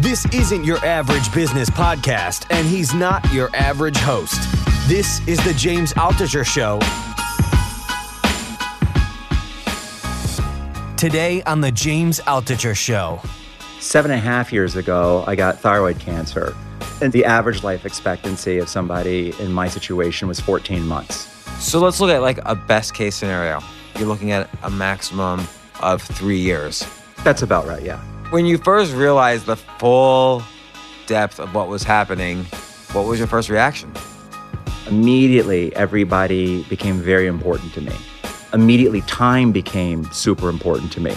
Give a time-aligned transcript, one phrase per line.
[0.00, 4.38] This isn't your average business podcast, and he's not your average host.
[4.86, 6.78] This is the James Altucher Show.
[10.96, 13.20] Today on the James Altucher Show.
[13.80, 16.54] Seven and a half years ago, I got thyroid cancer,
[17.00, 21.28] and the average life expectancy of somebody in my situation was 14 months.
[21.64, 23.60] So let's look at like a best case scenario.
[23.98, 25.46] You're looking at a maximum
[25.80, 26.86] of three years.
[27.24, 28.02] That's about right, yeah.
[28.34, 30.42] When you first realized the full
[31.06, 32.42] depth of what was happening,
[32.90, 33.92] what was your first reaction?
[34.88, 37.92] Immediately, everybody became very important to me.
[38.52, 41.16] Immediately, time became super important to me.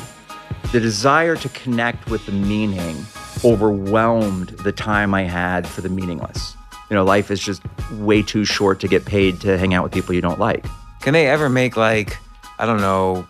[0.71, 2.95] The desire to connect with the meaning
[3.43, 6.55] overwhelmed the time I had for the meaningless.
[6.91, 9.91] You know, life is just way too short to get paid to hang out with
[9.91, 10.67] people you don't like.
[11.01, 12.15] Can they ever make like,
[12.59, 13.27] I don't know,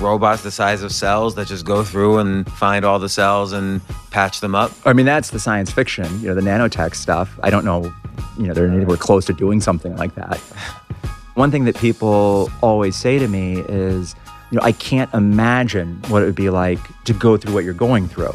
[0.00, 3.80] robots the size of cells that just go through and find all the cells and
[4.10, 4.72] patch them up?
[4.84, 7.38] I mean, that's the science fiction, you know, the nanotech stuff.
[7.42, 7.92] I don't know,
[8.38, 10.38] you know, they're anywhere close to doing something like that.
[11.34, 14.14] One thing that people always say to me is,
[14.50, 17.74] you know, I can't imagine what it would be like to go through what you're
[17.74, 18.34] going through.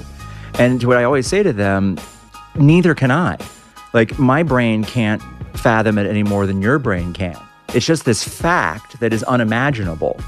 [0.59, 1.97] And to what I always say to them,
[2.55, 3.37] neither can I.
[3.93, 5.21] Like, my brain can't
[5.55, 7.37] fathom it any more than your brain can.
[7.73, 10.19] It's just this fact that is unimaginable.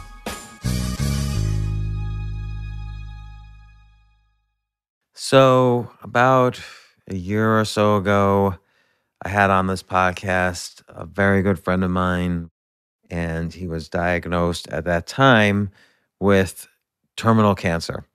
[5.28, 6.62] So, about
[7.10, 8.60] a year or so ago,
[9.24, 12.52] I had on this podcast a very good friend of mine,
[13.10, 15.72] and he was diagnosed at that time
[16.20, 16.68] with
[17.18, 18.06] terminal cancer.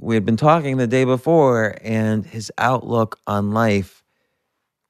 [0.00, 4.02] We had been talking the day before, and his outlook on life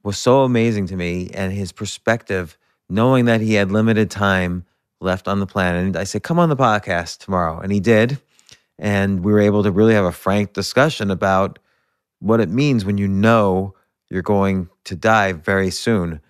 [0.02, 2.56] was so amazing to me, and his perspective,
[2.88, 4.64] knowing that he had limited time
[5.02, 5.84] left on the planet.
[5.84, 7.60] And I said, Come on the podcast tomorrow.
[7.60, 8.18] And he did.
[8.82, 11.60] And we were able to really have a frank discussion about
[12.18, 13.76] what it means when you know
[14.10, 16.20] you're going to die very soon.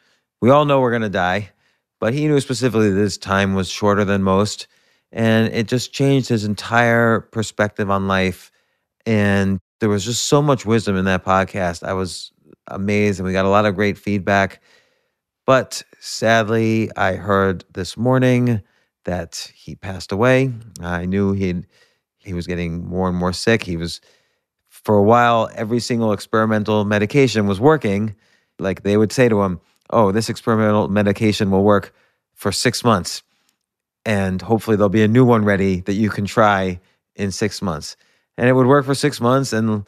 [0.43, 1.51] We all know we're going to die,
[1.99, 4.67] but he knew specifically that his time was shorter than most.
[5.13, 8.53] And it just changed his entire perspective on life.
[9.07, 11.83] And there was just so much wisdom in that podcast.
[11.83, 12.33] I was
[12.67, 14.61] amazed, and we got a lot of great feedback.
[15.47, 18.63] But sadly, I heard this morning
[19.07, 20.53] that he passed away.
[20.83, 21.67] I knew he'd
[22.25, 23.63] he was getting more and more sick.
[23.63, 24.01] He was
[24.69, 28.15] for a while every single experimental medication was working.
[28.59, 29.61] Like they would say to him,
[29.91, 31.95] "Oh, this experimental medication will work
[32.35, 33.23] for 6 months
[34.05, 36.81] and hopefully there'll be a new one ready that you can try
[37.17, 37.97] in 6 months."
[38.37, 39.85] And it would work for 6 months and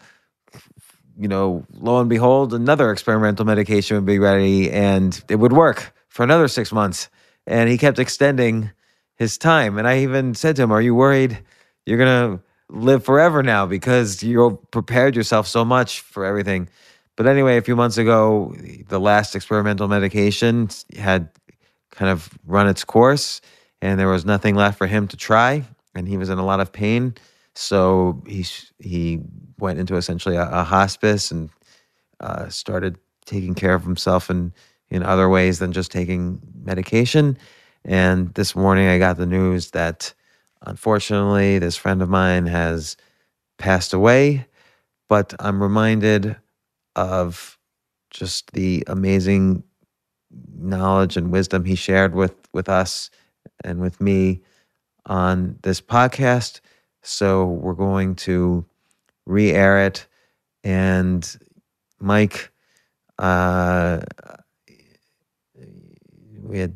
[1.17, 5.95] you know, lo and behold, another experimental medication would be ready and it would work
[6.09, 7.09] for another 6 months.
[7.47, 8.71] And he kept extending
[9.17, 9.79] his time.
[9.79, 11.39] And I even said to him, Are you worried
[11.87, 12.41] you're to
[12.71, 16.69] live forever now because you prepared yourself so much for everything?
[17.17, 18.55] But anyway, a few months ago,
[18.89, 21.29] the last experimental medication had
[21.93, 23.41] kind of run its course
[23.81, 25.65] and there was nothing left for him to try.
[25.95, 27.15] And he was in a lot of pain.
[27.55, 28.45] So he,
[28.79, 29.21] he
[29.59, 31.51] went into essentially a, a hospice and
[32.19, 34.53] uh, started taking care of himself in,
[34.91, 37.39] in other ways than just taking medication.
[37.85, 40.15] And this morning I got the news that
[40.65, 42.97] unfortunately this friend of mine has
[43.59, 44.47] passed away.
[45.09, 46.37] But I'm reminded
[46.97, 47.59] of
[48.11, 49.65] just the amazing
[50.57, 53.11] knowledge and wisdom he shared with, with us
[53.65, 54.41] and with me
[55.07, 56.61] on this podcast.
[57.03, 58.65] So we're going to
[59.27, 60.07] re air it.
[60.65, 61.37] And
[62.01, 62.51] Mike,
[63.19, 64.01] uh,
[66.43, 66.75] we had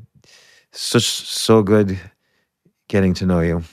[0.73, 1.99] such so good
[2.89, 3.65] getting to know you.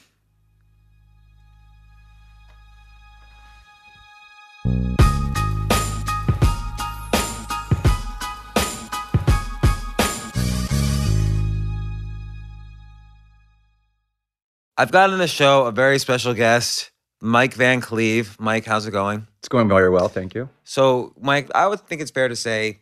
[14.78, 16.92] I've got on the show a very special guest,
[17.22, 18.36] Mike Van Cleave.
[18.42, 19.26] Mike, how's it going?
[19.40, 20.50] It's going very well, thank you.
[20.66, 22.80] So, Mike, I would think it's fair to say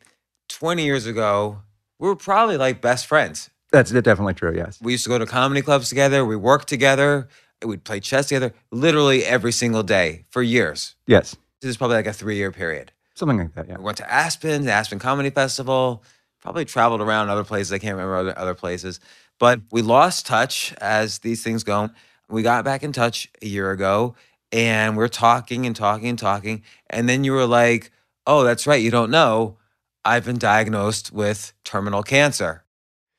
[0.50, 1.60] 20 years ago,
[2.00, 3.52] we were probably like best friends.
[3.72, 4.80] That's definitely true, yes.
[4.82, 7.28] We used to go to comedy clubs together, we worked together,
[7.64, 10.96] we'd play chess together literally every single day for years.
[11.06, 11.36] Yes.
[11.64, 12.92] This is probably like a three year period.
[13.16, 13.78] Something like that, yeah.
[13.78, 16.04] We went to Aspen, the Aspen Comedy Festival,
[16.42, 17.72] probably traveled around other places.
[17.72, 19.00] I can't remember other, other places.
[19.40, 21.90] But we lost touch as these things go.
[22.28, 24.16] We got back in touch a year ago
[24.52, 26.64] and we're talking and talking and talking.
[26.90, 27.92] And then you were like,
[28.28, 28.82] oh, that's right.
[28.82, 29.58] You don't know.
[30.04, 32.66] I've been diagnosed with terminal cancer.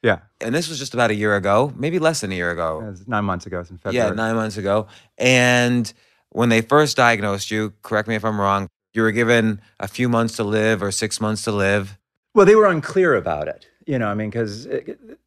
[0.02, 0.18] Yeah.
[0.42, 2.82] And this was just about a year ago, maybe less than a year ago.
[2.82, 4.10] It was nine months ago, it's in February.
[4.10, 4.86] Yeah, nine months ago.
[5.16, 5.90] And
[6.34, 10.08] when they first diagnosed you, correct me if I'm wrong, you were given a few
[10.08, 11.96] months to live or six months to live.
[12.34, 13.66] Well, they were unclear about it.
[13.86, 14.80] You know, I mean, because uh,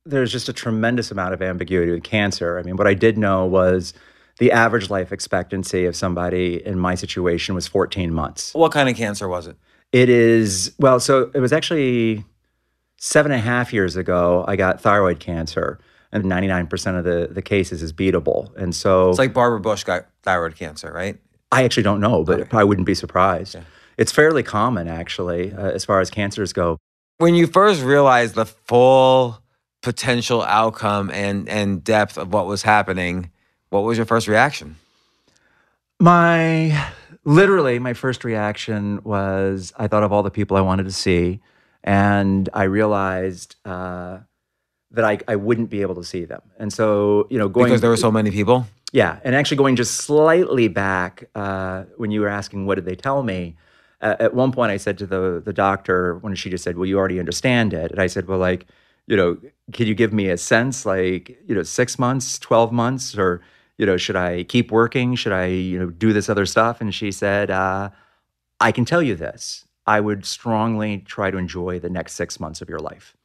[0.06, 2.59] there's just a tremendous amount of ambiguity with cancer.
[2.59, 3.94] I mean, what I did know was
[4.39, 8.54] the average life expectancy of somebody in my situation was 14 months.
[8.54, 9.56] What kind of cancer was it?
[9.94, 12.25] It is, well, so it was actually
[12.98, 15.80] seven and a half years ago, I got thyroid cancer.
[16.12, 18.56] And 99% of the, the cases is beatable.
[18.56, 21.18] And so It's like Barbara Bush got thyroid cancer, right?
[21.51, 22.57] I actually don't know, but Okay.
[22.57, 23.56] I wouldn't be surprised.
[23.56, 23.62] Yeah.
[23.98, 26.77] It's fairly common, actually, uh, as far as cancers go.
[27.18, 29.42] When you first realized the full
[29.81, 33.31] potential outcome and, and depth of what was happening,
[33.69, 34.75] what was your first reaction?
[36.00, 36.89] My
[37.25, 41.42] literally, my first reaction was I thought of all the people I wanted to see,
[41.83, 44.19] and I realized uh,
[44.92, 46.42] that I, I wouldn't be able to see them.
[46.57, 48.66] And so, you know, going Because there were so many people?
[48.94, 52.95] Yeah, and actually going just slightly back uh, when you were asking what did they
[52.95, 53.56] tell me.
[54.00, 56.86] Uh, at one point, I said to the the doctor when she just said, "Well,
[56.86, 58.68] you already understand it," and I said, "Well, like,
[59.07, 59.38] you know,
[59.74, 63.42] can you give me a sense, like, you know, six months, twelve months, or
[63.78, 65.16] you know, should I keep working?
[65.16, 67.90] Should I, you know, do this other stuff?" And she said, uh,
[68.60, 69.66] "I can tell you this.
[69.88, 73.17] I would strongly try to enjoy the next six months of your life."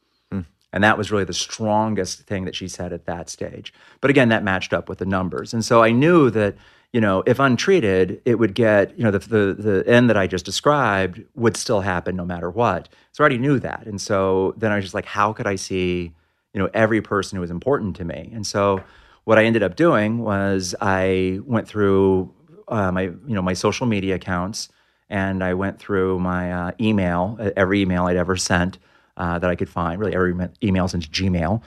[0.73, 3.71] And that was really the strongest thing that she said at that stage.
[4.01, 5.53] But again, that matched up with the numbers.
[5.53, 6.55] And so I knew that,
[6.91, 10.25] you know, if untreated, it would get, you know, the, the, the end that I
[10.25, 12.89] just described would still happen no matter what.
[13.11, 13.85] So I already knew that.
[13.85, 16.11] And so then I was just like, how could I see,
[16.53, 18.31] you know, every person who was important to me?
[18.33, 18.83] And so
[19.25, 22.33] what I ended up doing was I went through
[22.67, 24.69] uh, my, you know, my social media accounts
[25.09, 28.79] and I went through my uh, email, uh, every email I'd ever sent
[29.17, 30.33] uh, that I could find, really every
[30.63, 31.61] email since Gmail,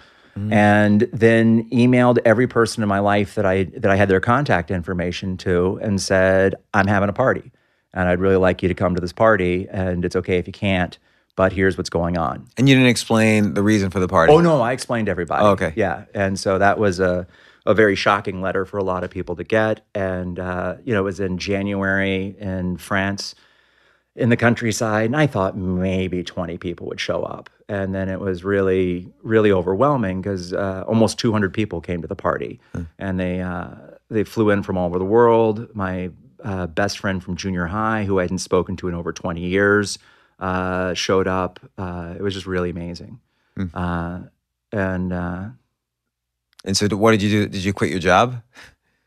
[0.51, 4.71] and then emailed every person in my life that I that I had their contact
[4.71, 7.51] information to, and said, "I'm having a party,
[7.95, 10.53] and I'd really like you to come to this party, and it's okay if you
[10.53, 10.99] can't,
[11.37, 14.31] but here's what's going on." And you didn't explain the reason for the party.
[14.33, 15.43] Oh no, I explained to everybody.
[15.43, 15.73] Oh, okay.
[15.75, 17.27] Yeah, and so that was a
[17.65, 21.01] a very shocking letter for a lot of people to get, and uh, you know,
[21.01, 23.35] it was in January in France,
[24.17, 28.19] in the countryside, and I thought maybe twenty people would show up, and then it
[28.21, 32.61] was really really overwhelming because uh, almost two hundred people came to the party,
[32.99, 33.69] and they uh,
[34.11, 35.69] they flew in from all over the world.
[35.75, 36.11] My
[36.43, 39.99] uh, best friend from junior high, who I hadn't spoken to in over twenty years,
[40.41, 41.61] uh, showed up.
[41.77, 43.21] Uh, it was just really amazing.
[43.75, 44.21] Uh,
[44.73, 45.45] and uh,
[46.65, 47.49] And so what did you do?
[47.49, 48.43] Did you quit your job?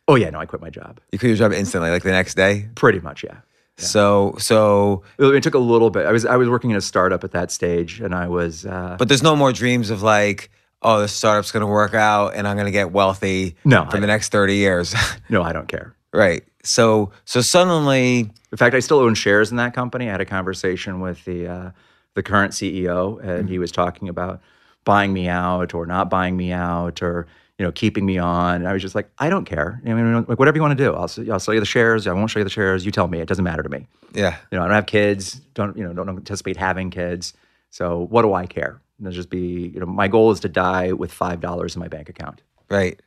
[0.08, 1.00] oh yeah, no, I quit my job.
[1.12, 2.70] You quit your job instantly, like the next day?
[2.75, 3.38] Pretty much, yeah.
[3.82, 6.06] So, so, It, took a little bit.
[6.06, 8.66] I was I was working in a startup at that stage, and I was.
[8.66, 10.50] Uh, but there's no more dreams of like,
[10.82, 13.98] oh, this startup's going to work out and I'm going to get wealthy No, for
[13.98, 14.96] I- the next 30 years.
[15.30, 15.96] no, I don't care.
[16.14, 16.44] right.
[16.64, 20.08] So, so suddenly, In fact, I still own shares in that company.
[20.10, 21.72] I had a conversation with the uh,
[22.16, 24.42] the current CEO, and he was talking about
[24.84, 27.28] buying me out or not buying me out or
[27.60, 28.56] you know keeping me on.
[28.56, 29.82] And I was just like, I don't care.
[29.86, 32.08] I mean, like whatever you want to do, I'll I'll sell you the shares.
[32.08, 32.86] I won't show you the shares.
[32.86, 33.20] You tell me.
[33.20, 33.86] It doesn't matter to me.
[34.13, 34.38] yeah.
[34.51, 35.36] You know, I don't have kids.
[35.54, 35.94] Don't you know?
[35.94, 37.34] Don't anticipate having kids.
[37.70, 38.82] So what do I care?
[39.00, 39.86] It'll just be you know.
[39.86, 42.42] My goal is to die with five dollars in my bank account.
[42.70, 43.00] Right.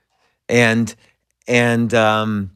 [0.49, 0.95] And
[1.49, 2.51] and um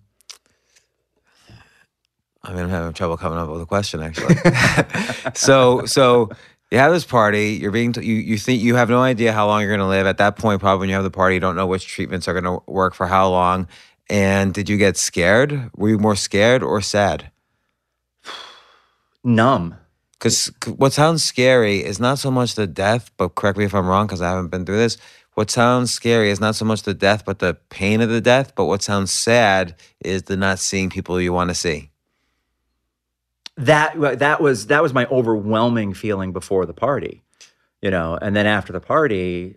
[2.45, 4.37] I mean I'm having trouble coming up with a question actually.
[5.35, 6.31] so so
[6.71, 9.47] you have this party, you're being t- you you think you have no idea how
[9.47, 11.41] long you're going to live at that point probably when you have the party you
[11.41, 13.69] don't know which treatments are going to work for how long
[14.09, 15.71] and did you get scared?
[15.77, 17.31] Were you more scared or sad?
[19.25, 19.77] Numb.
[20.13, 23.87] Because what sounds scary is not so much the death, but correct me if I'm
[23.87, 24.97] wrong because I haven't been through this.
[25.35, 28.55] What sounds scary is not so much the death, but the pain of the death.
[28.55, 31.91] But what sounds sad is the not seeing people you want to see.
[33.57, 37.23] That that was that was my overwhelming feeling before the party
[37.83, 39.57] you know and then after the party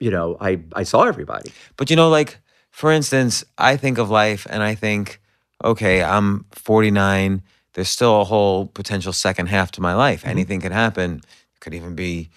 [0.00, 2.38] you know i i saw everybody But you know, like
[2.72, 5.20] for instance, I think of life and I think,
[5.62, 7.42] okay, I'm 49.
[7.74, 10.26] There's still a whole potential second half to my life.
[10.26, 11.20] Anything could happen.
[11.60, 12.30] Could even be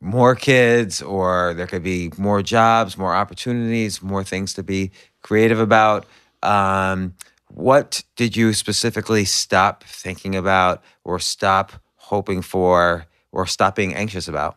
[0.00, 4.90] more kids, or there could be more jobs, more opportunities, more things to be
[5.22, 6.06] creative about.
[6.42, 7.14] Um,
[7.54, 14.26] what did you specifically stop thinking about, or stop hoping for, or stop being anxious
[14.26, 14.56] about?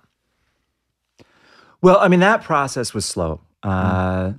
[1.81, 3.41] Well, I mean, that process was slow.
[3.61, 4.33] Uh,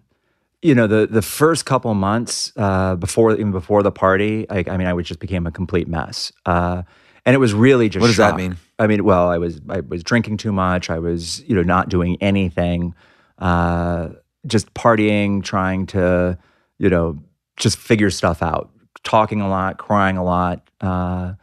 [0.60, 4.76] you know, the the first couple months uh, before even before the party, I, I
[4.76, 6.82] mean, I was just became a complete mess, uh,
[7.24, 8.00] and it was really just.
[8.00, 8.56] What does that mean?
[8.78, 10.90] I mean, well, I was I was drinking too much.
[10.90, 12.94] I was you know not doing anything,
[13.38, 14.08] uh,
[14.46, 16.36] just partying, trying to
[16.78, 17.20] you know
[17.58, 18.70] just figure stuff out,
[19.04, 20.68] talking a lot, crying a lot.
[20.80, 21.34] Uh,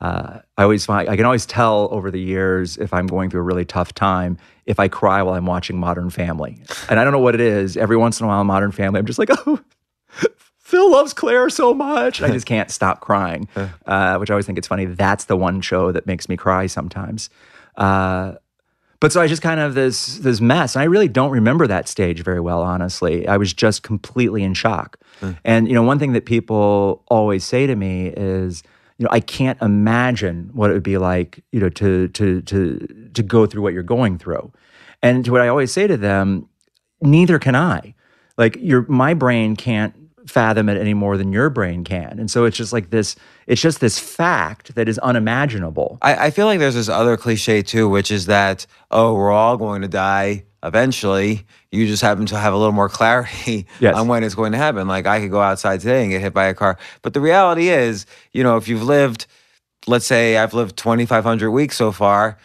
[0.00, 3.40] uh, I always find I can always tell over the years if I'm going through
[3.40, 7.12] a really tough time if I cry while I'm watching Modern Family, and I don't
[7.12, 7.76] know what it is.
[7.76, 9.60] Every once in a while, Modern Family, I'm just like, oh,
[10.58, 13.48] Phil loves Claire so much, and I just can't stop crying.
[13.86, 14.84] Uh, which I always think it's funny.
[14.84, 17.30] That's the one show that makes me cry sometimes.
[17.74, 18.34] Uh,
[19.00, 20.74] but so I just kind of this this mess.
[20.74, 23.28] And I really don't remember that stage very well, honestly.
[23.28, 24.98] I was just completely in shock.
[25.44, 28.62] And you know, one thing that people always say to me is,
[28.98, 33.10] you know, I can't imagine what it would be like, you know, to to to
[33.14, 34.52] to go through what you're going through.
[35.02, 36.48] And to what I always say to them,
[37.00, 37.94] neither can I.
[38.36, 39.94] Like your my brain can't
[40.30, 42.18] fathom it any more than your brain can.
[42.18, 43.16] And so it's just like this,
[43.46, 45.98] it's just this fact that is unimaginable.
[46.02, 49.56] I, I feel like there's this other cliche too, which is that, oh, we're all
[49.56, 51.46] going to die eventually.
[51.70, 53.94] You just happen to have a little more clarity Yes.
[53.96, 54.88] on when it's going to happen.
[54.88, 56.78] Like I could go outside today and get hit by a car.
[57.02, 59.26] But the reality is, you know, if you've lived,
[59.86, 62.38] let's say I've lived 2,500 weeks so far,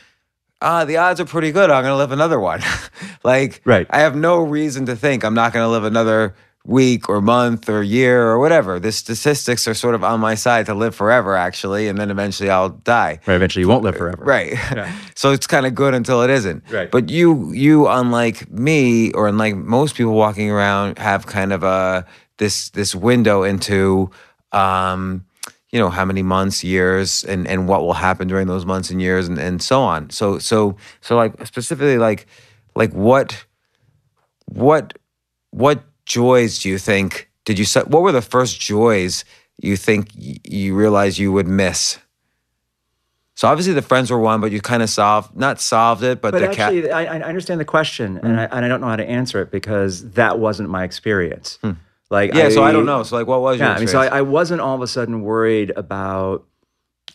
[0.62, 2.62] uh, the odds are pretty good I'm going to live another one.
[3.24, 3.86] like, Right.
[3.90, 7.67] I have no reason to think I'm not going to live another week or month
[7.67, 8.79] or year or whatever.
[8.79, 12.50] The statistics are sort of on my side to live forever, actually, and then eventually
[12.50, 13.20] I'll die.
[13.25, 13.36] Right.
[13.36, 14.24] Eventually you won't live forever.
[14.24, 14.53] Right.
[15.15, 16.63] so it's kind of good until it isn't.
[16.72, 16.89] Right.
[16.89, 22.05] But you, you, unlike me, or unlike most people walking around, have kind of a
[22.38, 24.10] this this window into,
[24.53, 25.25] um,
[25.70, 29.01] you know, how many months, years, and and what will happen during those months and
[29.01, 30.10] years, and and so on.
[30.12, 32.25] So so so like specifically like
[32.75, 33.46] like what
[34.46, 34.98] what
[35.51, 37.89] what joys do you think did you set?
[37.89, 39.25] What were the first joys
[39.62, 42.00] you think you realized you would miss?
[43.36, 46.31] So obviously the friends were one, but you kind of solved not solved it, but,
[46.31, 46.74] But the cat.
[46.74, 49.41] actually, I, I understand the question, and, I, and I don't know how to answer
[49.41, 51.57] it because that wasn't my experience.
[52.10, 52.38] Like, Hmm.
[52.38, 53.01] Yeah, so I don't know.
[53.03, 53.67] So like, what was your?
[53.67, 54.19] Yeah, I mean, so I.
[54.19, 56.45] I wasn't all of a sudden worried about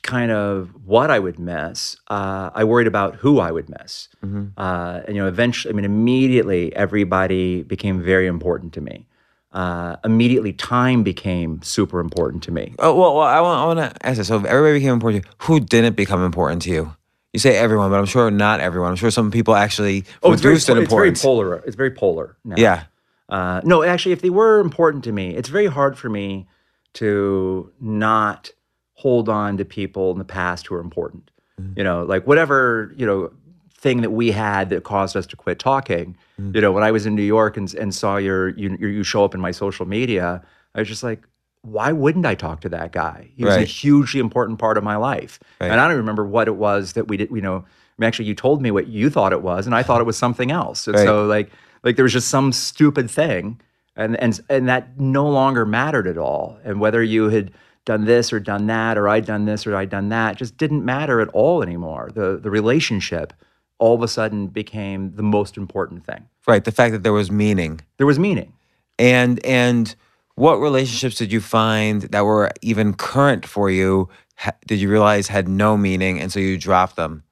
[0.02, 1.96] kind of what I would miss.
[2.08, 4.08] Uh, I worried about who I would miss.
[4.24, 4.46] Mm-hmm.
[4.56, 9.06] Uh, and you know, eventually, I mean, immediately, everybody became very important to me.
[9.52, 12.74] Uh, immediately, time became super important to me.
[12.78, 14.28] Oh well, well I want I want to ask this.
[14.28, 16.94] So if everybody became important, to you, who didn't become important to you?
[17.32, 18.90] You say everyone, but I'm sure not everyone.
[18.90, 21.56] I'm sure some people actually Oh, it's very, reduced in po- it's very polar.
[21.66, 22.36] It's very polar.
[22.44, 22.56] Now.
[22.58, 22.84] yeah.
[23.28, 26.46] Uh, no, actually, if they were important to me, it's very hard for me
[26.94, 28.50] to not
[28.98, 31.30] hold on to people in the past who are important.
[31.60, 31.78] Mm-hmm.
[31.78, 33.30] You know, like whatever you know
[33.72, 36.16] thing that we had that caused us to quit talking.
[36.40, 36.56] Mm-hmm.
[36.56, 39.24] You know, when I was in New York and and saw your you you show
[39.24, 40.42] up in my social media,
[40.74, 41.22] I was just like,
[41.62, 43.28] why wouldn't I talk to that guy?
[43.36, 45.70] He was a hugely important part of my life, Right.
[45.70, 47.30] and I don't remember what it was that we did.
[47.30, 49.82] You know, I mean, actually, you told me what you thought it was, and I
[49.84, 50.86] thought it was something else.
[50.88, 51.04] And Right.
[51.04, 51.50] so, like,
[51.84, 53.60] like there was just some stupid thing,
[53.96, 56.58] and and and that no longer mattered at all.
[56.64, 57.52] And whether you had
[57.88, 60.84] done this or done that, or I'd done this or I'd done that, just didn't
[60.84, 62.10] matter at all anymore.
[62.14, 63.32] The the relationship
[63.78, 66.28] all of a sudden became the most important thing.
[66.46, 66.64] Right.
[66.64, 67.80] The fact that there was meaning.
[67.96, 68.52] There was meaning.
[68.98, 69.94] And and
[70.34, 74.08] what relationships did you find that were even current for you?
[74.36, 77.24] Ha- did you realize had no meaning, and so you dropped them?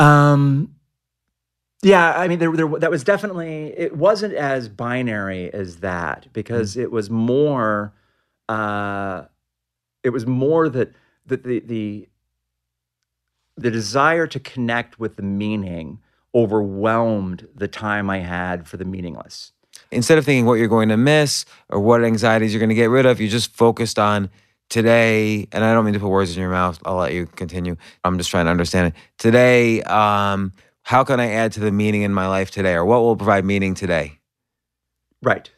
[0.00, 0.74] Um,
[1.82, 6.76] yeah, I mean, there, there, that was definitely, it wasn't as binary as that because
[6.76, 7.92] it was more,
[8.50, 9.26] uh,
[10.02, 10.92] it was more that,
[11.26, 12.08] that the, the,
[13.56, 16.00] the desire to connect with the meaning
[16.34, 19.52] overwhelmed the time I had for the meaningless.
[19.92, 22.90] Instead of thinking what you're going to miss or what anxieties you're going to get
[22.90, 24.30] rid of, you just focused on
[24.68, 25.46] today.
[25.52, 26.80] And I don't mean to put words in your mouth.
[26.84, 27.76] I'll let you continue.
[28.04, 28.94] I'm just trying to understand it.
[29.18, 30.52] Today, um,
[30.82, 33.44] how can I add to the meaning in my life today, or what will provide
[33.44, 34.18] meaning today?
[35.22, 35.50] Right.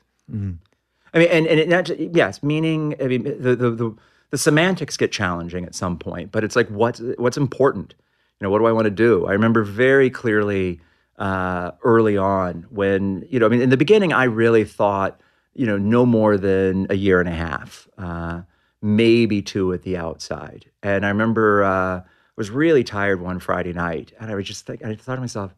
[1.14, 2.94] I mean, and, and it not yes, meaning.
[3.00, 3.96] I mean, the, the the
[4.30, 7.94] the semantics get challenging at some point, but it's like what's what's important.
[8.40, 9.26] You know, what do I want to do?
[9.26, 10.80] I remember very clearly
[11.18, 15.20] uh, early on when, you know, I mean, in the beginning, I really thought,
[15.54, 18.42] you know, no more than a year and a half, uh,
[18.80, 20.64] maybe two at the outside.
[20.82, 22.04] And I remember uh, I
[22.36, 25.54] was really tired one Friday night, and I was just I thought to myself,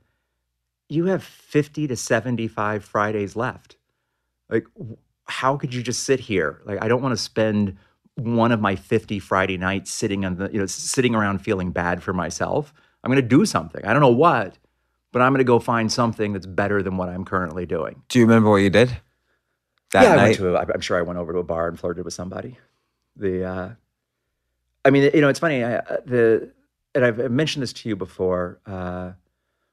[0.91, 3.77] you have 50 to 75 Fridays left.
[4.51, 4.67] Like,
[5.27, 6.61] how could you just sit here?
[6.65, 7.77] Like, I don't want to spend
[8.17, 12.03] one of my 50 Friday nights sitting on the, you know, sitting around feeling bad
[12.03, 12.73] for myself.
[13.03, 13.85] I'm going to do something.
[13.85, 14.57] I don't know what,
[15.13, 18.03] but I'm going to go find something that's better than what I'm currently doing.
[18.09, 18.97] Do you remember what you did
[19.93, 21.79] that yeah, I went to a, I'm sure I went over to a bar and
[21.79, 22.59] flirted with somebody.
[23.17, 23.71] The, uh,
[24.85, 25.63] I mean, you know, it's funny.
[25.65, 26.53] I, uh, the,
[26.95, 29.13] and I've mentioned this to you before, uh,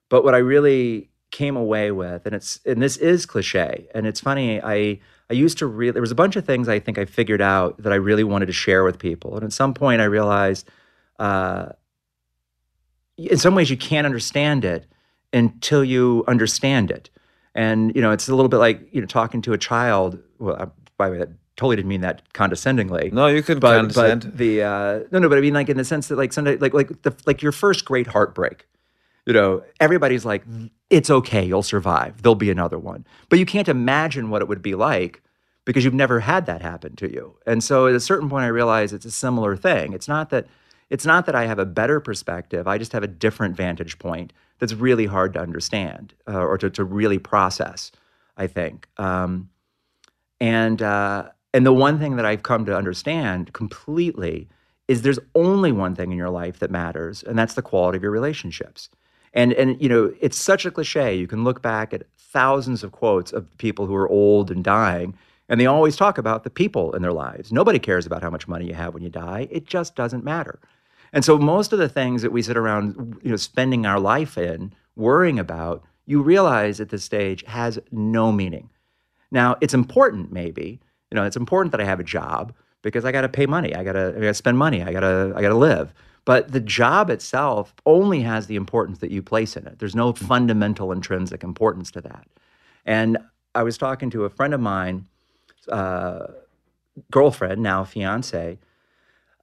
[0.09, 4.19] but what I really came away with, and it's, and this is cliche, and it's
[4.19, 4.61] funny.
[4.61, 5.91] I, I used to really.
[5.91, 8.47] There was a bunch of things I think I figured out that I really wanted
[8.47, 10.69] to share with people, and at some point I realized,
[11.19, 11.69] uh,
[13.17, 14.85] in some ways, you can't understand it
[15.33, 17.09] until you understand it.
[17.55, 20.19] And you know, it's a little bit like you know talking to a child.
[20.39, 23.11] Well, I, by the way, that totally didn't mean that condescendingly.
[23.11, 24.23] no, you could but, condescend.
[24.23, 26.57] but the uh, no, no, but I mean like in the sense that like Sunday,
[26.57, 28.67] like like the like your first great heartbreak.
[29.31, 30.43] You know, everybody's like,
[30.89, 32.21] it's okay, you'll survive.
[32.21, 35.21] There'll be another one, but you can't imagine what it would be like
[35.63, 37.37] because you've never had that happen to you.
[37.45, 39.93] And so at a certain point, I realized it's a similar thing.
[39.93, 40.47] It's not that
[40.89, 42.67] it's not that I have a better perspective.
[42.67, 46.69] I just have a different vantage point that's really hard to understand uh, or to,
[46.71, 47.89] to really process.
[48.35, 48.89] I think.
[48.97, 49.49] Um,
[50.41, 54.49] and uh, and the one thing that I've come to understand completely
[54.89, 58.03] is there's only one thing in your life that matters, and that's the quality of
[58.03, 58.89] your relationships.
[59.33, 61.15] And and you know, it's such a cliche.
[61.15, 65.13] You can look back at thousands of quotes of people who are old and dying,
[65.49, 67.51] and they always talk about the people in their lives.
[67.51, 69.47] Nobody cares about how much money you have when you die.
[69.51, 70.59] It just doesn't matter.
[71.13, 74.37] And so most of the things that we sit around, you know, spending our life
[74.37, 78.69] in, worrying about, you realize at this stage has no meaning.
[79.29, 80.79] Now, it's important, maybe.
[81.09, 83.75] You know, it's important that I have a job because I got to pay money.
[83.75, 84.83] I got to I got to spend money.
[84.83, 85.93] I got to I got to live.
[86.25, 89.79] But the job itself only has the importance that you place in it.
[89.79, 92.27] There's no fundamental intrinsic importance to that.
[92.85, 93.17] And
[93.55, 95.07] I was talking to a friend of mine,
[95.69, 96.27] uh,
[97.09, 98.59] girlfriend, now fiance,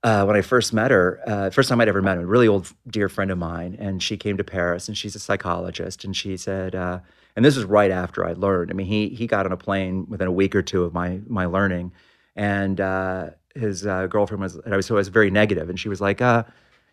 [0.05, 2.47] uh, when I first met her, uh, first time I'd ever met her, a really
[2.47, 6.17] old dear friend of mine, and she came to Paris, and she's a psychologist, and
[6.17, 7.01] she said, uh,
[7.35, 8.71] and this was right after I learned.
[8.71, 11.21] I mean, he he got on a plane within a week or two of my
[11.27, 11.93] my learning,
[12.37, 15.79] and uh, his uh, girlfriend was, and I was so I was very negative, and
[15.79, 16.45] she was like, uh,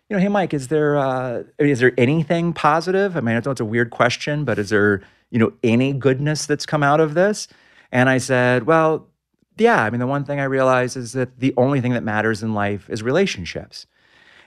[0.08, 3.16] you know, hey Mike, is there uh, I mean, is there anything positive?
[3.16, 6.46] I mean, I know it's a weird question, but is there you know any goodness
[6.46, 7.48] that's come out of this?
[7.92, 9.08] And I said, well,
[9.56, 9.82] yeah.
[9.82, 12.54] I mean, the one thing I realized is that the only thing that matters in
[12.54, 13.86] life is relationships.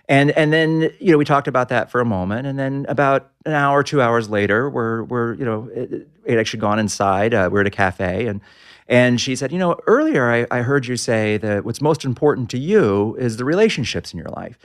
[0.08, 3.32] And and then you know we talked about that for a moment, and then about
[3.46, 7.34] an hour, two hours later, we're we're you know it, it actually gone inside.
[7.34, 8.42] Uh, we're at a cafe, and
[8.90, 12.50] and she said, you know, earlier I, I heard you say that what's most important
[12.50, 14.58] to you is the relationships in your life.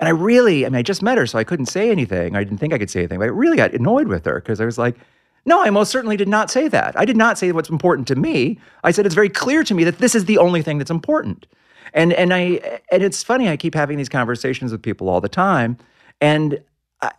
[0.00, 2.34] And I really, I mean, I just met her, so I couldn't say anything.
[2.34, 4.60] I didn't think I could say anything, but I really got annoyed with her because
[4.60, 4.96] I was like,
[5.46, 6.98] no, I most certainly did not say that.
[6.98, 8.58] I did not say what's important to me.
[8.82, 11.46] I said it's very clear to me that this is the only thing that's important.
[11.94, 13.48] And and I and it's funny.
[13.48, 15.78] I keep having these conversations with people all the time,
[16.20, 16.60] and
[17.00, 17.12] I,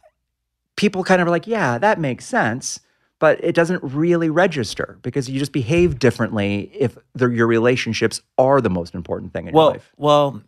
[0.76, 2.80] people kind of are like, "Yeah, that makes sense,"
[3.20, 8.62] but it doesn't really register because you just behave differently if the, your relationships are
[8.62, 9.92] the most important thing in well, your life.
[9.98, 10.42] well,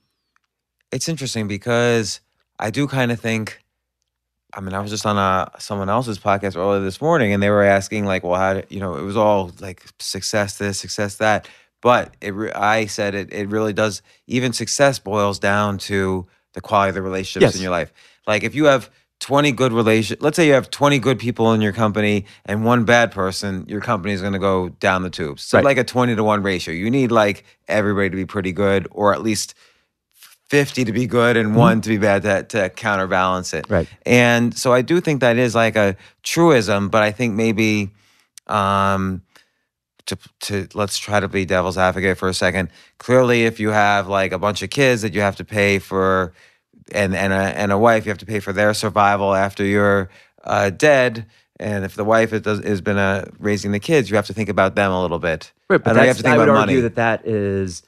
[0.92, 2.20] it's interesting because
[2.60, 3.60] I do kind of think.
[4.54, 7.50] I mean, I was just on a someone else's podcast earlier this morning, and they
[7.50, 11.16] were asking like, "Well, how do, you know?" It was all like success this, success
[11.18, 11.48] that,
[11.82, 12.34] but it.
[12.54, 13.32] I said it.
[13.32, 14.02] It really does.
[14.28, 17.56] Even success boils down to the quality of the relationships Yes.
[17.56, 17.94] in your life.
[18.28, 18.90] Like if you have
[19.22, 22.84] twenty good relation, let's say you have twenty good people in your company and one
[22.84, 25.44] bad person, your company is going to go down the tubes.
[25.44, 25.64] So Right.
[25.66, 26.74] like a twenty to one ratio.
[26.74, 29.54] You need like everybody to be pretty good, or at least
[30.50, 33.64] 50 to be good and one to be bad to, to counterbalance it.
[33.66, 33.74] Mm-hmm.
[33.74, 33.88] Right.
[34.06, 37.92] And so I do think that is like a truism, but I think maybe
[38.48, 39.22] um
[40.08, 42.70] to to let's try to be devil's advocate for a second.
[42.98, 46.34] Clearly if you have like a bunch of kids that you have to pay for
[46.94, 50.10] and and a and a wife you have to pay for their survival after you're
[50.44, 51.26] uh, dead
[51.62, 54.76] and if the wife has been uh, raising the kids, you have to think about
[54.76, 55.54] them a little bit.
[55.70, 56.82] Right, I but that's, have to think I would about argue money.
[56.82, 57.84] that that is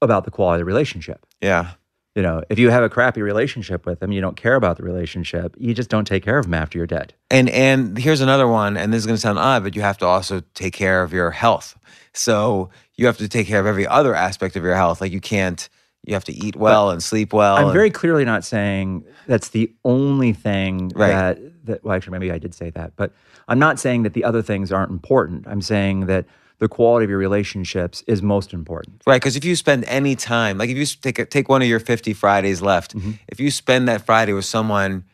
[0.00, 1.24] about the quality of the relationship.
[1.40, 1.72] yeah.
[2.14, 4.82] You know, if you have a crappy relationship with them, you don't care about the
[4.82, 5.54] relationship.
[5.58, 7.14] You just don't take care of them after you're dead.
[7.30, 9.96] And and here's another one, and this is going to sound odd, but you have
[9.98, 11.74] to also take care of your health.
[12.12, 15.00] So you have to take care of every other aspect of your health.
[15.00, 15.70] Like you can't,
[16.04, 17.56] you have to eat well and sleep well.
[17.56, 21.08] I'm and- very clearly not saying that's the only thing Right.
[21.08, 21.84] that that.
[21.84, 23.12] Well, actually, maybe I did say that, but
[23.48, 25.46] I'm not saying that the other things aren't important.
[25.46, 26.24] I'm saying that
[26.58, 29.02] the quality of your relationships is most important.
[29.06, 31.68] Right, because if you spend any time, like if you take a, take one of
[31.68, 33.12] your fifty Fridays left, Mm-hmm.
[33.28, 35.04] if you spend that Friday with someone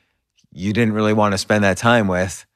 [0.52, 2.46] you didn't really want to spend that time with,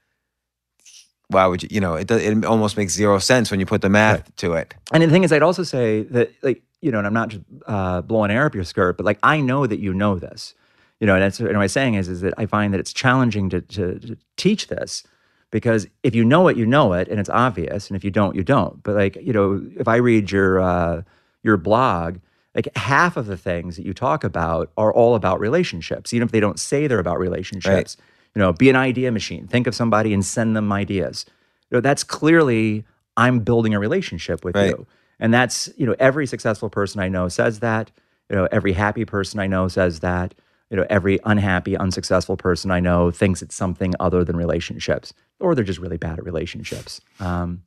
[1.29, 1.69] why would you?
[1.71, 4.75] You know, it it almost makes zero sense when you put the math to it.
[4.93, 7.43] And the thing is, I'd also say that, like, you know, and I'm not just
[7.67, 10.55] uh, blowing air up your skirt, but like, I know that you know this,
[11.01, 12.93] you know, and that's and what I'm saying is, is that I find that it's
[12.93, 15.05] challenging to, to, to teach this
[15.51, 18.35] because if you know it, you know it, and it's obvious, and if you don't,
[18.37, 18.83] you don't.
[18.83, 21.03] But like, you know, if I read your uh,
[21.43, 22.19] your blog,
[22.55, 26.33] like half of the things that you talk about are all about relationships, even if
[26.33, 27.97] they don't say they're about relationships.
[28.35, 29.47] You know, be an idea machine.
[29.47, 31.27] Think of somebody and send them ideas.
[31.71, 34.69] You know, that's clearly I'm building a relationship with Right.
[34.69, 34.87] you.
[35.23, 37.93] And that's, you know, every successful person I know says that.
[38.29, 40.35] You know, every happy person I know says that.
[40.69, 45.55] You know, every unhappy, unsuccessful person I know thinks it's something other than relationships, or
[45.55, 47.01] they're just really bad at relationships.
[47.21, 47.63] Um,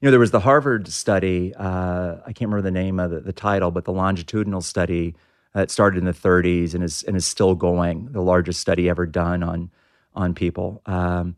[0.00, 1.52] you know, there was the Harvard study.
[1.56, 5.16] Uh, I can't remember the name of the, the title, but the longitudinal study
[5.54, 8.12] that started in the 30s and is and is still going.
[8.12, 9.70] The largest study ever done on
[10.14, 10.82] on people.
[10.86, 11.34] Um,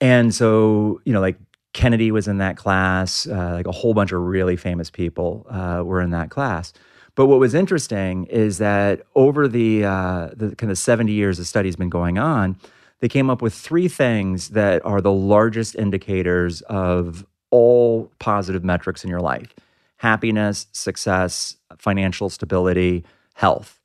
[0.00, 1.38] and so, you know, like
[1.74, 5.82] Kennedy was in that class, uh, like a whole bunch of really famous people uh,
[5.84, 6.72] were in that class.
[7.16, 11.44] But what was interesting is that over the, uh, the kind of 70 years the
[11.44, 12.56] study's been going on,
[13.00, 19.04] they came up with three things that are the largest indicators of all positive metrics
[19.04, 19.54] in your life
[19.98, 23.80] happiness, success, financial stability, health.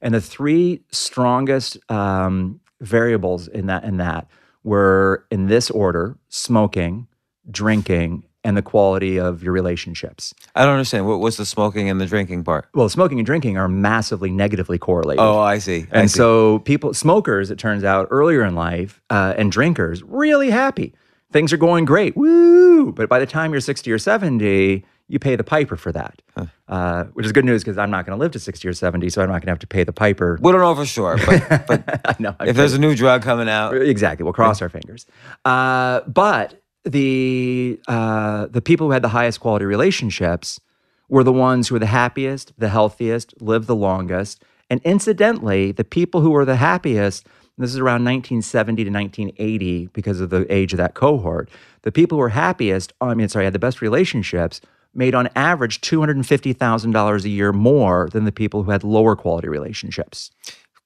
[0.00, 4.28] And the three strongest um, variables in that in that
[4.62, 7.08] were in this order: smoking,
[7.50, 10.34] drinking, and the quality of your relationships.
[10.54, 11.06] I don't understand.
[11.06, 12.68] What was the smoking and the drinking part?
[12.74, 15.20] Well, smoking and drinking are massively negatively correlated.
[15.22, 15.86] Oh, I see.
[15.92, 16.18] I And see.
[16.18, 20.94] so people, smokers, it turns out earlier in life, uh, and drinkers, really happy.
[21.32, 22.16] Things are going great.
[22.16, 22.92] Woo!
[22.92, 26.22] But by the time you're 60 or 70, you pay the piper for that,
[26.68, 29.08] uh, which is good news because I'm not going to live to 60 or 70,
[29.10, 30.38] so I'm not going to have to pay the piper.
[30.40, 32.36] we don't know for sure, but, but I know.
[32.38, 34.24] I'm if there's a new drug coming out, Exactly.
[34.24, 35.06] We'll cross our fingers.
[35.44, 40.60] Uh, but the uh, the people who had the highest quality relationships
[41.08, 44.42] were the ones who were the happiest, the healthiest, lived the longest.
[44.70, 47.26] And incidentally, the people who were the happiest,
[47.58, 51.50] this is around 1970 to 1980 because of the age of that cohort,
[51.82, 54.60] the people who were happiest, I mean, sorry, had the best relationships,
[54.94, 60.30] made on average $250,000 a year more than the people who had lower quality relationships.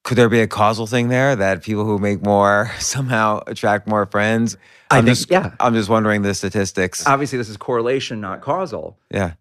[0.09, 4.07] Could there be a causal thing there that people who make more somehow attract more
[4.07, 4.57] friends?
[4.91, 5.55] I I'm think- just, yeah.
[5.61, 7.07] I'm just wondering the statistics.
[7.07, 8.99] Obviously, this is correlation, not causal.
[9.13, 9.35] yeah.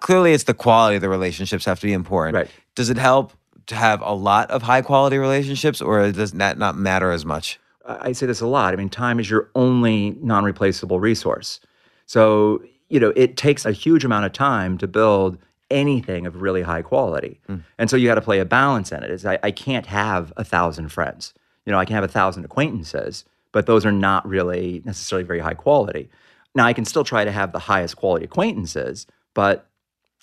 [0.00, 2.34] Clearly, it's the quality of the relationships have to be important.
[2.34, 2.50] Right.
[2.74, 3.32] Does it help
[3.68, 7.58] to have a lot of high quality relationships, or does that not matter as much?
[7.86, 8.74] I I say this a lot.
[8.74, 11.60] I mean, time is your only non replaceable resource.
[12.04, 15.38] So, you know, it takes a huge amount of time to build
[15.72, 17.40] anything of really high quality.
[17.46, 17.58] Hmm.
[17.78, 19.10] And so you got to play a balance in it.
[19.10, 21.34] Is I, I can't have a thousand friends.
[21.66, 25.40] You know, I can have a thousand acquaintances, but those are not really necessarily very
[25.40, 26.10] high quality.
[26.54, 29.68] Now, I can still try to have the highest quality acquaintances, but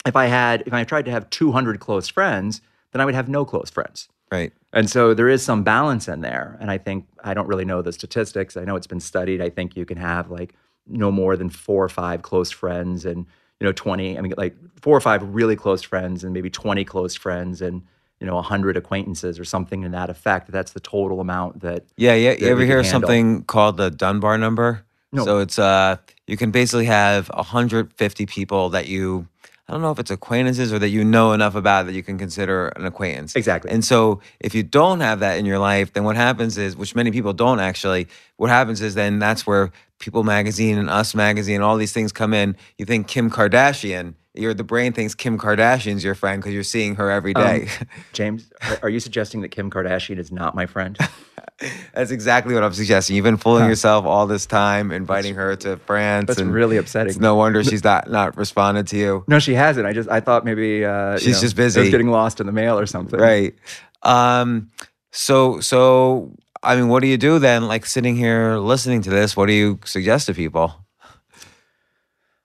[0.06, 3.30] if I had, if I tried to have 200 close friends, then I would have
[3.30, 4.10] no close friends.
[4.32, 4.54] Right.
[4.74, 6.58] And so there is some balance in there.
[6.62, 8.56] And I think, I don't really know the statistics.
[8.56, 9.42] I know it's been studied.
[9.42, 10.54] I think you can have like
[10.88, 13.26] no more than four or five close friends and,
[13.60, 16.86] you know, 20, I mean, like four or five really close friends and maybe 20
[16.86, 17.82] close friends and,
[18.19, 20.52] you know, 100 acquaintances or something in that effect.
[20.52, 21.84] That's the total amount that.
[21.98, 22.32] Yeah, yeah.
[22.32, 22.91] that You ever hear handle.
[22.91, 24.86] something called the Dunbar number?
[25.12, 25.26] No.
[25.26, 29.28] So it's uh, you can basically have 150 people that you,
[29.70, 32.18] I don't know if it's acquaintances or that you know enough about that you can
[32.18, 33.36] consider an acquaintance.
[33.36, 33.70] Exactly.
[33.70, 36.96] And so if you don't have that in your life, then what happens is, which
[36.96, 41.62] many people don't actually, what happens is then that's where People Magazine and Us Magazine,
[41.62, 42.58] all these things come in.
[42.80, 46.96] You think Kim Kardashian, your the brain thinks Kim Kardashian's your friend because you're seeing
[46.96, 47.68] her every um, day.
[48.14, 50.98] James, are- are you suggesting that Kim Kardashian is not my friend?
[51.93, 53.15] That's exactly what I'm suggesting.
[53.15, 56.28] You've been fooling yourself all this time, inviting her to France.
[56.28, 57.10] That's and really upsetting.
[57.10, 59.24] It's no wonder she's not not responded to you.
[59.28, 59.86] No, she hasn't.
[59.86, 61.91] I just I thought maybe uh, you She's know, just it busy.
[61.91, 63.19] getting lost in the mail or something.
[63.19, 63.56] Right.
[64.04, 64.69] Um,
[65.12, 66.32] so so
[66.63, 67.67] I mean, what do you do then?
[67.67, 70.74] Like sitting here listening to this, what do you suggest to people?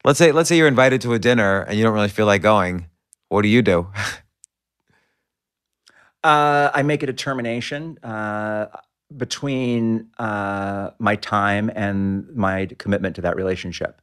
[0.04, 2.42] Let's say let's say you're invited to a dinner and you don't really feel like
[2.42, 2.88] going.
[3.28, 3.88] What do you do?
[6.24, 8.68] Uh, I make a determination uh,
[9.16, 14.00] between uh, my time and my commitment to that relationship.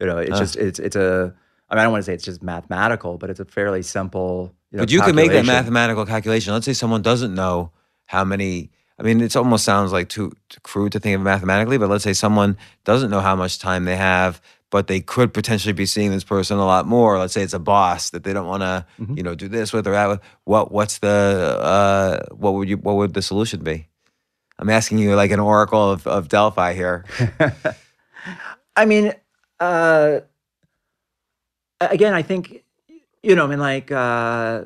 [0.00, 0.38] You know, it's Uh.
[0.38, 1.34] just it's it's a.
[1.70, 4.54] I mean, I don't want to say it's just mathematical, but it's a fairly simple.
[4.70, 6.52] You know, but you can make that mathematical calculation.
[6.54, 7.72] Let's say someone doesn't know
[8.06, 11.78] how many I mean, it almost sounds like too, too crude to think of mathematically,
[11.78, 15.72] but let's say someone doesn't know how much time they have, but they could potentially
[15.72, 17.16] be seeing this person a lot more.
[17.16, 19.16] Let's say it's a boss that they don't want to, Mm-hmm.
[19.16, 20.20] you know, do this with or that with.
[20.44, 23.86] What what's the uh, what would you what would the solution be?
[24.58, 27.04] I'm asking you like an oracle of, of Delphi here.
[28.76, 29.12] I mean,
[29.60, 30.20] uh,
[31.80, 32.64] again, I think,
[33.22, 34.64] you know, I mean, like, uh,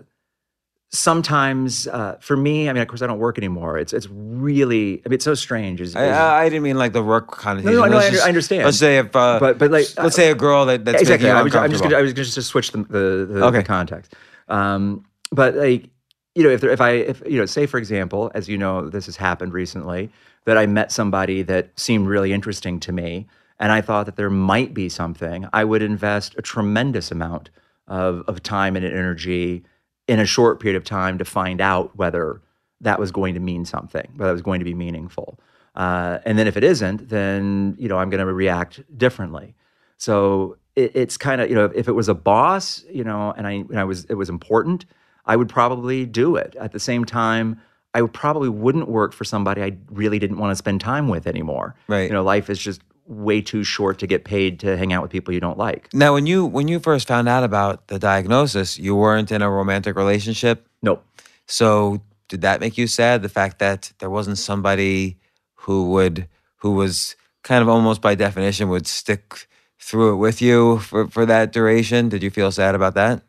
[0.91, 3.79] sometimes uh, for me, I mean, of course, I don't work anymore.
[3.79, 5.81] It's it's really, I mean, it's so strange.
[5.81, 7.75] Is, I, I, didn't mean like the work connotation.
[7.77, 8.65] no, no, Let's I just- I understand.
[8.65, 11.31] Let's say if, uh, But- but, like, let's, let's say a girl that, that's exactly.
[11.31, 13.59] I was, I'm just gonna, I was just to switch the the, the, Okay.
[13.59, 14.15] the context.
[14.49, 15.89] Um, but like
[16.35, 18.89] you know, if there, if I if you know, say for example, as you know,
[18.89, 20.11] this has happened recently
[20.45, 23.27] that I met somebody that seemed really interesting to me,
[23.59, 25.47] and I thought that there might be something.
[25.53, 27.51] I would invest a tremendous amount
[27.87, 29.65] of of time and energy
[30.09, 32.41] in a short period of time to find out whether
[32.81, 35.39] that was going to mean something, whether it was going to be meaningful.
[35.75, 39.55] Uh, and then if it isn't, then you know I'm going to react differently.
[39.99, 43.47] So it, it's kind of you know if it was a boss, you know, and
[43.47, 44.87] I and I was it was important,
[45.25, 46.57] I would probably do it.
[46.59, 47.61] At the same time,
[47.95, 51.27] I would probably wouldn't work for somebody I really didn't want to spend time with
[51.27, 51.75] anymore.
[51.89, 52.05] Right.
[52.05, 55.11] You know, life is just way too short to get paid to hang out with
[55.11, 55.93] people you don't like.
[55.93, 59.51] Now, when you when you first found out about the diagnosis, you weren't in a
[59.51, 60.67] romantic relationship.
[60.83, 61.05] Nope.
[61.47, 63.23] So, did that make you sad?
[63.23, 65.19] The fact that there wasn't somebody
[65.55, 70.79] who would who was kind of almost by definition would stick through it with you
[70.79, 72.09] for for that duration.
[72.09, 73.23] Did you feel sad about that?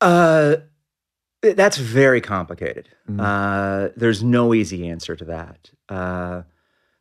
[0.00, 0.56] Uh,
[1.42, 2.88] that's very complicated.
[3.18, 5.70] Uh, there's no easy answer to that.
[5.88, 6.42] Uh,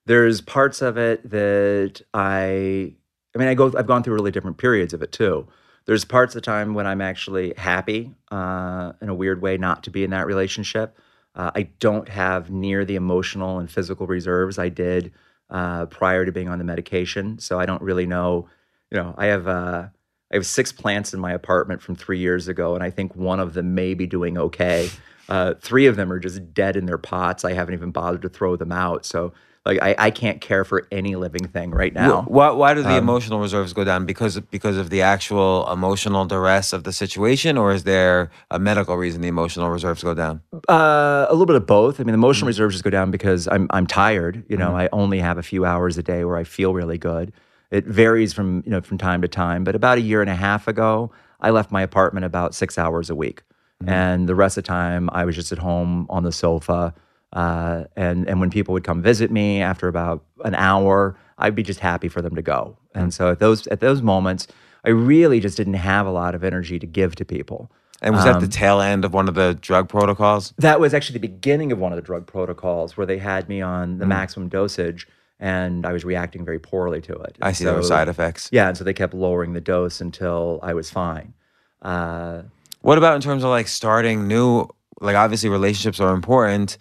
[0.06, 2.94] there's parts of it that I,
[3.36, 5.48] I mean, I go, I've gone through really different periods of it too.
[5.86, 9.84] There's parts of the time when I'm actually happy, uh, in a weird way, not
[9.84, 10.98] to be in that relationship.
[11.34, 15.14] Uh, I don't have near the emotional and physical reserves I did
[15.50, 18.50] uh, prior to being on the medication, so I don't really know.
[18.92, 19.88] You know, I have uh,
[20.32, 23.40] I have six plants in my apartment from three years ago, and I think one
[23.40, 24.90] of them may be doing okay.
[25.30, 27.46] Uh, three of them are just dead in their pots.
[27.46, 29.06] I haven't even bothered to throw them out.
[29.06, 29.34] So,
[29.66, 32.22] like, I, I can't care for any living thing right now.
[32.22, 34.06] Why, why do Um, the emotional reserves go down?
[34.06, 38.60] Because of, because of the actual emotional duress of the situation, or is there a
[38.60, 40.42] medical reason the emotional reserves go down?
[40.70, 42.00] Uh, a little bit of both.
[42.00, 44.46] I mean, the emotional reserves just go down because I'm I'm tired.
[44.48, 47.34] You know, I only have a few hours a day where I feel really good.
[47.72, 49.64] It varies from you know from time to time.
[49.64, 53.10] But about a year and a half ago, I left my apartment about six hours
[53.10, 53.44] a week,
[53.86, 56.94] and the rest of the time I was just at home on the sofa.
[57.34, 61.64] Uh, and and when people would come visit me after about an hour, I'd be
[61.64, 62.78] just happy for them to go.
[62.96, 64.48] And so at those at those moments,
[64.86, 67.70] I really just didn't have a lot of energy to give to people.
[68.02, 70.54] And was that Um, the tail end of one of the drug protocols?
[70.58, 73.62] That was actually the beginning of one of the drug protocols where they had me
[73.62, 75.08] on the maximum dosage
[75.40, 77.38] and I was reacting very poorly to it.
[77.42, 78.50] I see there were side effects.
[78.52, 81.34] Yeah, and so they kept lowering the dose until I was fine.
[81.82, 82.44] Uh,
[82.82, 84.68] What about in terms of like starting new?
[85.00, 86.78] Like obviously relationships are important.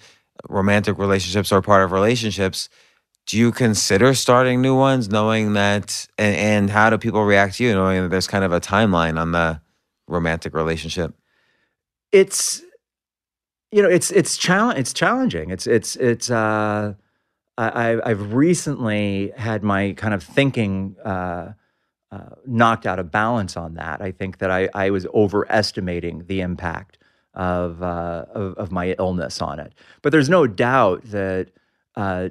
[0.48, 2.68] Romantic relationships are part of relationships.
[3.26, 7.64] Do you consider starting new ones, knowing that, and, and how do people react to
[7.64, 9.60] you, knowing that there's kind of a timeline on the
[10.08, 11.14] romantic relationship?
[12.12, 12.62] it's
[13.72, 16.94] you know it's it's challenge it's challenging it's it's it's uh
[17.58, 21.52] I, I've recently had my kind of thinking uh,
[22.12, 24.02] uh, knocked out of balance on that.
[24.02, 26.98] I think that I, I was overestimating the impact
[27.34, 29.74] of, uh, of of my illness on it.
[30.02, 31.50] But there's no doubt that
[31.94, 32.30] uh,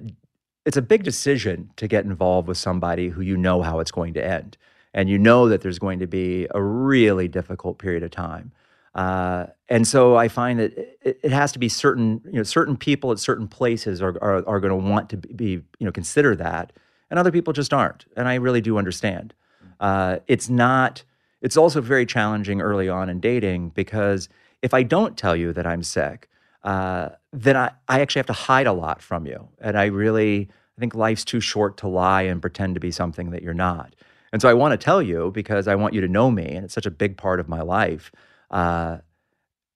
[0.66, 4.14] it's a big decision to get involved with somebody who you know how it's going
[4.16, 4.58] to end,
[4.94, 8.52] and you know that there's going to be a really difficult period of time.
[8.96, 12.78] Uh, and so I find that it, it has to be certain, you know, certain
[12.78, 16.36] people at certain places are are, are going to want to be, you know, consider
[16.38, 16.74] that,
[17.10, 18.06] and other people just aren't.
[18.16, 19.34] And I really do understand.
[19.80, 21.04] Uh, it's not.
[21.42, 24.30] It's also very challenging early on in dating because
[24.62, 26.30] if I don't tell you that I'm sick,
[26.64, 29.48] uh, then I, I actually have to hide a lot from you.
[29.60, 33.30] And I really I think life's too short to lie and pretend to be something
[33.32, 33.96] that you're not.
[34.34, 36.66] And so I want to tell you because I want you to know me, and
[36.66, 38.12] it's such a big part of my life.
[38.52, 38.98] Uh,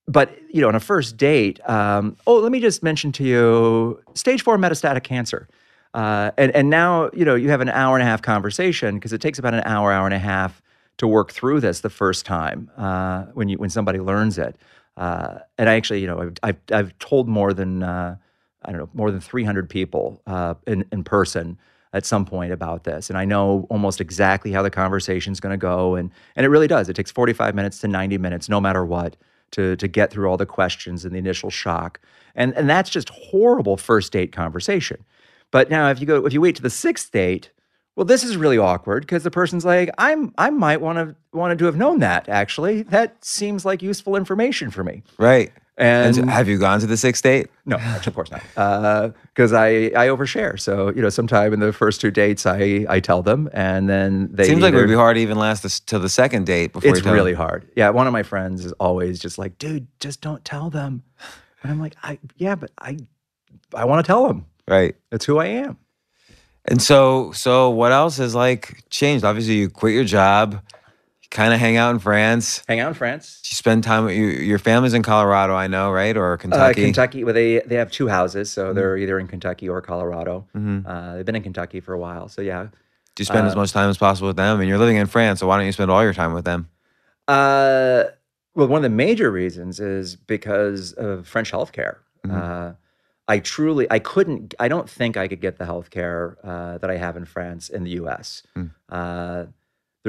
[0.08, 4.01] but you know, on a first date, um, oh, let me just mention to you,
[4.15, 5.47] stage four metastatic cancer,
[5.93, 9.13] uh, and and now you know you have an hour and a half conversation because
[9.13, 10.62] it takes about an hour, hour and a half
[10.97, 14.55] to work through this the first time uh, when you when somebody learns it.
[14.97, 18.17] Uh, and I actually, you know, I've I've, I've told more than uh,
[18.65, 21.58] I don't know more than 300 people uh, in in person
[21.93, 25.54] at some point about this, and I know almost exactly how the conversation is going
[25.54, 26.89] to go, and and it really does.
[26.89, 29.15] It takes 45 minutes to 90 minutes, no matter what,
[29.52, 31.99] to to get through all the questions and the initial shock.
[32.36, 35.04] And and that's just horrible first date conversation.
[35.52, 37.52] But now if you go if you wait to the sixth date,
[37.95, 41.60] well, this is really awkward because the person's like, I'm I might want to wanted
[41.60, 42.84] to have known that actually.
[42.84, 45.04] That seems like useful information for me.
[45.17, 45.52] Right.
[45.79, 47.47] And, And have you gone to the sixth date?
[47.65, 50.59] no, of course not, uh, because I I overshare.
[50.59, 54.27] So you know, sometime in the first two dates, I I tell them, and then
[54.31, 56.73] they Seems like it would be hard to even last this till the second date
[56.73, 57.41] before It's really them.
[57.41, 57.71] hard.
[57.77, 61.01] Yeah, one of my friends is always just like, dude, just don't tell them.
[61.63, 62.97] And I'm like, I yeah, but I
[63.73, 64.45] I want to tell them.
[64.67, 64.95] Right.
[65.11, 65.77] That's who I am.
[66.65, 69.23] And so, so what else has like changed?
[69.23, 70.61] Obviously, you quit your job,
[71.31, 72.63] kind of hang out in France.
[72.67, 73.39] Hang out in France.
[73.49, 76.15] You spend time with you, your family's in Colorado, I know, right?
[76.17, 76.83] Or Uh, Kentucky.
[76.85, 77.23] Kentucky.
[77.23, 78.69] Well, they they have two houses, Mm-hmm.
[78.69, 80.47] so they're either in Kentucky or Colorado.
[80.55, 82.63] Uh, they've been in Kentucky for a while, so yeah.
[83.15, 84.59] Do you spend uh, as much time as possible with them?
[84.59, 86.69] And you're living in France, so why don't you spend all your time with them?
[87.27, 88.05] Uh,
[88.55, 91.97] well, one of the major reasons is because of French healthcare.
[92.29, 92.73] Uh,
[93.27, 96.97] I truly, I couldn't, I don't think I could get the healthcare uh, that I
[96.97, 98.43] have in France in the U.S.
[98.89, 99.45] Uh,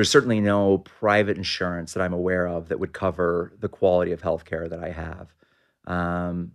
[0.00, 4.22] there's certainly no private insurance that I'm aware of that would cover the quality of
[4.22, 5.34] healthcare that I have.
[5.86, 6.52] Um,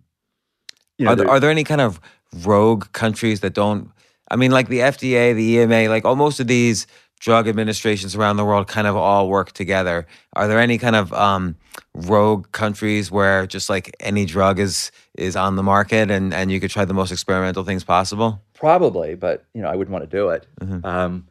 [0.98, 2.00] you know, Are there, are there any kind of
[2.44, 3.92] rogue countries that don't?
[4.32, 6.88] I mean, like the FDA, the EMA, like all most of these
[7.20, 10.08] drug administrations around the world kind of all work together.
[10.32, 11.54] Are there any kind of um,
[11.94, 16.58] rogue countries where just like any drug is is on the market and and you
[16.58, 18.42] could try the most experimental things possible?
[18.54, 20.48] Probably, but you know, I wouldn't want to do it.
[20.82, 21.28] Um,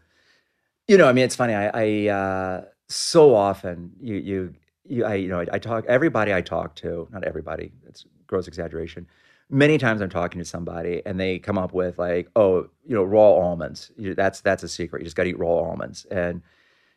[0.88, 1.54] you know, I mean, it's funny.
[1.54, 6.34] I, I uh, so often you you you I you know I, I talk everybody
[6.34, 7.72] I talk to, not everybody.
[7.88, 9.08] It's gross exaggeration.
[9.50, 13.04] Many times I'm talking to somebody and they come up with like, oh, you know,
[13.04, 13.92] raw almonds.
[13.98, 15.02] You, that's that's a secret.
[15.02, 16.42] You just got to eat raw almonds, and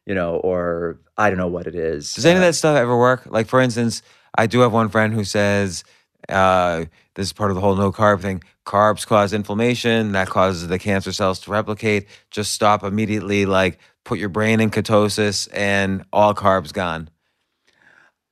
[0.06, 2.14] you know, or I don't know what it is.
[2.14, 3.26] Does any of Uh, that stuff ever work?
[3.26, 4.02] Like for instance,
[4.36, 5.84] I do have one friend who says
[6.28, 8.42] uh, this is part of the whole no carb thing.
[8.66, 10.12] Carbs cause inflammation.
[10.12, 12.06] That causes the cancer cells to replicate.
[12.30, 13.46] Just stop immediately.
[13.46, 17.10] Like put your brain in ketosis and all carbs gone.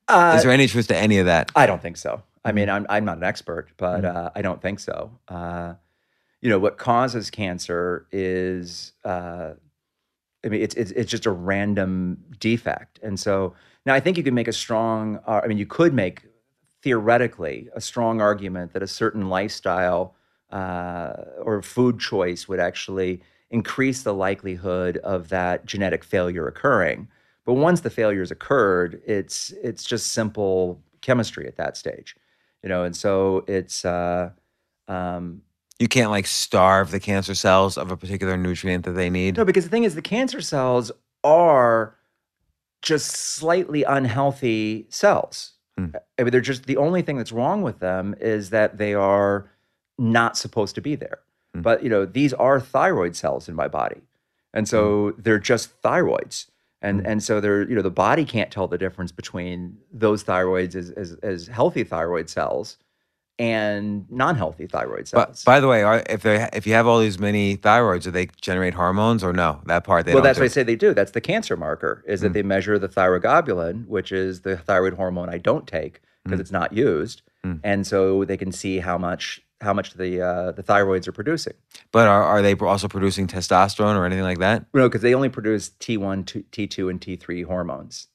[0.08, 1.50] uh, is there any truth to any of that?
[1.56, 2.22] I don't think so.
[2.44, 5.18] I mean, I'm I'm not an expert, but uh, I don't think so.
[5.26, 5.74] Uh,
[6.40, 9.54] you know, what causes cancer is, uh,
[10.44, 14.22] I mean, it's, it's it's just a random defect, and so now I think you
[14.22, 15.18] can make a strong.
[15.26, 16.22] Uh, I mean, you could make
[16.86, 20.14] theoretically a strong argument that a certain lifestyle
[20.52, 23.20] uh, or food choice would actually
[23.50, 27.08] increase the likelihood of that genetic failure occurring.
[27.44, 32.14] But once the failure has occurred, it's it's just simple chemistry at that stage,
[32.62, 32.84] you know.
[32.84, 34.30] And so it's uh,
[34.86, 35.42] um,
[35.80, 39.36] You can't like starve the cancer cells of a particular nutrient that they need.
[39.36, 40.92] no, because the thing is, the cancer cells
[41.24, 41.96] are
[42.82, 45.54] just slightly unhealthy cells.
[45.78, 45.86] Hmm.
[46.18, 49.50] I mean, they're just the only thing that's wrong with them is that they are
[49.98, 51.20] not supposed to be there.
[51.54, 51.62] Hmm.
[51.62, 54.02] But you know, these are thyroid cells in my body,
[54.54, 55.20] and so Hmm.
[55.22, 56.46] they're just thyroids.
[56.82, 60.76] And, and so they're you know the body can't tell the difference between those thyroids
[60.76, 62.76] as, as, as healthy thyroid cells
[63.38, 65.42] and non-healthy thyroid cells.
[65.44, 68.10] But by the way, are, if they if you have all these many thyroids, do
[68.10, 69.60] they generate hormones or no?
[69.66, 70.42] That part they well, that's do.
[70.42, 70.94] what I say they do.
[70.94, 72.02] That's the cancer marker.
[72.06, 72.22] Is Mm.
[72.24, 76.40] that they measure the thyroglobulin, which is the thyroid hormone I don't take because Mm.
[76.40, 77.22] it's not used,
[77.62, 81.54] and so they can see how much how much the uh, the thyroids are producing.
[81.92, 84.64] But are, are they also producing testosterone or anything like that?
[84.74, 88.08] No, because they only produce T one, T two, and T three hormones.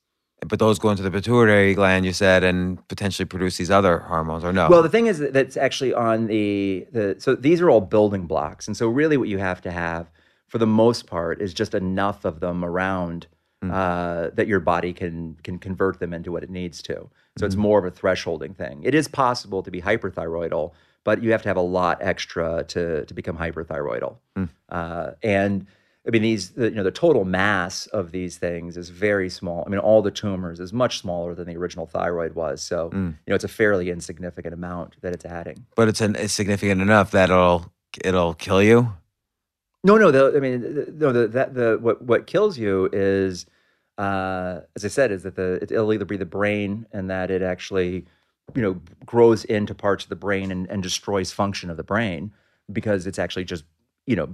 [0.47, 4.43] But those go into the pituitary gland, you said, and potentially produce these other hormones,
[4.43, 4.69] or no?
[4.69, 8.25] Well, the thing is that that's actually on the the so these are all building
[8.25, 10.10] blocks, and so really what you have to have
[10.47, 13.27] for the most part is just enough of them around
[13.69, 17.10] uh, that your body can can convert them into what it needs to.
[17.38, 18.82] So it's more of a thresholding thing.
[18.84, 20.73] It is possible to be hyperthyroidal,
[21.04, 24.17] but you have to have a lot extra to to become hyperthyroidal.
[24.69, 25.67] Uh, and
[26.08, 29.64] I mean, these the, you know the total mass of these things is very small.
[29.66, 32.62] I mean, all the tumors is much smaller than the original thyroid was.
[32.62, 35.66] So you know, it's a fairly insignificant amount that it's adding.
[35.76, 37.72] but it's, an, it's significant enough that it'll
[38.04, 38.93] it'll kill you.
[39.84, 40.12] No, no.
[40.12, 41.12] The, I mean, the, no.
[41.12, 43.45] The that the what what kills you is,
[43.97, 47.30] uh, as I said, is that the it, it'll either be the brain and that
[47.30, 48.06] it actually,
[48.56, 52.32] you know, grows into parts of the brain and, and destroys function of the brain
[52.72, 53.66] because it's actually just
[54.08, 54.34] you know,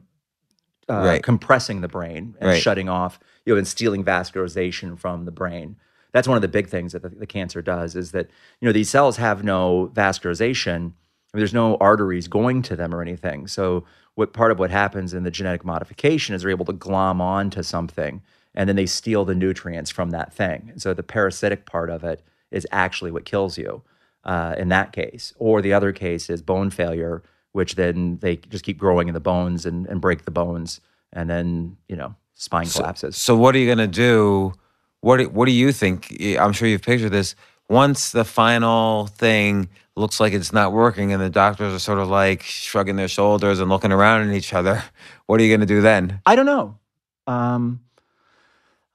[0.90, 1.24] uh, Right.
[1.24, 2.62] compressing the brain and Right.
[2.62, 5.76] shutting off, you know, and stealing vascularization from the brain.
[6.14, 8.28] That's one of the big things that the, the cancer does is that
[8.62, 10.76] you know these cells have no vascularization.
[10.76, 13.48] I mean, there's no arteries going to them or anything.
[13.48, 13.84] So
[14.16, 17.62] what part of what happens in the genetic modification is they're able to glom onto
[17.62, 18.22] something
[18.56, 20.70] and then they steal the nutrients from that thing.
[20.72, 23.84] And so the parasitic part of it is actually what kills you
[24.24, 25.34] uh, in that case.
[25.38, 27.22] Or the other case is bone failure,
[27.58, 30.80] which then they just keep growing in the bones and, and break the bones,
[31.12, 33.18] and then you know spine collapses.
[33.18, 34.54] So what are you gonna do?
[35.02, 36.16] What do- What do you think?
[36.40, 37.36] I'm sure you've pictured this.
[37.68, 42.08] Once the final thing looks like it's not working, and the doctors are sort of
[42.10, 44.84] like shrugging their shoulders and looking around at each other,
[45.26, 46.22] what are you gonna do then?
[46.28, 46.78] I don't know.
[47.26, 47.82] Um,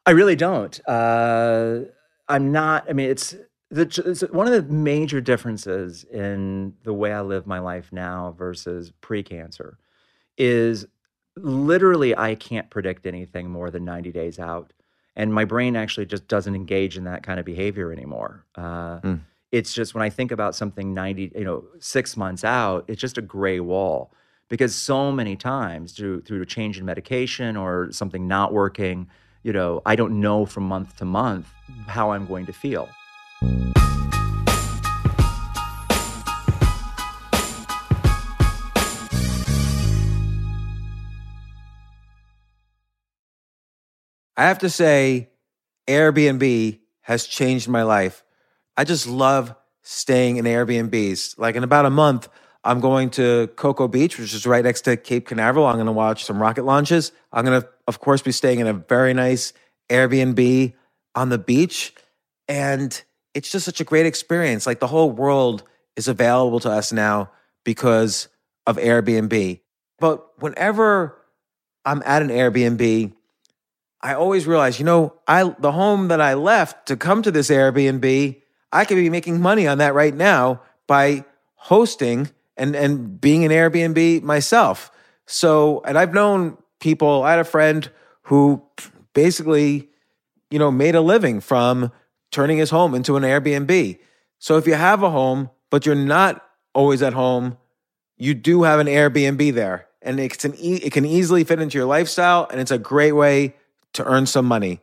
[0.06, 0.80] I really don't.
[0.88, 1.80] Uh,
[2.28, 2.88] I'm not.
[2.88, 3.34] I mean, it's,
[3.72, 8.92] the, one of the major differences in the way I live my life now versus
[9.00, 9.78] pre-cancer
[10.36, 10.86] is
[11.36, 14.74] literally I can't predict anything more than 90 days out,
[15.16, 18.44] and my brain actually just doesn't engage in that kind of behavior anymore.
[18.54, 19.20] Uh, Mm.
[19.50, 23.18] It's just when I think about something 90, you know, six months out, it's just
[23.18, 24.10] a gray wall
[24.48, 29.08] because so many times through through a change in medication or something not working,
[29.42, 31.52] you know, I don't know from month to month
[31.86, 32.88] how I'm going to feel.
[44.36, 45.30] I have to say,
[45.86, 48.24] Airbnb has changed my life.
[48.76, 51.38] I just love staying in Airbnbs.
[51.38, 52.28] Like in about a month,
[52.64, 55.66] I'm going to Cocoa Beach, which is right next to Cape Canaveral.
[55.66, 57.12] I'm going to watch some rocket launches.
[57.32, 59.52] I'm going to, of course, be staying in a very nice
[59.90, 60.72] Airbnb
[61.14, 61.94] on the beach.
[62.48, 63.02] And
[63.34, 64.66] it's just such a great experience.
[64.66, 65.62] Like the whole world
[65.96, 67.30] is available to us now
[67.64, 68.28] because
[68.66, 69.60] of Airbnb.
[69.98, 71.16] But whenever
[71.84, 73.12] I'm at an Airbnb,
[74.00, 77.50] I always realize, you know, I the home that I left to come to this
[77.50, 78.40] Airbnb,
[78.72, 81.24] I could be making money on that right now by
[81.54, 84.90] hosting and and being an Airbnb myself.
[85.26, 87.88] So, and I've known people, I had a friend
[88.22, 88.62] who
[89.14, 89.88] basically,
[90.50, 91.92] you know, made a living from
[92.32, 93.98] turning his home into an Airbnb.
[94.38, 97.56] So if you have a home, but you're not always at home,
[98.16, 99.86] you do have an Airbnb there.
[100.00, 103.12] And it's an e- it can easily fit into your lifestyle and it's a great
[103.12, 103.54] way
[103.92, 104.80] to earn some money.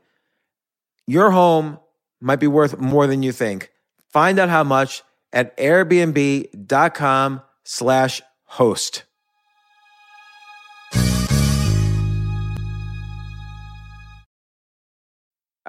[1.06, 1.80] Your home
[2.22, 3.72] might be worth more than you think.
[4.10, 9.04] Find out how much at airbnb.com slash host.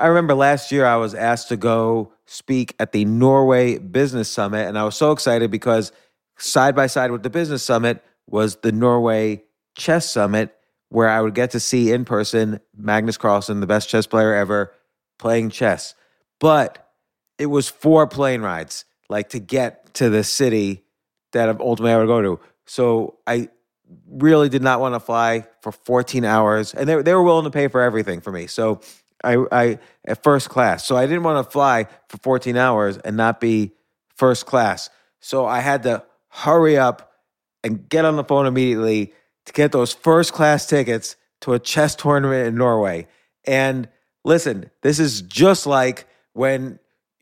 [0.01, 4.67] I remember last year I was asked to go speak at the Norway Business Summit,
[4.67, 5.93] and I was so excited because
[6.39, 9.43] side by side with the Business Summit was the Norway
[9.77, 10.57] Chess Summit,
[10.89, 14.73] where I would get to see in person Magnus Carlsen, the best chess player ever,
[15.19, 15.95] playing chess.
[16.39, 16.91] But
[17.39, 20.83] it was four plane rides, like to get to the city
[21.33, 22.41] that ultimately I would go to.
[22.65, 23.51] So I
[24.09, 27.51] really did not want to fly for 14 hours, and they, they were willing to
[27.51, 28.47] pay for everything for me.
[28.47, 28.81] So
[29.25, 30.87] I, I at first class.
[30.87, 33.73] So I didn't want to fly for 14 hours and not be
[34.17, 34.91] first class.
[35.21, 37.13] So I had to hurry up
[37.63, 39.13] and get on the phone immediately
[39.47, 43.07] to get those first class tickets to a chess tournament in Norway.
[43.45, 43.89] And
[44.25, 46.79] listen, this is just like when,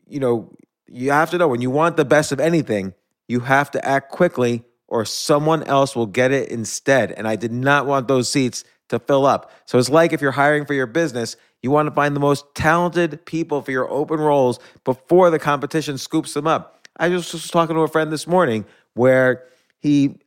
[0.07, 0.51] you know,
[0.87, 2.93] you have to know when you want the best of anything,
[3.27, 7.11] you have to act quickly or someone else will get it instead.
[7.11, 9.51] And I did not want those seats to fill up.
[9.65, 12.45] So it's like if you're hiring for your business, you want to find the most
[12.55, 16.87] talented people for your open roles before the competition scoops them up.
[16.97, 19.43] I was just talking to a friend this morning where
[19.79, 20.19] he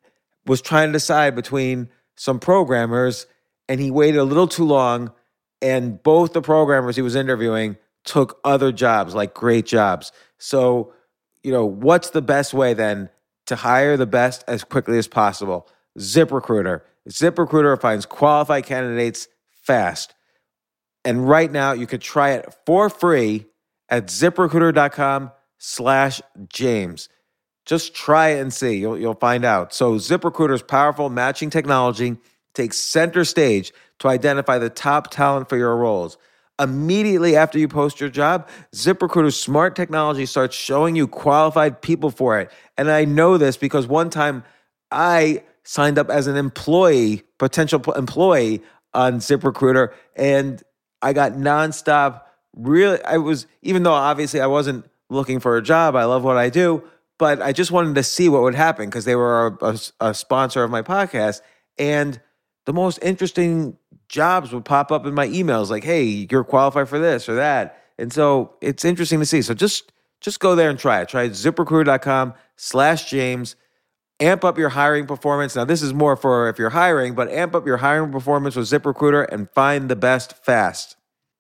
[0.47, 3.27] was trying to decide between some programmers
[3.69, 5.13] and he waited a little too long
[5.61, 10.13] and both the programmers he was interviewing took other jobs like great jobs.
[10.39, 10.93] So
[11.43, 13.11] you know what's the best way then
[13.47, 15.69] to hire the best as quickly as possible?
[15.99, 16.83] Ziprecruiter.
[17.09, 20.15] Ziprecruiter finds qualified candidates fast
[21.05, 23.47] and right now you can try it for free
[23.89, 27.09] at ziprecruiter.com slash james
[27.65, 28.77] just try it and see.
[28.77, 29.73] You'll, you'll find out.
[29.73, 32.17] So, ZipRecruiter's powerful matching technology
[32.55, 36.19] takes center stage to identify the top talent for your roles.
[36.59, 42.39] Immediately after you post your job, ZipRecruiter's smart technology starts showing you qualified people for
[42.39, 42.51] it.
[42.77, 44.45] And I know this because one time
[44.91, 50.63] I signed up as an employee, potential employee on ZipRecruiter, and
[51.03, 52.23] I got nonstop.
[52.55, 56.37] Really, I was, even though obviously I wasn't looking for a job, I love what
[56.37, 56.85] I do
[57.23, 59.79] but I just wanted to see what would happen because they were a, a,
[60.09, 61.41] a, sponsor of my podcast.
[61.79, 62.21] And
[62.67, 63.77] the most interesting
[64.09, 67.79] jobs would pop up in my emails like, hey, you're qualified for this or that.
[67.97, 69.41] And so it's interesting to see.
[69.41, 71.09] So just just go there and try it.
[71.09, 73.55] Try ziprecruiter.com slash James.
[74.23, 75.57] Amp up your hiring performance.
[75.57, 78.67] Now, this is more for if you're hiring, but amp up your hiring performance with
[78.67, 80.95] ZipRecruiter and find the best fast.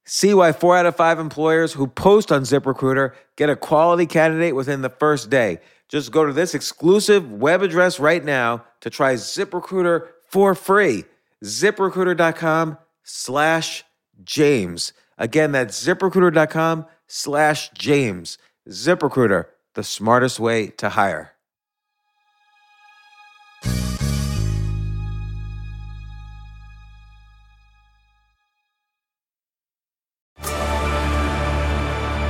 [0.04, 4.56] See why four out of five employers who post on ZipRecruiter get a quality candidate
[4.56, 5.60] within the first day.
[5.88, 11.04] Just go to this exclusive web address right now to try ZipRecruiter for free.
[11.44, 13.84] ZipRecruiter.com slash
[14.24, 14.92] James.
[15.18, 18.38] Again, that's ziprecruiter.com slash James.
[18.68, 21.32] ZipRecruiter, the smartest way to hire.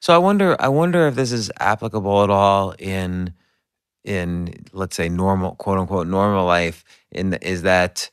[0.00, 3.34] So I wonder I wonder if this is applicable at all in
[4.04, 8.10] in let's say normal quote unquote normal life in is that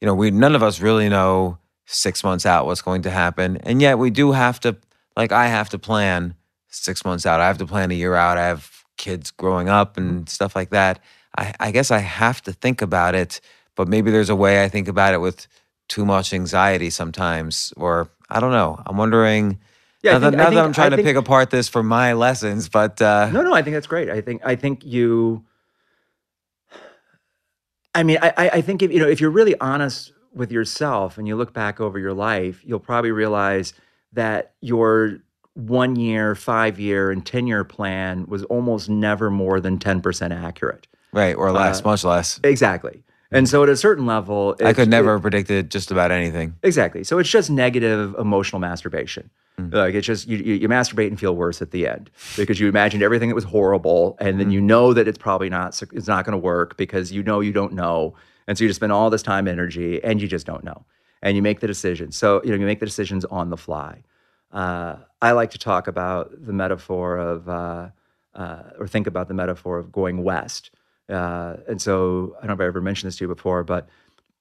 [0.00, 3.56] you know we none of us really know 6 months out what's going to happen.
[3.58, 4.76] And yet we do have to
[5.16, 6.34] like I have to plan
[6.68, 7.40] 6 months out.
[7.40, 8.38] I have to plan a year out.
[8.38, 11.00] I have kids growing up and stuff like that.
[11.36, 13.40] I I guess I have to think about it
[13.76, 15.46] but maybe there's a way I think about it with
[15.88, 18.82] too much anxiety sometimes or I don't know.
[18.86, 19.58] I'm wondering
[20.02, 21.82] Yeah, now, that, think- now that think- I'm trying I to pick apart this for
[21.82, 24.08] my lessons, but uh, No, no, I think that's great.
[24.10, 25.44] I think I think you.
[27.94, 31.26] I mean, I, I think if you know if you're really honest with yourself and
[31.26, 33.74] you look back over your life, you'll probably realize
[34.12, 35.18] that your
[35.54, 40.32] one year, five year, and ten year plan was almost never more than ten percent
[40.32, 40.86] accurate.
[41.12, 42.38] right or less, much less.
[42.44, 43.02] Exactly.
[43.30, 46.54] And so at a certain level, I could never have predicted just about anything.
[46.62, 47.04] Exactly.
[47.04, 49.30] So it's just negative emotional masturbation.
[49.58, 52.68] Like it's just you, you, you masturbate and feel worse at the end because you
[52.68, 56.24] imagined everything that was horrible, and then you know that it's probably not it's not
[56.24, 58.14] going to work because you know you don't know,
[58.46, 60.84] and so you just spend all this time, energy, and you just don't know,
[61.22, 62.12] and you make the decision.
[62.12, 64.02] So you know you make the decisions on the fly.
[64.52, 67.88] Uh, I like to talk about the metaphor of uh,
[68.34, 70.70] uh, or think about the metaphor of going west.
[71.08, 73.88] Uh, and so I don't know if I ever mentioned this to you before, but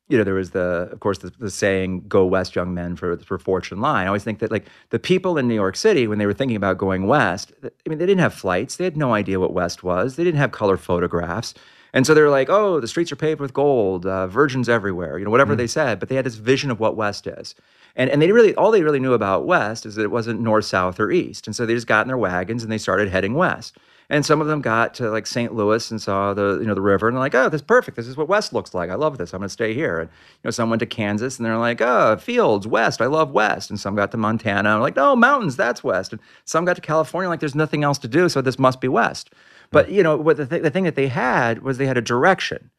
[0.09, 3.17] you know, there was the, of course, the, the saying "Go west, young men, for
[3.17, 6.17] for fortune lie." I always think that like the people in New York City, when
[6.17, 9.13] they were thinking about going west, I mean, they didn't have flights, they had no
[9.13, 11.53] idea what west was, they didn't have color photographs,
[11.93, 15.19] and so they were like, "Oh, the streets are paved with gold, uh, virgins everywhere,"
[15.19, 15.99] you know, whatever they said.
[15.99, 17.53] But they had this vision of what west is,
[17.97, 20.65] and and they really all they really knew about west is that it wasn't north,
[20.65, 23.33] south, or east, and so they just got in their wagons and they started heading
[23.33, 23.77] west.
[24.09, 25.53] And some of them got to like St.
[25.53, 27.97] Louis and saw the you know the river and they're like, oh, this is perfect.
[27.97, 28.89] This is what West looks like.
[28.89, 29.33] I love this.
[29.33, 29.99] I'm gonna stay here.
[29.99, 33.01] And you know, some went to Kansas and they're like, oh, fields, West.
[33.01, 33.69] I love West.
[33.69, 36.13] And some got to Montana and like, no, mountains, that's West.
[36.13, 38.87] And some got to California like, there's nothing else to do, so this must be
[38.87, 39.31] West.
[39.71, 39.95] But hmm.
[39.95, 42.69] you know, what the th- the thing that they had was they had a direction.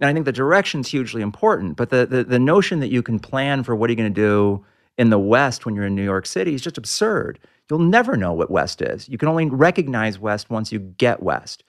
[0.00, 1.76] And I think the direction's hugely important.
[1.76, 4.20] But the, the the notion that you can plan for what are you going to
[4.20, 4.64] do
[4.98, 7.38] in the West when you're in New York City is just absurd.
[7.72, 9.08] You'll never know what West is.
[9.08, 11.64] You can only recognize West once you get West.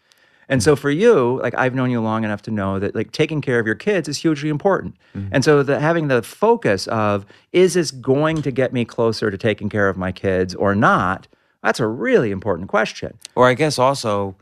[0.49, 0.79] And so mm.
[0.79, 3.65] for you, like I've known you long enough to know that like taking care of
[3.65, 4.97] your kids is hugely important.
[5.15, 5.29] Mm-hmm.
[5.31, 9.37] And so the having the focus of is this going to get me closer to
[9.37, 11.29] taking care of my kids or not?
[11.63, 13.17] That's a really important question.
[13.35, 14.35] Or I guess also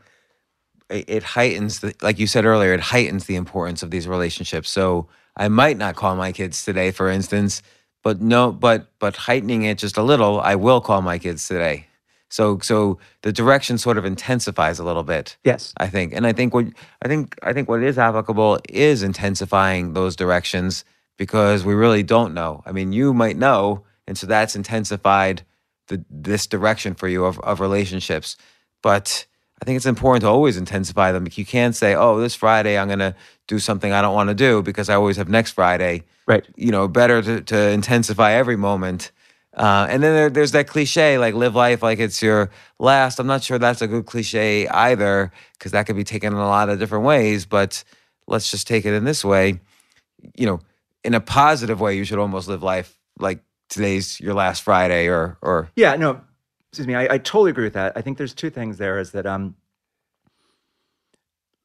[0.90, 4.68] it, it heightens the like you said earlier, it heightens the importance of these relationships.
[4.68, 5.06] So
[5.36, 7.62] I might not call my kids today, for instance,
[8.02, 11.86] but no, but but heightening it just a little, I will call my kids today.
[12.28, 15.36] So so the direction sort of intensifies a little bit.
[15.44, 15.74] Yes.
[15.76, 16.66] I think, and I think what
[17.02, 20.84] I think I think what is applicable is intensifying those directions
[21.18, 22.62] because we really don't know.
[22.64, 25.42] I mean, you might know, and so that's intensified
[25.88, 28.36] the this direction for you of, of relationships.
[28.82, 29.26] But
[29.60, 31.28] I think it's important to always intensify them.
[31.30, 33.14] You can't say, "Oh, this Friday I'm going to
[33.46, 36.46] do something I don't want to do because I always have next Friday." Right.
[36.56, 39.10] You know, better to, to intensify every moment.
[39.54, 43.18] Uh, and then there, there's that cliche, like live life like it's your last.
[43.18, 46.46] I'm not sure that's a good cliche either, because that could be taken in a
[46.46, 47.44] lot of different ways.
[47.44, 47.84] But
[48.26, 49.60] let's just take it in this way.
[50.36, 50.60] You know,
[51.04, 55.36] in a positive way, you should almost live life like today's your last Friday, or
[55.42, 56.22] or Yeah, no,
[56.70, 56.94] excuse me.
[56.94, 57.92] I, I totally agree with that.
[57.94, 59.56] I think there's two things there is that um,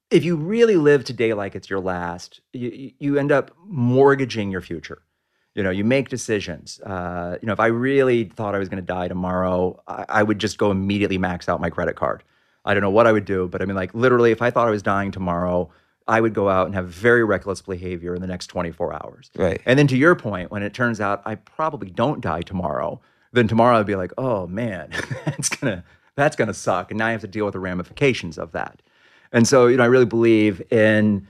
[0.10, 4.62] if you really live today like it's your last, you, you- end up mortgaging your
[4.62, 5.02] future.
[5.56, 6.80] You know, you make decisions.
[6.82, 10.24] Uh, you know, if I really thought I was going to die tomorrow, I, I
[10.24, 12.24] would just go immediately max out my credit card.
[12.64, 14.68] I don't know what I would do, but I mean, like literally, if I thought
[14.68, 15.72] I was dying tomorrow,
[16.08, 19.32] I would go out and have very reckless behavior in the next 24 hours.
[19.36, 19.60] Right.
[19.66, 23.02] And then to your point, when it turns out I probably don't die tomorrow,
[23.34, 24.92] then tomorrow I'd be like, oh man,
[25.26, 25.84] that's gonna
[26.16, 28.82] that's gonna suck, and now I have to deal with the ramifications of that.
[29.32, 31.28] And so, you know, I really believe in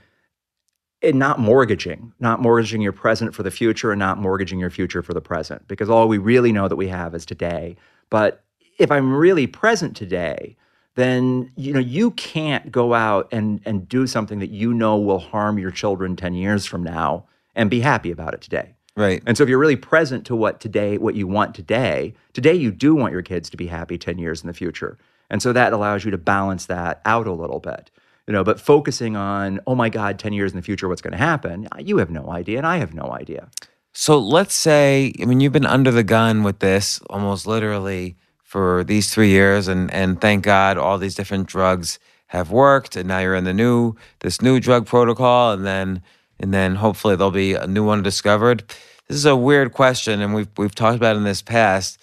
[1.02, 5.04] in not mortgaging, not mortgaging your present for the future, and not mortgaging your future
[5.04, 7.76] for the present, because all we really know that we have is today.
[8.10, 8.43] But
[8.80, 10.56] if I'm really present today,
[10.95, 15.20] then you know you can't go out and and do something that you know will
[15.20, 17.26] harm your children 10 years from now
[17.56, 18.74] and be happy about it today.
[18.95, 19.22] Right.
[19.28, 22.72] And so if you're really present to what today, what you want today, today you
[22.72, 24.98] do want your kids to be happy 10 years in the future.
[25.30, 27.92] And so that allows you to balance that out a little bit.
[28.28, 31.14] You know, but focusing on, oh my God, 10 years in the future, what's going
[31.14, 31.68] to happen?
[31.80, 33.50] You have no idea, and I have no idea.
[33.94, 38.84] So let's say, I mean, you've been under the gun with this almost literally for
[38.84, 43.20] these three years, and and thank God all these different drugs have worked, and now
[43.20, 46.02] you're in the new this new drug protocol, and then
[46.40, 48.64] and then hopefully there'll be a new one discovered.
[49.08, 51.98] This is a weird question, and we've we've talked about in this past.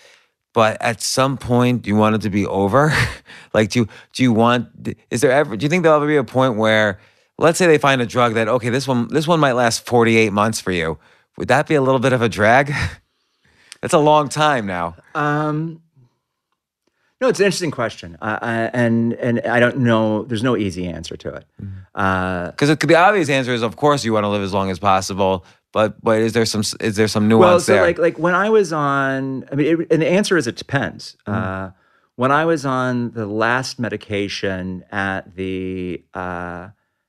[0.55, 2.95] But at some point, do you want it to be over?
[3.55, 4.69] like, do you do you want?
[5.11, 5.57] Is there ever?
[5.57, 7.01] Do you think there'll ever be a point where,
[7.39, 10.33] let's say they find a drug that okay, this one this one might last 48
[10.33, 10.97] months for you.
[11.37, 12.73] Would that be a little bit of a drag?
[13.83, 14.97] That's a long time now.
[15.15, 15.83] Um,
[17.21, 20.23] no, it's an interesting question, uh, I, and and I don't know.
[20.23, 21.45] There's no easy answer to it.
[21.95, 24.53] Uh, Because it could the obvious answer is, of course, you want to live as
[24.53, 25.45] long as possible.
[25.75, 27.83] But but is there some is there some nuance well, so there?
[27.83, 31.17] like like when I was on, I mean, it, and the answer is it depends.
[31.27, 31.71] Uh,
[32.15, 36.69] when I was on the last medication at the uh,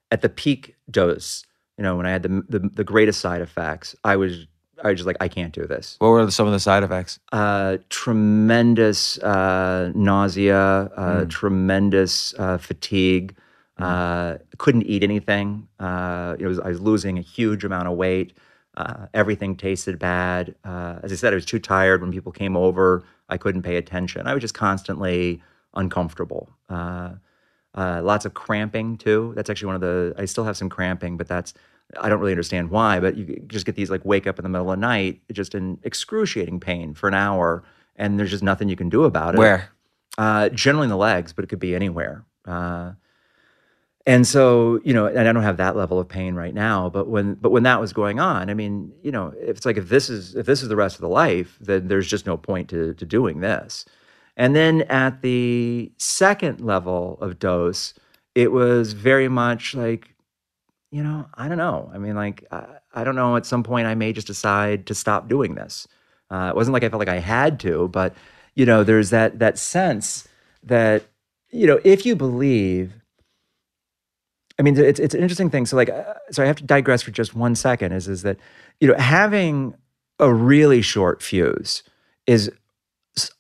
[0.10, 1.46] at the peak dose,
[1.78, 4.48] you know, when I had the, the the greatest side effects, I was
[4.84, 5.96] I was just like, I can't do this.
[6.00, 7.20] what were some of the side effects?
[7.32, 13.36] Uh, tremendous uh, nausea, uh, tremendous uh, fatigue.
[13.78, 15.68] Uh, couldn't eat anything.
[15.80, 18.34] Uh, it was I was losing a huge amount of weight.
[18.78, 20.56] Uh, everything tasted bad.
[20.64, 23.04] Uh, as I said, I was too tired when people came over.
[23.30, 24.28] I couldn't pay attention.
[24.28, 25.42] I was just constantly
[25.74, 26.50] uncomfortable.
[26.70, 27.14] Uh,
[27.74, 29.34] uh, lots of cramping too.
[29.36, 30.14] That's actually one of the.
[30.18, 31.54] I still have some cramping, but that's.
[32.00, 34.50] I don't really understand why, but you just get these like wake up in the
[34.50, 37.64] middle of the night, just in excruciating pain for an hour,
[37.96, 39.38] and there's just nothing you can do about it.
[39.38, 39.70] Where?
[40.18, 42.26] Uh, generally in the legs, but it could be anywhere.
[42.46, 42.94] Uh,
[44.08, 47.08] and so, you know, and I don't have that level of pain right now, but
[47.08, 50.10] when but when that was going on, I mean, you know, it's like if this
[50.10, 52.94] is if this is the rest of the life, then there's just no point to
[52.94, 53.86] to doing this.
[54.38, 57.94] And then at the second level of dose,
[58.36, 60.14] it was very much like,
[60.92, 61.90] you know, I don't know.
[61.94, 63.38] I mean, like, I, I don't know.
[63.38, 65.88] At some point, I may just decide to stop doing this.
[66.30, 68.14] Uh, it wasn't like I felt like I had to, but
[68.56, 70.28] you know, there's that that sense
[70.64, 71.06] that
[71.50, 72.94] you know, if you believe
[74.58, 75.66] I mean, it's it's an interesting thing.
[75.66, 77.92] So like, uh, so I have to digress for just one second.
[77.92, 78.38] Is is that
[78.80, 79.76] you know having
[80.20, 81.84] a really short fuse
[82.26, 82.52] is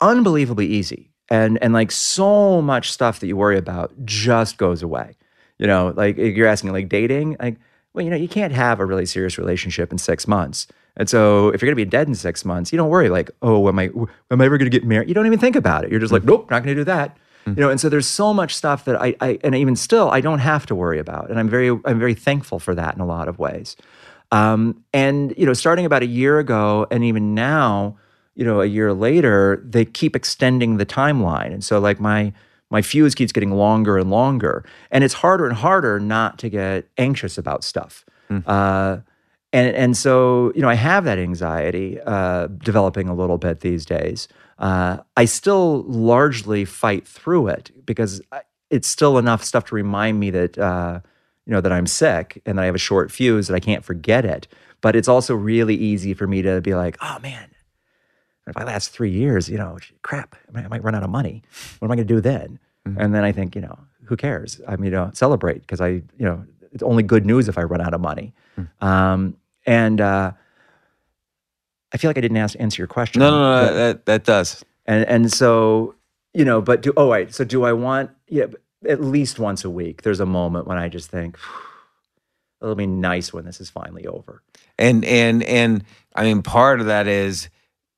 [0.01, 5.16] unbelievably easy, and and like so much stuff that you worry about just goes away.
[5.57, 7.57] You know, like you're asking like dating, like
[7.93, 10.68] well, you know, you can't have a really serious relationship in six months.
[10.97, 13.70] And so if you're gonna be dead in six months, you don't worry like, oh,
[13.70, 13.89] am I
[14.32, 15.07] am I ever gonna get married?
[15.07, 15.91] You don't even think about it.
[15.91, 18.56] You're just like, nope, not gonna do that you know and so there's so much
[18.56, 21.48] stuff that I, I and even still i don't have to worry about and i'm
[21.50, 23.76] very i'm very thankful for that in a lot of ways.
[24.32, 27.98] Um, and you know starting about a year ago and even now
[28.34, 31.54] you know a year later they keep extending the timeline.
[31.54, 32.34] And so like my
[32.72, 34.66] my fuse keeps getting longer and longer.
[34.91, 38.04] And it's harder and harder not to get anxious about stuff.
[38.48, 38.98] Uh,
[39.54, 43.86] and and so you know I have that anxiety uh, developing a little bit these
[43.86, 44.28] days.
[44.58, 50.20] Uh, I still largely fight through it because I, it's still enough stuff to remind
[50.20, 50.99] me that uh,
[51.45, 53.84] you know that I'm sick and that I have a short fuse that I can't
[53.84, 54.47] forget it.
[54.82, 57.49] But it's also really easy for me to be like, oh man,
[58.47, 61.10] if I last three years, you know, crap, I might, I might run out of
[61.10, 61.41] money.
[61.80, 62.60] What am I going to do then?
[62.99, 64.62] And then I think, you know, who cares?
[64.68, 67.64] I mean, you know, celebrate because I, you know, it's only good news if I
[67.64, 68.34] run out of money.
[68.82, 70.34] Um, and uh,
[71.96, 73.22] I feel like I didn't ask, answer your question.
[73.22, 73.68] No, no, no.
[73.68, 74.66] but- That that does.
[74.86, 75.96] and and so
[76.34, 78.48] you know, but do oh wait, so do I want yeah
[78.86, 80.02] at least once a week?
[80.02, 81.38] There's a moment when I just think
[82.62, 84.43] it'll be nice when this is finally over.
[84.78, 87.48] And and and I mean, part of that is,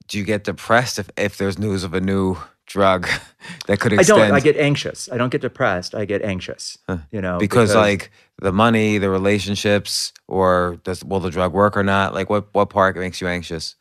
[0.08, 2.38] do you get depressed if if there's news of a new
[2.68, 3.08] drug
[3.66, 4.22] that could extend.
[4.22, 4.36] I don't.
[4.36, 5.10] I get anxious.
[5.12, 5.96] I don't get depressed.
[5.96, 6.78] I get anxious.
[7.12, 11.84] You know, because, like the money, the relationships, or does will the drug work or
[11.84, 12.14] not?
[12.14, 13.76] Like what what part makes you anxious?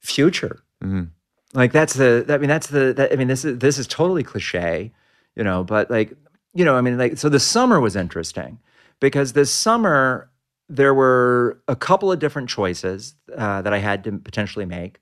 [0.00, 0.60] Future.
[0.82, 1.08] Mhm.
[1.54, 2.24] Like that's the.
[2.28, 2.92] I mean, that's the.
[2.94, 4.92] That, I mean, this is this is totally cliche,
[5.36, 5.64] you know.
[5.64, 6.12] But like,
[6.54, 8.58] you know, I mean, like, so the summer was interesting
[9.00, 10.30] because this summer
[10.68, 14.98] there were a couple of different choices uh, that I had to potentially make.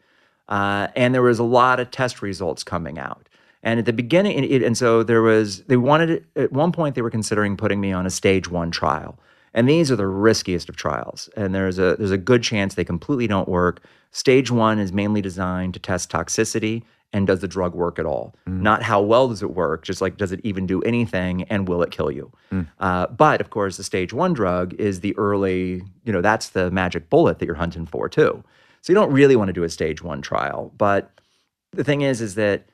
[0.49, 3.29] uh, and there was a lot of test results coming out.
[3.63, 7.03] And at the beginning, it, and so there was, they wanted, at one point, they
[7.03, 9.19] were considering putting me on a stage one trial.
[9.59, 11.29] And these are the riskiest of trials.
[11.37, 13.83] And there's a, there's a good chance they completely don't work.
[14.13, 18.37] Stage one is mainly designed to test toxicity and does the drug work at all?
[18.63, 21.83] Not how well does it work, just like does it even do anything and will
[21.83, 22.31] it kill you?
[22.79, 26.71] Uh, but of course, the stage one drug is the early, you know, that's the
[26.71, 28.45] magic bullet that you're hunting for too.
[28.83, 30.73] So you don't really want to do a stage one trial.
[30.79, 31.11] But
[31.73, 32.69] the thing is, is that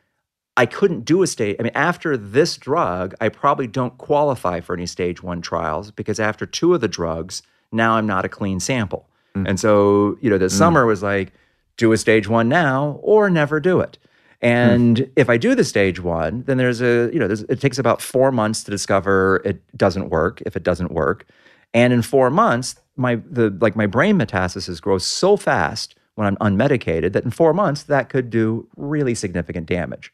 [0.56, 1.56] I couldn't do a stage.
[1.58, 6.20] I mean, after this drug, I probably don't qualify for any stage one trials because
[6.20, 7.42] after two of the drugs,
[7.72, 9.08] now I'm not a clean sample.
[9.34, 9.48] Mm.
[9.48, 10.52] And so, you know, the mm.
[10.52, 11.32] summer was like,
[11.76, 13.98] do a stage one now or never do it.
[14.40, 15.10] And mm.
[15.16, 18.00] if I do the stage one, then there's a, you know, there's, it takes about
[18.00, 21.26] four months to discover it doesn't work if it doesn't work.
[21.72, 26.36] And in four months, my the like my brain metastasis grows so fast when I'm
[26.36, 30.12] unmedicated that in four months that could do really significant damage.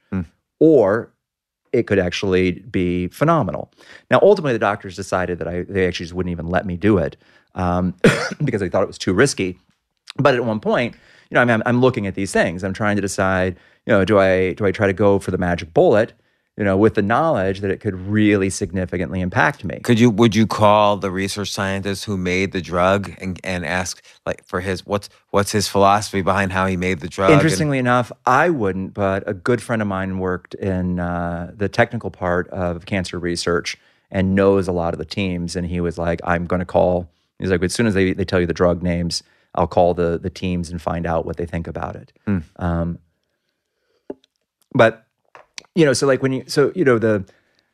[0.59, 1.13] Or
[1.73, 3.71] it could actually be phenomenal.
[4.11, 6.99] Now, ultimately, the doctors decided that I they actually just wouldn't even let me do
[6.99, 7.17] it
[7.55, 7.95] um,
[8.45, 9.59] because they thought it was too risky.
[10.17, 10.95] But at one point,
[11.31, 12.65] you know, I'm, I'm, I'm looking at these things.
[12.65, 15.39] I'm trying to decide, you know, do I do I try to go for the
[15.39, 16.13] magic bullet,
[16.61, 19.81] you know, with the knowledge that it could really significantly impact me?
[19.81, 24.05] Could you would you call the research scientist who made the drug and, and ask
[24.27, 27.31] like for his what's what's his philosophy behind how he made the drug?
[27.31, 31.71] and- Interestingly enough, I wouldn't, but a good friend of mine worked in uh, the
[31.71, 33.79] technical part of cancer research
[34.11, 35.57] and knows a lot of the teams.
[35.57, 37.09] And he was like, I'm going to call,
[37.39, 39.23] he's like, as soon as they, they tell you the drug names,
[39.55, 42.13] I'll call the, the teams and find out what they think about it.
[42.57, 42.99] Um,
[44.75, 45.07] but,
[45.75, 47.25] you know, so like when you, so, you know, the,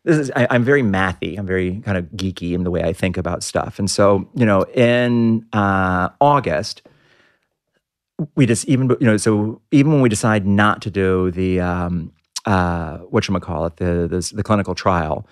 [0.04, 1.38] this is, I, I'm very mathy.
[1.38, 3.78] I'm very kind of geeky in the way I think about stuff.
[3.78, 6.82] And so, you know, in uh, August,
[8.34, 12.12] we just even you know so even when we decide not to do the um
[12.46, 15.26] uh what you call it the, the the clinical trial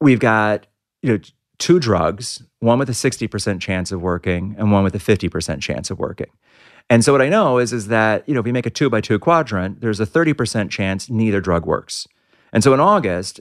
[0.00, 0.66] we've got
[1.02, 1.18] you know
[1.58, 5.90] two drugs one with a 60% chance of working and one with a 50% chance
[5.90, 6.26] of working
[6.90, 8.90] and so what i know is is that you know if you make a two
[8.90, 12.06] by two quadrant there's a 30% chance neither drug works
[12.52, 13.40] and so in august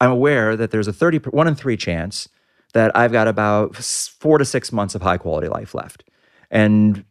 [0.00, 2.28] i'm aware that there's a 30 one in three chance
[2.72, 6.04] that i've got about four to six months of high quality life left
[6.50, 7.04] and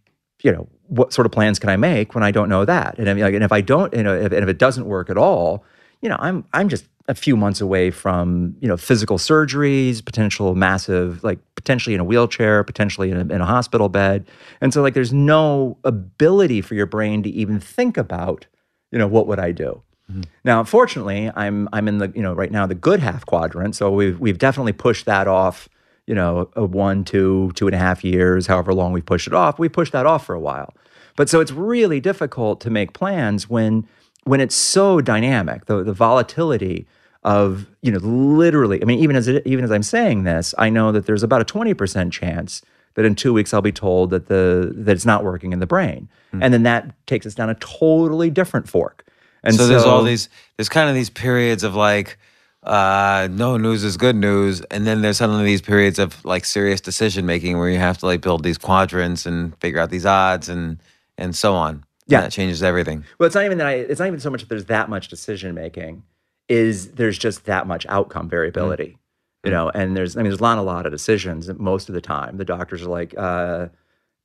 [0.43, 2.97] you know what sort of plans can I make when I don't know that?
[2.97, 4.85] And I mean, like, and if I don't, you know, if, and if it doesn't
[4.85, 5.65] work at all,
[6.01, 10.55] you know, I'm I'm just a few months away from you know physical surgeries, potential
[10.55, 14.27] massive, like potentially in a wheelchair, potentially in a, in a hospital bed,
[14.61, 18.45] and so like there's no ability for your brain to even think about,
[18.91, 19.81] you know, what would I do?
[20.11, 20.21] Mm-hmm.
[20.43, 23.91] Now, fortunately, I'm I'm in the you know right now the good half quadrant, so
[23.91, 25.69] we've we've definitely pushed that off.
[26.07, 29.33] You know, a one, two, two and a half years, however long we've pushed it
[29.33, 30.71] off, we pushed that off for a while.
[31.15, 33.87] But so it's really difficult to make plans when
[34.25, 35.65] when it's so dynamic.
[35.65, 36.85] The the volatility
[37.23, 38.81] of you know literally.
[38.81, 41.41] I mean, even as it, even as I'm saying this, I know that there's about
[41.41, 42.61] a twenty percent chance
[42.95, 45.67] that in two weeks I'll be told that the that it's not working in the
[45.67, 49.05] brain, and then that takes us down a totally different fork.
[49.43, 52.17] And so, there's all these there's kind of these periods of like
[52.63, 56.81] uh no news is good news and then there's suddenly these periods of like serious
[56.81, 60.49] decision making where you have to like build these quadrants and figure out these odds
[60.49, 60.79] and
[61.15, 62.21] and so on Yeah.
[62.21, 64.49] that changes everything Well, it's not even that I, it's not even so much that
[64.49, 66.03] there's that much decision making,
[66.47, 68.97] is there's just that much outcome variability.
[69.43, 72.01] You know, and there's I mean there's not a lot of decisions most of the
[72.01, 72.37] time.
[72.37, 73.67] The doctors are like, uh,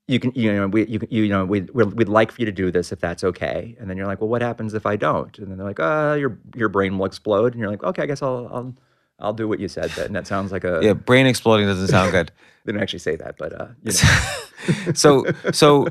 [0.08, 2.70] you can you know we you, you know we we'd like for you to do
[2.70, 3.76] this if that's okay.
[3.78, 5.38] And then you're like, well, what happens if I don't?
[5.38, 7.52] And then they're like, uh, your your brain will explode.
[7.52, 8.74] And you're like, okay, I guess I'll I'll
[9.18, 9.90] I'll do what you said.
[9.90, 12.32] Then and that sounds like a yeah brain exploding doesn't sound good
[12.64, 13.92] they didn't actually say that, but uh, you
[14.86, 14.92] know.
[14.94, 15.86] so so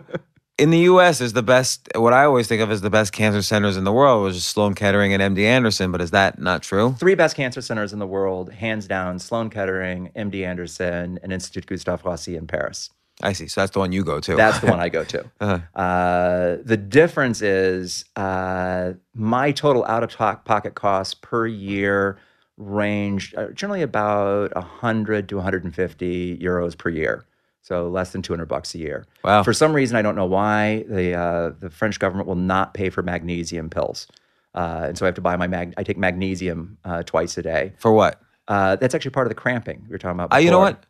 [0.60, 3.42] in the US is the best what I always think of as the best cancer
[3.42, 6.62] centers in the world was just Sloan Kettering and MD Anderson but is that not
[6.62, 11.32] true three best cancer centers in the world, hands down: Sloan Kettering, MD Anderson, and
[11.32, 12.90] Institut Gustave Roussy in Paris.
[13.22, 15.30] I see so that's the one you go to That's the one I go to.
[15.40, 15.80] Uh-huh.
[15.82, 22.18] Uh, the difference is uh, my total out of pocket costs per year
[22.58, 27.26] range uh, generally about 100 to 150 euros per year.
[27.70, 29.06] So less than 200 bucks a year.
[29.24, 29.44] Wow.
[29.44, 32.90] For some reason, I don't know why, the, uh, the French government will not pay
[32.90, 34.08] for magnesium pills.
[34.56, 35.76] Uh, and so I have to buy my mag.
[35.78, 37.74] I take magnesium uh, twice a day.
[37.78, 40.34] for what Uh, that's actually part of the cramping we were talking about.
[40.34, 40.84] Uh, you know what?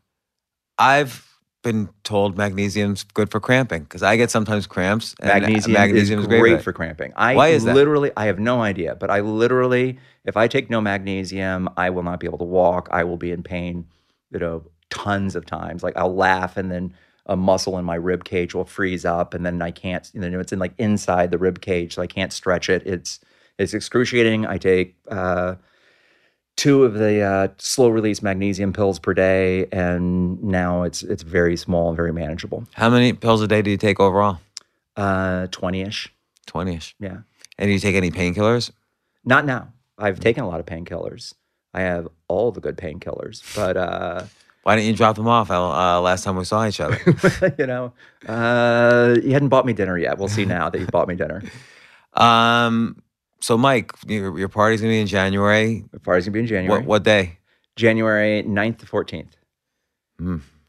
[0.77, 1.27] I've
[1.63, 5.13] been told magnesium's good for cramping because I get sometimes cramps.
[5.19, 7.11] And Magnesium, magnesium is great, great, for for cramping.
[7.17, 7.75] I Why is that?
[7.75, 12.03] literally, I have no idea, but I literally, if I take no magnesium, I will
[12.03, 12.87] not be able to walk.
[12.89, 13.87] I will be in pain,
[14.31, 15.83] you know, tons of times.
[15.83, 16.93] Like I'll laugh and then
[17.25, 20.09] a muscle in my rib cage will freeze up, and then I can't.
[20.13, 22.85] You know, it's in like inside the rib cage, so I can't stretch it.
[22.87, 23.19] It's
[23.59, 24.47] it's excruciating.
[24.47, 25.55] I take uh,
[26.55, 31.55] two of the uh, slow release magnesium pills per day, and now it's it's very
[31.55, 32.65] small and very manageable.
[32.73, 34.39] How many pills a day do you take overall?
[34.95, 36.11] Uh, twenty ish.
[36.47, 36.95] 20 ish.
[36.99, 37.19] Yeah.
[37.59, 38.71] And do you take any painkillers?
[39.23, 39.71] Not now.
[39.99, 41.35] I've taken a lot of painkillers.
[41.75, 44.23] I have all the good painkillers, but uh,
[44.69, 46.99] Why didn't you drop them off uh, last time we saw each other?
[47.57, 47.91] you know,
[48.27, 50.19] uh, you hadn't bought me dinner yet.
[50.19, 51.41] We'll see now that you've bought me dinner.
[52.13, 53.01] um,
[53.41, 55.85] so, Mike, your, your party's going to be in January.
[55.91, 56.81] The party's gonna be in January.
[56.81, 57.39] What, what day?
[57.77, 59.31] January 9th to 14th.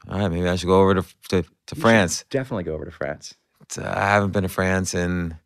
[0.09, 2.25] All right, maybe I should go over to, to, to France.
[2.31, 3.35] Definitely go over to France.
[3.77, 5.37] Uh, I haven't been to France in,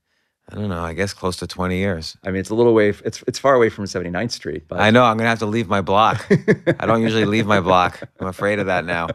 [0.50, 2.18] I don't know, I guess close to 20 years.
[2.24, 2.90] I mean, it's a little way.
[2.90, 5.48] It's it's far away from 79th Street, but I know I'm going to have to
[5.48, 6.26] leave my block.
[6.80, 8.02] I don't usually leave my block.
[8.20, 9.08] I'm afraid of that now.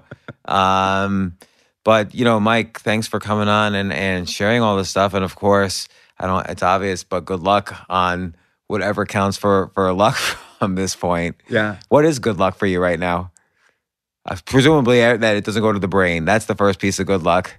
[0.45, 1.37] Um,
[1.85, 5.14] but, you know, Mike, thanks for coming on and, and sharing all this stuff.
[5.14, 8.35] And of course, I don't, it's obvious, but good luck on
[8.66, 10.16] whatever counts for, for luck
[10.59, 11.37] from this point.
[11.49, 13.31] yeah, What is good luck for you right now?
[14.26, 16.24] Uh, presumably that it doesn't go to the brain.
[16.24, 17.57] That's the first piece of good luck.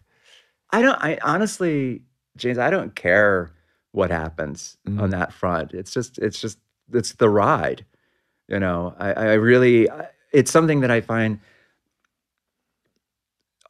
[0.69, 1.01] I don't.
[1.01, 2.03] I honestly,
[2.37, 3.51] James, I don't care
[3.91, 5.01] what happens Mm-hmm.
[5.01, 5.73] on that front.
[5.73, 6.57] It's just, it's just,
[6.93, 7.85] it's the ride.
[8.47, 9.87] You know, I, I really,
[10.33, 11.39] it's something that I find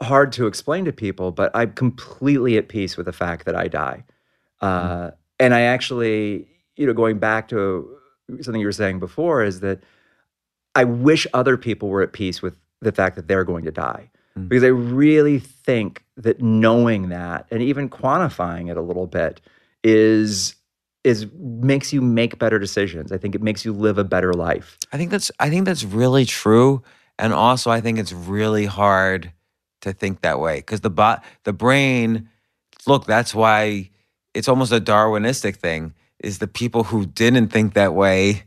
[0.02, 3.68] hard to explain to people, but I'm completely at peace with the fact that I
[3.68, 4.04] die.
[4.60, 7.98] Uh, and I actually, you know, going back to
[8.42, 9.84] something you were saying before, is that
[10.74, 14.10] I wish other people were at peace with the fact that they're going to die.
[14.48, 19.42] Because I really think that knowing that and even quantifying it a little bit
[19.84, 20.56] is
[21.04, 23.12] is makes you make better decisions.
[23.12, 24.78] I think it makes you live a better life.
[24.94, 26.84] I think that's I think that's really true,
[27.18, 29.32] and also I think it's really hard
[29.82, 32.30] to think that way because the bot the brain.
[32.88, 33.90] Look, that's why
[34.34, 35.94] it's almost a Darwinistic thing.
[36.20, 38.44] Is the people who didn't think that way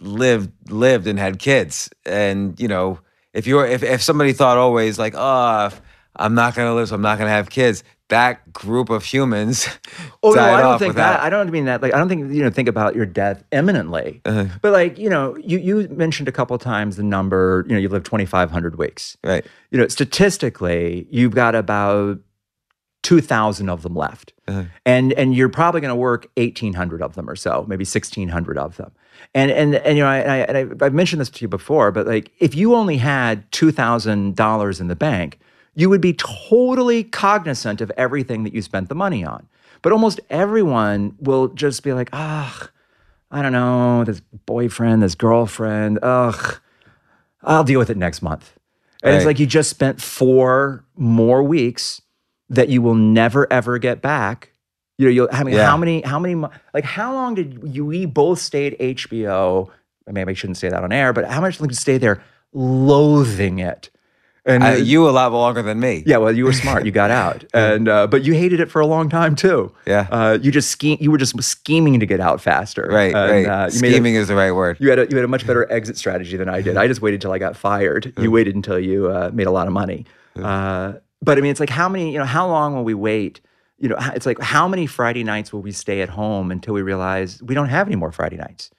[0.00, 3.00] lived lived and had kids, and you know
[3.32, 5.70] if you're if if somebody thought always like oh
[6.16, 7.84] I'm not gonna live, so I'm not gonna have kids.
[8.08, 9.68] That group of humans
[10.22, 11.22] Oh no, I don't think without- that.
[11.22, 11.82] I don't mean that.
[11.82, 12.50] Like, I don't think you know.
[12.50, 14.20] Think about your death imminently.
[14.24, 14.46] Uh-huh.
[14.62, 17.64] But like, you know, you you mentioned a couple times the number.
[17.68, 19.16] You know, you live twenty five hundred weeks.
[19.22, 19.44] right.
[19.70, 22.18] You know, statistically, you've got about
[23.02, 24.64] two thousand of them left, uh-huh.
[24.84, 28.28] and and you're probably going to work eighteen hundred of them or so, maybe sixteen
[28.28, 28.90] hundred of them.
[29.34, 31.92] And and and you know, I, I, and I I've mentioned this to you before,
[31.92, 35.38] but like, if you only had two thousand dollars in the bank,
[35.78, 39.46] you would be totally cognizant of everything that you spent the money on.
[39.80, 42.68] But almost everyone will just be like, ah,
[43.30, 46.58] I don't know, this boyfriend, this girlfriend, ugh,
[47.44, 48.58] I'll deal with it next month.
[49.04, 52.02] And it's like you just spent four more weeks
[52.50, 54.50] that you will never ever get back.
[54.98, 55.66] You know, you'll, I mean, Yeah.
[55.66, 56.34] how many, how many,
[56.74, 59.70] like, how long did you, we both stay at HBO?
[60.08, 62.20] I maybe I shouldn't say that on air, but how much did you stay there
[62.52, 63.90] loathing it?
[64.48, 66.02] And Uh, you a lot longer than me.
[66.06, 66.84] yeah, well, you were smart.
[66.86, 69.70] You got out, and uh, but you hated it for a long time too.
[69.86, 70.08] Yeah.
[70.10, 70.96] uh, you just scheme.
[71.00, 72.88] You were just scheming to get out faster.
[72.90, 73.46] Right, And, right.
[73.46, 74.78] uh, made a- Scheming is the right word.
[74.80, 76.76] you had a you had a much better exit strategy than I did.
[76.78, 78.12] I just waited till I got fired.
[78.18, 80.06] You waited until you uh, made a lot of money.
[80.36, 83.40] Uh, but I mean, it's like how many you know how long will we wait?
[83.80, 86.82] You know, it's like how many Friday nights will we stay at home until we
[86.82, 88.70] realize we don't have any more Friday nights?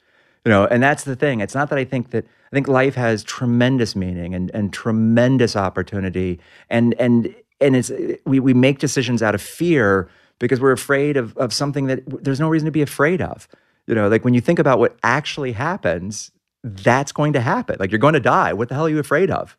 [0.46, 1.42] You know, and that's the thing.
[1.42, 5.56] It's not that I think that I think life has tremendous meaning and and tremendous
[5.56, 7.92] opportunity, and and and it's
[8.26, 10.10] we we make decisions out of fear
[10.40, 13.48] because we're afraid of of something that there's no reason to be afraid of.
[13.88, 16.32] You know, like when you think about what actually happens,
[16.64, 17.78] that's going to happen.
[17.80, 18.54] Like you're going to die.
[18.54, 19.58] What the hell are you afraid of?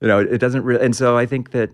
[0.00, 0.84] You know, it doesn't really.
[0.84, 1.70] And so I think that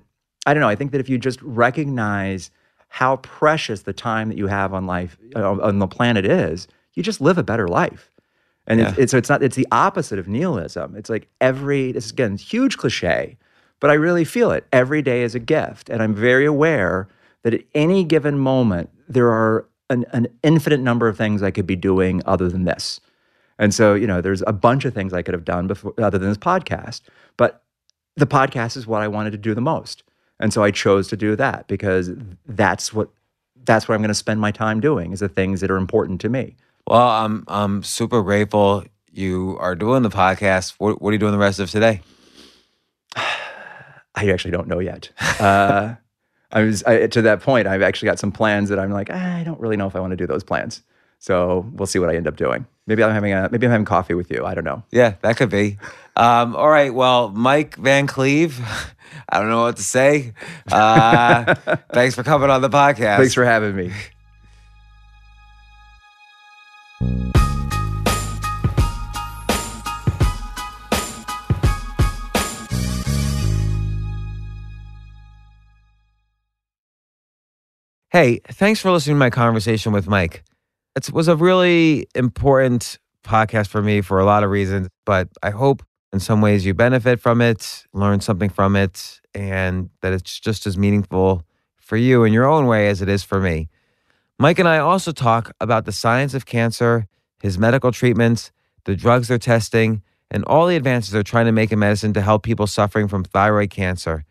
[0.47, 0.69] I don't know.
[0.69, 2.51] I think that if you just recognize
[2.89, 7.03] how precious the time that you have on life uh, on the planet is, you
[7.03, 8.11] just live a better life.
[8.67, 10.97] And it's, it's so it's not it's the opposite of nihilism.
[10.97, 13.37] It's like every this is again huge cliche,
[13.81, 14.67] but I really feel it.
[14.73, 17.09] Every day is a gift, and I'm very aware
[17.43, 21.67] that at any given moment there are an, an infinite number of things I could
[21.67, 23.01] be doing other than this.
[23.59, 26.19] And so you know, there's a bunch of things I could have done before other
[26.19, 27.03] than this podcast,
[27.37, 27.63] but
[28.17, 30.03] the podcast is what I wanted to do the most.
[30.41, 32.11] And so I chose to do that because
[32.47, 33.11] that's what
[33.65, 36.21] that's what I'm going to spend my time doing is the things that are important
[36.23, 36.57] to me.
[36.87, 40.75] Well, I'm I'm super grateful you are doing the podcast.
[40.79, 42.03] What, what are you doing the rest of today?
[43.17, 45.11] I actually don't know yet.
[45.41, 45.97] Uh,
[46.53, 47.67] I was I, to that point.
[47.67, 50.01] I've actually got some plans that I'm like, "Ah, I don't really know if I
[50.01, 50.83] want to do those plans.
[51.19, 52.67] So we'll see what I end up doing.
[52.87, 54.45] Maybe I'm having a maybe I'm having coffee with you.
[54.45, 54.85] I don't know.
[54.93, 55.79] Yeah, that could be.
[56.15, 56.95] Um, all right.
[56.95, 58.61] Well, Mike Van Cleave,
[59.29, 60.35] I don't know what to say.
[60.71, 61.55] Uh,
[61.93, 63.17] thanks for coming on the podcast.
[63.17, 63.93] Thanks for having me.
[66.99, 67.11] Hey,
[78.49, 80.43] thanks for listening to my conversation with Mike.
[80.97, 85.51] It was a really important podcast for me for a lot of reasons, but I
[85.51, 85.83] hope
[86.15, 90.67] in some ways you benefit from it, learn something from it, and that it's just
[90.67, 91.43] as meaningful
[91.77, 93.69] for you in your own way as it is for me.
[94.39, 97.07] Mike and I also talk about the science of cancer,
[97.41, 98.53] his medical treatments,
[98.85, 102.21] the drugs they're testing, and all the advances they're trying to make in medicine to
[102.21, 104.25] help people suffering from thyroid cancer.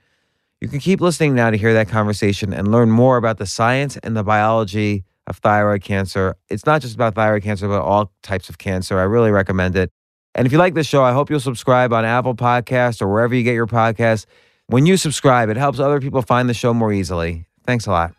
[0.61, 3.97] You can keep listening now to hear that conversation and learn more about the science
[3.97, 6.35] and the biology of thyroid cancer.
[6.49, 8.99] It's not just about thyroid cancer, but all types of cancer.
[8.99, 9.91] I really recommend it.
[10.35, 13.33] And if you like this show, I hope you'll subscribe on Apple Podcasts or wherever
[13.33, 14.25] you get your podcasts.
[14.67, 17.45] When you subscribe, it helps other people find the show more easily.
[17.65, 18.13] Thanks a lot.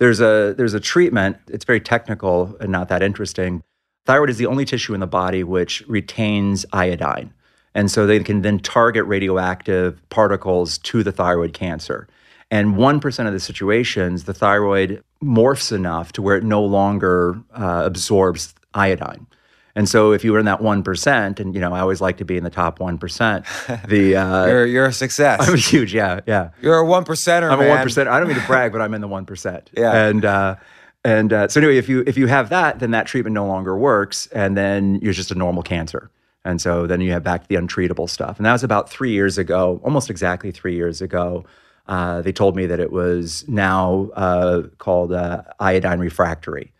[0.00, 1.36] There's a there's a treatment.
[1.48, 3.62] It's very technical and not that interesting.
[4.06, 7.32] Thyroid is the only tissue in the body which retains iodine.
[7.74, 12.08] And so they can then target radioactive particles to the thyroid cancer.
[12.50, 17.82] And 1% of the situations, the thyroid morphs enough to where it no longer uh,
[17.84, 19.26] absorbs iodine.
[19.74, 22.24] And so if you were in that 1%, and you know, I always like to
[22.24, 25.48] be in the top 1%, the uh, You're, you're a success.
[25.48, 26.50] I'm huge, yeah, yeah.
[26.60, 27.50] You're a one percenter.
[27.50, 27.68] I'm man.
[27.68, 28.08] a one percent.
[28.08, 29.70] I don't mean to brag, but I'm in the one percent.
[29.80, 30.08] Yeah.
[30.08, 30.56] And uh,
[31.04, 33.78] and uh, so anyway, if you if you have that, then that treatment no longer
[33.78, 36.10] works, and then you're just a normal cancer.
[36.44, 38.38] And so then you have back to the untreatable stuff.
[38.38, 41.44] And that was about three years ago, almost exactly three years ago.
[41.86, 46.72] Uh, they told me that it was now uh, called uh, iodine refractory.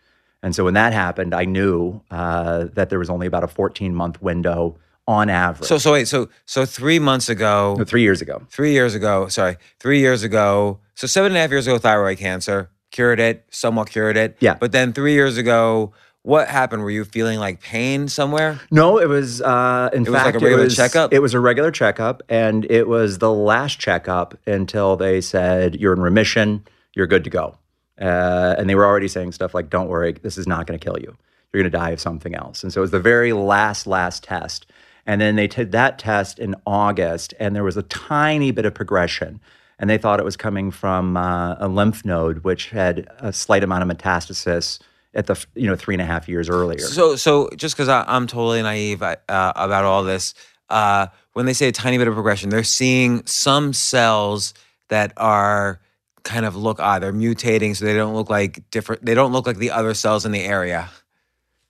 [0.43, 3.93] And so when that happened, I knew uh, that there was only about a 14
[3.93, 4.77] month window
[5.07, 5.67] on average.
[5.67, 8.41] So so wait so so three months ago, No, three years ago.
[8.49, 10.79] three years ago, sorry, three years ago.
[10.95, 14.37] So seven and a half years ago, thyroid cancer cured it, somewhat cured it.
[14.39, 14.55] Yeah.
[14.55, 16.83] But then three years ago, what happened?
[16.83, 18.59] Were you feeling like pain somewhere?
[18.69, 21.13] No, it was uh, in was like fact a regular it was, checkup?
[21.13, 25.93] It was a regular checkup, and it was the last checkup until they said you're
[25.93, 26.63] in remission,
[26.93, 27.57] you're good to go,
[28.01, 30.83] uh, and they were already saying stuff like, "Don't worry, this is not going to
[30.83, 31.15] kill you.
[31.53, 34.23] You're going to die of something else." And so it was the very last last
[34.23, 34.65] test,
[35.05, 38.73] and then they did that test in August, and there was a tiny bit of
[38.73, 39.39] progression.
[39.79, 43.63] And they thought it was coming from uh, a lymph node, which had a slight
[43.63, 44.79] amount of metastasis
[45.13, 46.79] at the you know three and a half years earlier.
[46.79, 50.33] So so just because I'm totally naive uh, about all this,
[50.69, 54.53] uh, when they say a tiny bit of progression, they're seeing some cells
[54.89, 55.79] that are
[56.23, 57.03] kind of look odd.
[57.03, 59.05] They're mutating, so they don't look like different.
[59.05, 60.89] They don't look like the other cells in the area.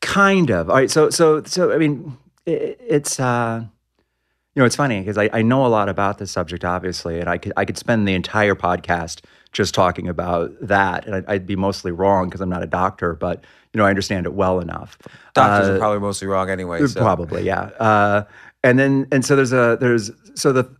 [0.01, 0.69] Kind of.
[0.69, 0.89] All right.
[0.89, 3.63] So, so, so, I mean, it, it's, uh,
[4.55, 7.29] you know, it's funny because I, I know a lot about this subject, obviously, and
[7.29, 9.21] I could, I could spend the entire podcast
[9.53, 13.13] just talking about that, and I'd, I'd be mostly wrong because I'm not a doctor,
[13.13, 13.43] but
[13.73, 14.97] you know, I understand it well enough.
[15.33, 16.85] Doctors Uh, are probably mostly wrong anyway.
[16.87, 16.99] So.
[16.99, 17.63] Probably, yeah.
[17.79, 18.23] Uh,
[18.63, 20.73] and then, and so there's a there's so the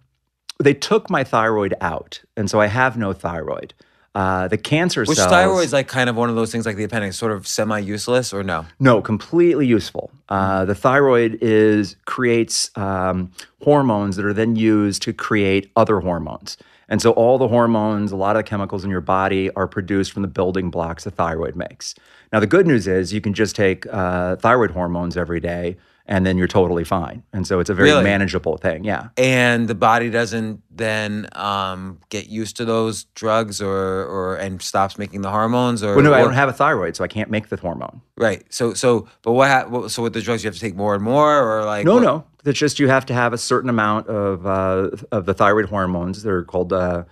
[0.62, 3.74] they took my thyroid out, and so I have no thyroid.
[4.14, 5.32] Uh, the cancer Which cells.
[5.32, 7.80] thyroid is like kind of one of those things like the appendix, sort of semi
[7.80, 8.66] useless or no?
[8.80, 10.12] No, completely useful.
[10.28, 13.32] Uh, the thyroid is creates um,
[13.64, 16.57] hormones that are then used to create other hormones.
[16.89, 20.12] And so all the hormones, a lot of the chemicals in your body are produced
[20.12, 21.95] from the building blocks the thyroid makes.
[22.34, 25.78] Now the good news is you can just take uh, thyroid hormones every day,
[26.12, 27.24] and then you're totally fine.
[27.34, 28.03] And so it's a very Really?
[28.03, 28.84] manageable thing.
[28.84, 29.07] Yeah.
[29.18, 33.76] And the body doesn't then um, get used to those drugs or
[34.16, 37.03] or and stops making the hormones or Well, no, I don't have a thyroid, so
[37.03, 38.01] I can't make the hormone.
[38.18, 38.43] right.
[38.49, 41.03] So so but what, what so with the drugs you have to take more and
[41.03, 42.24] more or like No, what- no.
[42.43, 46.24] It's just you have to have a certain amount of uh, of the thyroid hormones.
[46.24, 46.74] They're called.
[46.74, 47.03] Uh,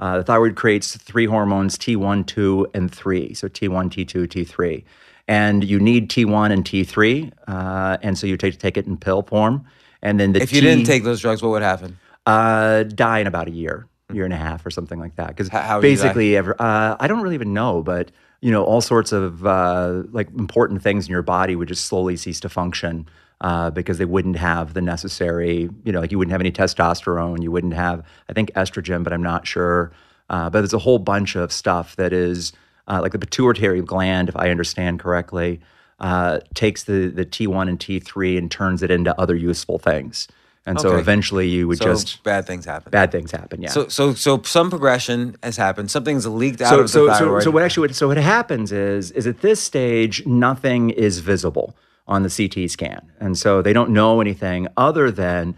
[0.00, 3.34] uh, the thyroid creates three hormones: T1, two, and three.
[3.34, 4.84] So T1, T2, T3,
[5.28, 9.22] and you need T1 and T3, uh, and so you take take it in pill
[9.22, 9.64] form.
[10.02, 11.98] And then the If you T, didn't take those drugs, what would happen?
[12.26, 15.28] uh, die in about a year, year and a half, or something like that.
[15.28, 18.10] Because How- how you basically, ever, uh, I don't really even know, but
[18.40, 22.16] you know, all sorts of uh, like important things in your body would just slowly
[22.16, 23.06] cease to function
[23.40, 27.42] uh, because they wouldn't have the necessary, you know, like you wouldn't have any testosterone,
[27.42, 29.90] you wouldn't have, I think, estrogen, but I'm not sure.
[30.30, 32.52] Uh, but there's a whole bunch of stuff that is
[32.88, 35.60] uh, like the pituitary gland, if I understand correctly,
[36.00, 40.28] uh, takes the the T1 and T3 and turns it into other useful things.
[40.66, 42.90] And so eventually you would So just bad things happen.
[42.90, 43.62] bad things happen.
[43.62, 43.70] Yeah.
[43.70, 45.90] So so so some progression has happened.
[45.90, 47.42] Something's leaked out so, of the so, so, thyroid.
[47.42, 51.74] so what actually what, so what happens is is at this stage nothing is visible
[52.06, 55.54] on the CT scan, and so they don't know anything other than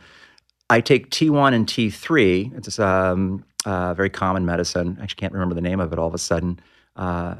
[0.68, 2.56] I take T1 and T3.
[2.56, 4.96] It's um, uh, very common medicine.
[5.00, 6.60] I actually can't remember the name of it all of a sudden.
[7.00, 7.36] Uh,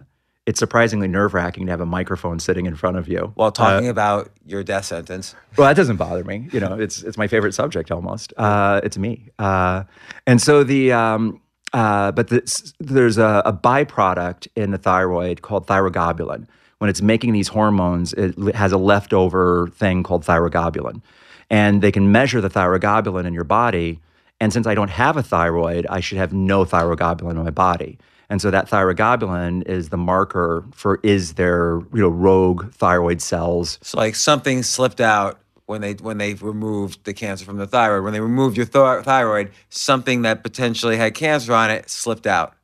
[0.47, 3.89] it's surprisingly nerve wracking to have a microphone sitting in front of you while talking
[3.89, 5.35] about your death sentence.
[5.57, 6.49] well, that doesn't bother me.
[6.51, 8.33] You know, it's it's my favorite subject almost.
[8.37, 9.85] Uh, it's me, uh,
[10.27, 11.41] and so the um,
[11.73, 16.47] uh, but this, there's a, a byproduct in the thyroid called thyroglobulin.
[16.79, 21.03] When it's making these hormones, it has a leftover thing called thyroglobulin,
[21.51, 24.01] and they can measure the thyroglobulin in your body.
[24.41, 27.99] And since I don't have a thyroid, I should have no thyroglobulin in my body.
[28.31, 33.79] And so that thyroglobulin is the marker for is there you know rogue thyroid cells
[33.83, 38.05] So like something slipped out when they when they removed the cancer from the thyroid.
[38.05, 42.55] When they removed your thy- thyroid, something that potentially had cancer on it slipped out.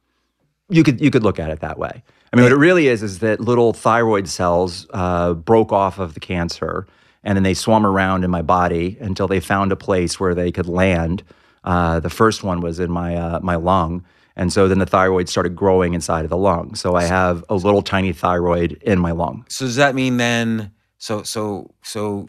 [0.70, 2.02] you could you could look at it that way.
[2.32, 6.14] I mean, what it really is is that little thyroid cells uh, broke off of
[6.14, 6.86] the cancer,
[7.22, 10.50] and then they swam around in my body until they found a place where they
[10.50, 11.22] could land.
[11.64, 14.04] Uh, the first one was in my uh, my lung,
[14.36, 16.74] and so then the thyroid started growing inside of the lung.
[16.74, 19.44] So I have a little tiny thyroid in my lung.
[19.48, 20.72] So does that mean then?
[20.98, 22.28] So so so,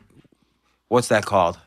[0.87, 1.59] what's that called?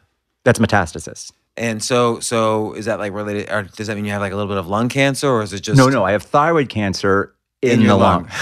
[0.44, 1.32] That's metastasis.
[1.56, 3.50] And so so is that like related?
[3.50, 5.52] Or does that mean you have like a little bit of lung cancer, or is
[5.52, 8.28] it just No, no, I have thyroid cancer in, your the lung.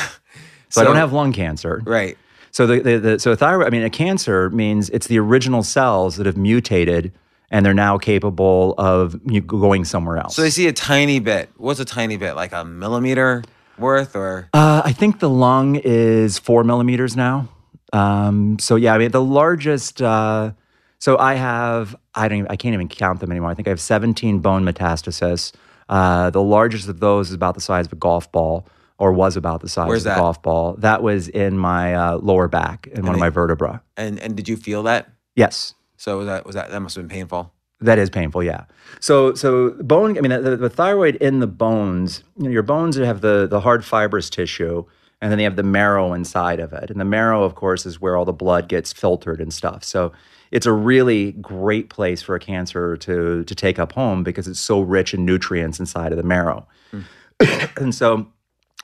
[0.70, 1.80] So, I don't have lung cancer.
[1.86, 2.18] right?
[2.50, 6.16] So the, the, the so thyroid, I mean, a cancer means it's the original cells
[6.16, 7.10] that have mutated
[7.50, 10.36] and they're now capable of going somewhere else.
[10.36, 11.50] So they see a tiny bit.
[11.56, 12.34] What's a tiny bit?
[12.34, 13.42] Like a millimeter
[13.78, 17.48] worth, or uh, I think the lung is four millimeters now.
[17.92, 20.02] Um, so yeah, I mean, the largest.
[20.02, 20.52] Uh,
[20.98, 23.50] so I have I don't even, I can't even count them anymore.
[23.50, 25.52] I think I have 17 bone metastasis.
[25.88, 28.66] Uh, the largest of those is about the size of a golf ball,
[28.98, 30.18] or was about the size Where's of a that?
[30.20, 30.74] golf ball.
[30.74, 33.82] That was in my uh, lower back in one of my vertebra.
[33.96, 35.08] and and did you feel that?
[35.34, 35.72] Yes.
[35.98, 37.52] So was that was that that must have been painful.
[37.80, 38.64] That is painful, yeah.
[38.98, 40.18] So, so bone.
[40.18, 42.24] I mean, the, the thyroid in the bones.
[42.36, 44.84] You know, your bones have the the hard fibrous tissue,
[45.20, 46.90] and then they have the marrow inside of it.
[46.90, 49.84] And the marrow, of course, is where all the blood gets filtered and stuff.
[49.84, 50.12] So,
[50.50, 54.60] it's a really great place for a cancer to to take up home because it's
[54.60, 56.66] so rich in nutrients inside of the marrow.
[56.90, 57.00] Hmm.
[57.76, 58.26] and so,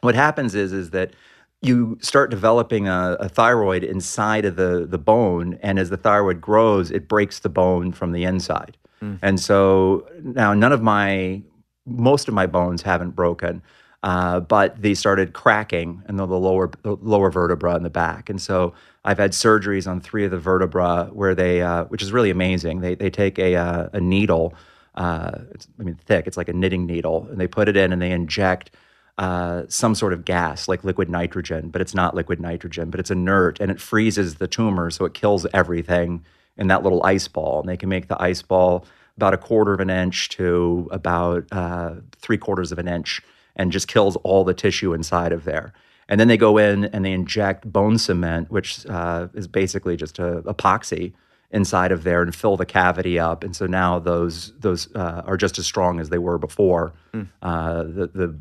[0.03, 1.15] what happens is is that
[1.65, 6.41] you start developing a, a thyroid inside of the, the bone, and as the thyroid
[6.41, 8.77] grows, it breaks the bone from the inside.
[9.21, 11.43] And so now none of my,
[11.85, 13.63] most of my bones haven't broken,
[14.03, 18.31] uh, but they started cracking in the, the lower the lower vertebra in the back.
[18.31, 18.73] And so
[19.05, 22.81] I've had surgeries on three of the vertebra where they, uh, which is really amazing.
[22.81, 24.55] They they take a uh, a needle,
[24.95, 27.93] uh, it's, I mean thick, it's like a knitting needle, and they put it in
[27.93, 28.71] and they inject
[29.19, 33.11] uh, some sort of gas like liquid nitrogen, but it's not liquid nitrogen, but it's
[33.11, 36.25] inert and it freezes the tumor, so it kills everything
[36.57, 37.61] in that little ice ball.
[37.61, 38.87] And they can make the ice ball
[39.17, 43.23] about a quarter of an inch to about uh, three quarters of an inch
[43.57, 45.73] and just kills all the tissue inside of there.
[46.09, 50.19] And then they go in and they inject bone cement, which uh, is basically just
[50.19, 51.13] a epoxy
[51.51, 53.45] inside of there and fill the cavity up.
[53.45, 56.93] And so now those those uh, are just as strong as they were before
[57.43, 58.39] uh, the the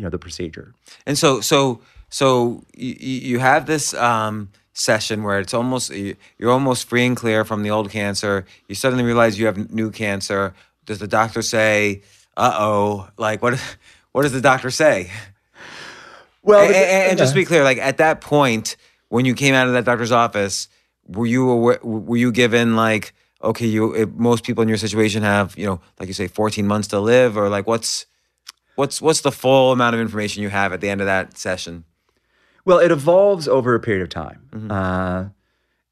[0.00, 0.72] you know the procedure.
[1.06, 2.94] And so, so, so you,
[3.32, 7.62] you have this um, session where it's almost you- you're almost free and clear from
[7.62, 8.46] the old cancer.
[8.68, 10.54] You suddenly realize you have new cancer.
[10.86, 12.00] Does the doctor say,
[12.34, 13.08] "Uh oh"?
[13.18, 13.54] Like what?
[14.12, 15.08] What does the doctor say?
[16.42, 18.76] Well, And, and- and just to be clear, like at that point,
[19.08, 20.68] when you came out of that doctor's office,
[21.06, 23.12] were you aware, were you given like
[23.42, 26.88] okay, you most people in your situation have you know like you say 14 months
[26.88, 28.06] to live, or like what's
[28.80, 31.84] what's what's the full amount of information you have at the end of that session?
[32.64, 34.68] Well, it evolves over a period of time.
[34.70, 35.26] Uh,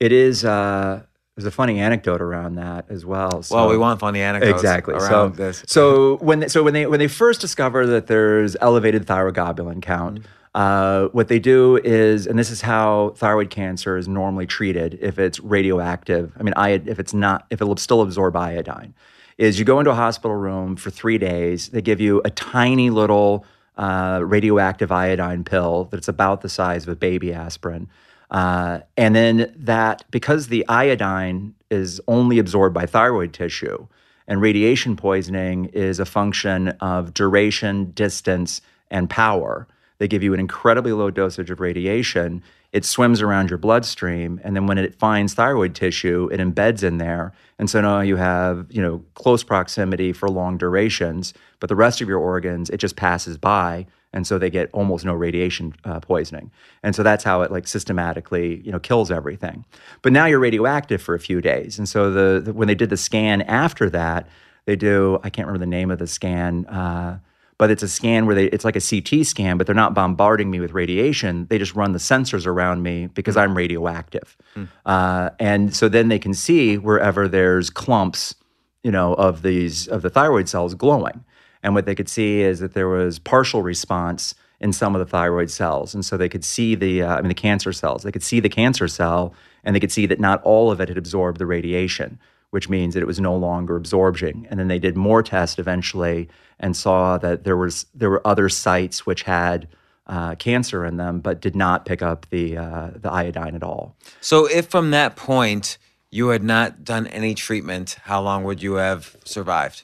[0.01, 0.45] it is.
[0.45, 1.03] Uh,
[1.37, 3.43] there's a funny anecdote around that as well.
[3.45, 4.95] So, Well, we want funny anecdotes exactly.
[4.95, 5.63] around So, this.
[5.69, 10.27] so when they, so when they when they first discover that there's elevated thyroglobulin count,
[10.57, 15.19] uh, what they do is, and this is how thyroid cancer is normally treated if
[15.19, 16.33] it's radioactive.
[16.41, 18.95] I mean, iod, if it's not, if it'll still absorb iodine,
[19.39, 21.69] is you go into a hospital room for three days.
[21.69, 23.47] They give you a tiny little
[23.77, 27.89] uh, radioactive iodine pill that's about the size of a baby aspirin.
[28.31, 33.87] Uh, and then that, because the iodine is only absorbed by thyroid tissue,
[34.27, 38.61] and radiation poisoning is a function of duration, distance,
[38.91, 39.67] and power,
[39.99, 42.43] They give you an incredibly low dosage of radiation.
[42.73, 46.99] It swims around your bloodstream, and then when it finds thyroid tissue, it embeds in
[46.99, 47.33] there.
[47.59, 52.01] And so now you have, you know, close proximity for long durations, but the rest
[52.01, 56.01] of your organs, it just passes by and so they get almost no radiation uh,
[56.01, 56.51] poisoning.
[56.83, 59.67] And so that's how it like systematically you know kills everything.
[60.01, 61.79] But now you're radioactive for a few days.
[61.79, 64.27] And so the, the when they did the scan after that
[64.69, 67.19] they do i can't remember the name of the scan uh,
[67.59, 70.51] but it's a scan where they it's like a CT scan, but they're not bombarding
[70.51, 71.47] me with radiation.
[71.51, 73.43] They just run the sensors around me because mm.
[73.43, 74.69] I'm radioactive, mm.
[74.87, 78.37] uh, and so then they can see wherever there's clumps,
[78.85, 81.25] you know, of these of the thyroid cells glowing.
[81.63, 85.07] And what they could see is that there was partial response in some of the
[85.07, 88.05] thyroid cells, and so they could see the uh, I mean the cancer cells.
[88.05, 90.89] They could see the cancer cell, and they could see that not all of it
[90.89, 92.21] had absorbed the radiation
[92.51, 94.47] which means that it was no longer absorbing.
[94.51, 98.49] And then they did more tests eventually and saw that there was there were other
[98.49, 99.69] sites which had
[100.07, 103.97] uh, cancer in them, but did not pick up the uh, the iodine at all.
[104.21, 105.79] So, if from that point
[106.11, 109.83] you had not done any treatment, how long would you have survived?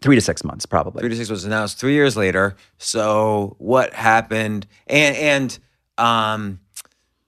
[0.00, 1.00] Three to six months, probably.
[1.00, 1.44] Three to six months.
[1.44, 2.56] Now it's three years later.
[2.78, 4.66] So, what happened?
[4.86, 5.58] And and
[5.98, 6.60] um,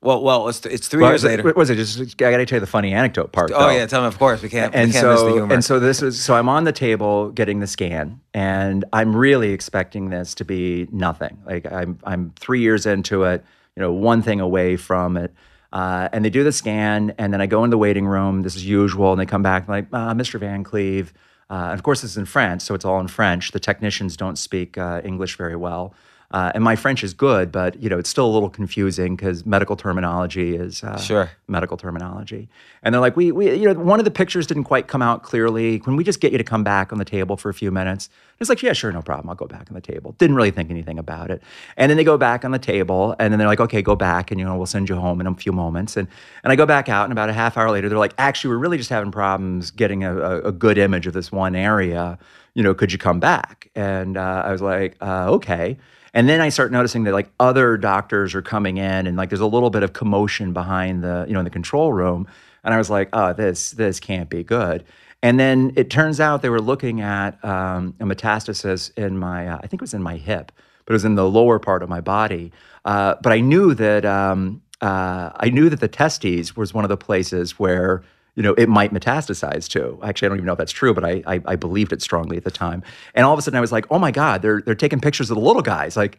[0.07, 1.53] well, well, it's, it's three well, years later.
[1.55, 2.01] Was it just?
[2.01, 3.51] I got to tell you the funny anecdote part.
[3.53, 3.71] Oh though.
[3.71, 4.07] yeah, tell me.
[4.07, 4.75] Of course, we can't.
[4.75, 5.55] And we can't so, miss the humor.
[5.55, 6.23] and so this is.
[6.23, 10.89] So I'm on the table getting the scan, and I'm really expecting this to be
[10.93, 11.39] nothing.
[11.45, 13.45] Like I'm, I'm three years into it.
[13.75, 15.35] You know, one thing away from it.
[15.73, 18.43] Uh, and they do the scan, and then I go in the waiting room.
[18.43, 20.39] This is usual, and they come back like, uh, "Mr.
[20.41, 21.13] Van Cleave."
[21.51, 23.53] Uh, and of course, this is in France, so it's all in French.
[23.53, 25.95] The technicians don't speak uh, English very well.
[26.31, 29.47] Uh, and my French is good, but you know it's still a little confusing because
[29.47, 32.49] medical terminology is uh, sure medical terminology.
[32.83, 35.23] And they're like, we, we, you know, one of the pictures didn't quite come out
[35.23, 35.79] clearly.
[35.79, 38.09] Can we just get you to come back on the table for a few minutes?
[38.39, 39.31] It's like, yeah, sure, no problem.
[39.31, 40.13] I'll go back on the table.
[40.19, 41.43] Didn't really think anything about it.
[41.77, 44.31] And then they go back on the table, and then they're like, okay, go back,
[44.31, 45.97] and you know, we'll send you home in a few moments.
[45.97, 46.09] And
[46.43, 48.59] and I go back out, and about a half hour later, they're like, actually, we're
[48.59, 52.19] really just having problems getting a, a, a good image of this one area.
[52.55, 53.71] You know, could you come back?
[53.75, 55.77] And uh, I was like, uh, okay.
[56.17, 59.39] And then I start noticing that like other doctors are coming in and like there's
[59.39, 62.27] a little bit of commotion behind the, you know, in the control room.
[62.65, 64.85] And I was like, oh, this, this can't be good.
[65.23, 69.59] And then it turns out they were looking at um, a metastasis in my, uh,
[69.63, 70.53] I think it was in my hip,
[70.87, 72.51] but it was in the lower part of my body.
[72.87, 76.89] Uh, but I knew that um, uh, I knew that the testes was one of
[76.89, 78.03] the places where
[78.37, 79.99] you know, it might metastasize to.
[80.03, 82.37] Actually, I don't even know if that's true, but I, I, I believed it strongly
[82.37, 82.83] at the time.
[83.15, 85.31] And all of a sudden, I was like, oh my god, they're they're taking pictures
[85.31, 86.19] of the little guys, like.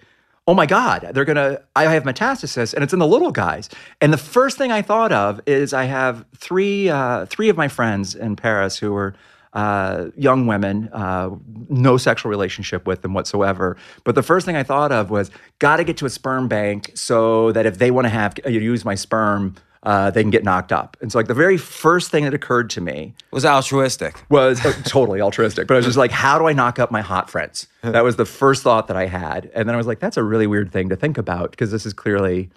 [0.49, 1.59] Oh my God, they're gonna.
[1.75, 3.67] I have metastasis, and it's in the little guys.
[3.99, 7.67] And the first thing I thought of is I have three uh, three of my
[7.67, 9.13] friends in Paris who were
[9.51, 11.31] uh, young women, uh,
[11.67, 13.75] no sexual relationship with them whatsoever.
[14.03, 16.91] But the first thing I thought of was got to get to a sperm bank
[16.93, 20.71] so that if they want to have use my sperm, uh, they can get knocked
[20.71, 20.97] up.
[21.01, 24.23] And so, like, the very first thing that occurred to me was altruistic.
[24.29, 25.67] Was uh, totally altruistic.
[25.67, 27.67] But I was just like, how do I knock up my hot friends?
[27.81, 29.49] That was the first thought that I had.
[29.53, 31.85] And then I was like, that's a really weird thing to think about because this
[31.85, 32.49] is clearly,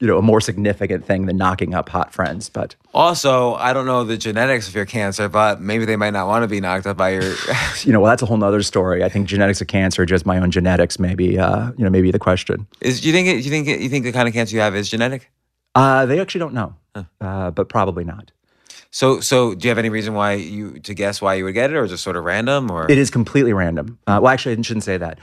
[0.00, 2.48] you know, a more significant thing than knocking up hot friends.
[2.48, 6.26] But also, I don't know the genetics of your cancer, but maybe they might not
[6.26, 7.34] want to be knocked up by your.
[7.82, 9.04] you know, well, that's a whole other story.
[9.04, 12.18] I think genetics of cancer, just my own genetics, maybe, uh, you know, maybe the
[12.18, 12.66] question.
[12.80, 13.28] Is do you think?
[13.28, 13.68] It, do you think?
[13.68, 15.30] It, you think the kind of cancer you have is genetic?
[15.74, 16.74] Uh, they actually don't know,
[17.20, 18.32] uh, but probably not.
[18.90, 21.70] So, so do you have any reason why you to guess why you would get
[21.70, 23.98] it, or is it sort of random, or it is completely random?
[24.06, 25.18] Uh, well, actually, I shouldn't say that.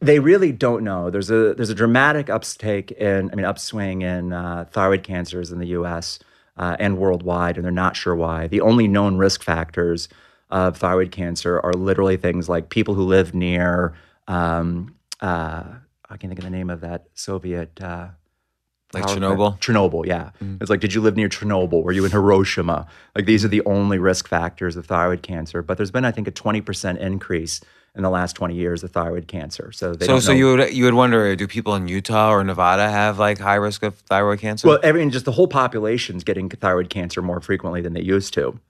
[0.00, 1.08] They really don't know.
[1.08, 5.60] There's a there's a dramatic uptake in, I mean, upswing in uh, thyroid cancers in
[5.60, 6.18] the U.S.
[6.58, 8.48] Uh, and worldwide, and they're not sure why.
[8.48, 10.08] The only known risk factors
[10.50, 13.94] of thyroid cancer are literally things like people who live near.
[14.28, 15.64] Um, uh,
[16.08, 18.08] I can't think of the name of that Soviet uh,
[18.92, 19.58] like Chernobyl?
[19.58, 20.30] Chernobyl, yeah.
[20.40, 20.58] Mm-hmm.
[20.60, 21.82] It's like, did you live near Chernobyl?
[21.82, 22.86] Were you in Hiroshima?
[23.14, 25.62] Like, these are the only risk factors of thyroid cancer.
[25.62, 27.60] But there's been, I think, a 20% increase
[27.96, 29.72] in the last 20 years of thyroid cancer.
[29.72, 33.18] So, so, so you would you would wonder, do people in Utah or Nevada have
[33.18, 34.68] like high risk of thyroid cancer?
[34.68, 38.60] Well, every just the whole population's getting thyroid cancer more frequently than they used to,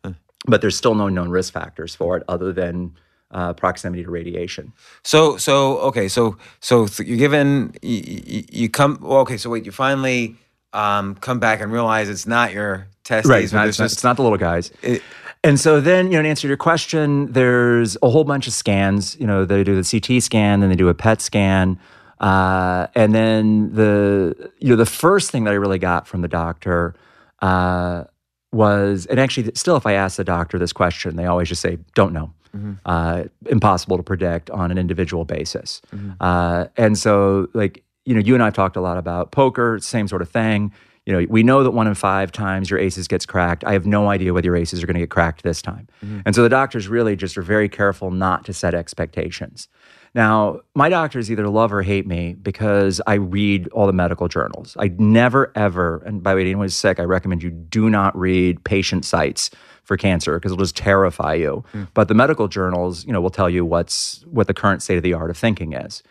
[0.47, 2.95] but there's still no known risk factors for it other than
[3.31, 4.73] uh, proximity to radiation.
[5.03, 8.99] So, so okay, so so you're given you, you come.
[9.01, 10.37] Well, okay, so wait, you finally
[10.73, 13.31] um, come back and realize it's not your testes.
[13.31, 14.71] Right, it's not, it's, just, it's not the little guys.
[14.83, 15.03] It,
[15.45, 19.17] and so then, you know, to answer your question, there's a whole bunch of scans.
[19.21, 21.79] You know, they do the CT scan, then they do a PET scan.
[22.19, 26.29] Uh, and then the you know the first thing that I really got from the
[26.29, 26.95] doctor
[27.43, 28.05] uh,
[28.53, 31.79] was, and actually, still, if I ask the doctor this question, they always just say,
[31.95, 32.73] "Don't know." Mm-hmm.
[32.87, 35.83] uh, impossible to predict on an individual basis.
[35.95, 36.13] Mm-hmm.
[36.21, 39.79] Uh, and so, like, you know, you and I have talked a lot about poker,
[39.81, 40.73] same sort of thing.
[41.07, 43.65] You know, we know that one in five times your aces gets cracked.
[43.65, 45.87] I have no idea whether your aces are going to get cracked this time.
[46.25, 49.69] And so the doctors really just are very careful not to set expectations.
[50.17, 54.75] Now, my doctors either love or hate me because I read all the medical journals.
[54.81, 58.17] I never, ever, and by the way, anyone who's sick, I recommend you do not
[58.19, 59.51] read patient sites
[59.87, 61.65] for cancer because it'll just terrify you.
[61.95, 65.03] But the medical journals, you know, will tell you what's what the current state of
[65.03, 66.03] the art of thinking is.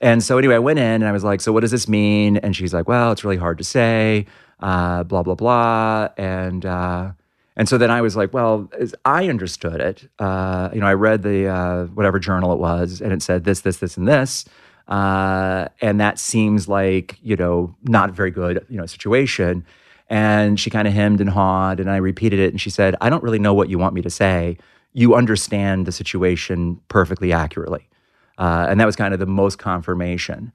[0.00, 2.36] And so anyway, I went in and I was like, "So what does this mean?"
[2.38, 4.26] And she's like, "Well, it's really hard to say."
[4.60, 6.08] Uh, blah blah blah.
[6.16, 7.12] And uh,
[7.56, 10.94] and so then I was like, "Well, as I understood it, uh, you know, I
[10.94, 14.44] read the uh, whatever journal it was, and it said this, this, this, and this."
[14.88, 19.64] Uh, and that seems like you know not a very good you know situation.
[20.12, 23.08] And she kind of hemmed and hawed, and I repeated it, and she said, "I
[23.08, 24.58] don't really know what you want me to say.
[24.92, 27.88] You understand the situation perfectly accurately."
[28.36, 30.52] Uh, and that was kind of the most confirmation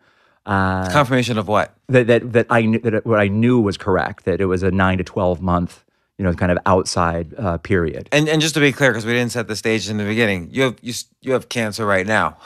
[0.48, 1.74] uh, Confirmation of what?
[1.90, 4.26] that that that I knew that what I knew was correct.
[4.26, 5.84] That it was a nine to twelve month,
[6.18, 8.08] you know, kind of outside uh, period.
[8.12, 10.50] And and just to be clear, because we didn't set the stage in the beginning,
[10.52, 12.38] you have you you have cancer right now,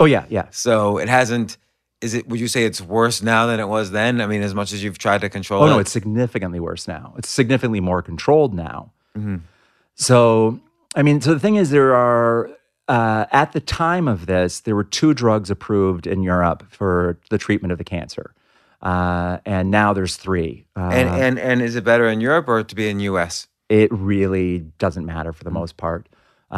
[0.00, 0.46] Oh yeah, yeah.
[0.50, 1.56] so it hasn't.
[2.04, 2.28] Is it?
[2.28, 4.20] Would you say it's worse now than it was then?
[4.20, 5.70] I mean, as much as you've tried to control Oh it.
[5.70, 7.14] no, it's significantly worse now.
[7.18, 8.90] It's significantly more controlled now.
[9.96, 10.60] So
[10.94, 12.50] I mean, so the thing is, there are
[12.88, 17.38] uh, at the time of this, there were two drugs approved in Europe for the
[17.38, 18.34] treatment of the cancer,
[18.82, 20.66] uh, and now there's three.
[20.76, 23.46] Uh, and and and is it better in Europe or to be in U.S.
[23.68, 26.08] it really doesn't matter for the most part.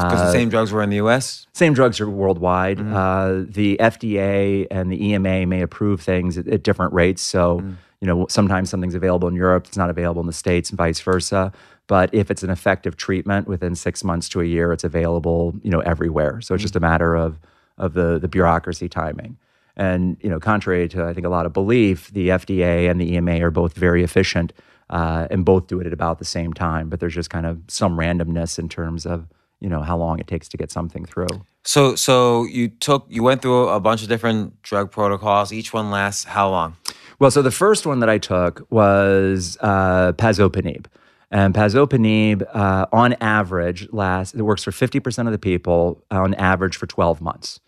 [0.05, 1.47] Because the same drugs were in the U.S.
[1.55, 2.79] Same drugs are worldwide.
[2.81, 7.23] Uh, the FDA and the EMA may approve things at, at different rates.
[7.23, 7.61] So,
[8.01, 11.01] you know, sometimes something's available in Europe, it's not available in the States, and vice
[11.01, 11.53] versa.
[11.87, 15.71] But if it's an effective treatment within six months to a year, it's available, you
[15.71, 16.41] know, everywhere.
[16.41, 17.39] So it's just a matter of
[17.79, 19.39] of the the bureaucracy timing.
[19.77, 23.15] And you know, contrary to I think a lot of belief, the FDA and the
[23.15, 24.53] EMA are both very efficient
[24.91, 26.89] uh, and both do it at about the same time.
[26.89, 29.27] But there's just kind of some randomness in terms of
[29.67, 31.27] you know how long it takes to get something through.
[31.65, 35.53] So so you took you went through a bunch of different drug protocols.
[35.53, 36.77] Each one lasts how long?
[37.19, 40.87] Well, so the first one that I took was uh, pazopanib.
[41.33, 46.77] And pazopanib, uh, on average, lasts, it works for 50% of the people on average
[46.77, 47.59] for 12 months.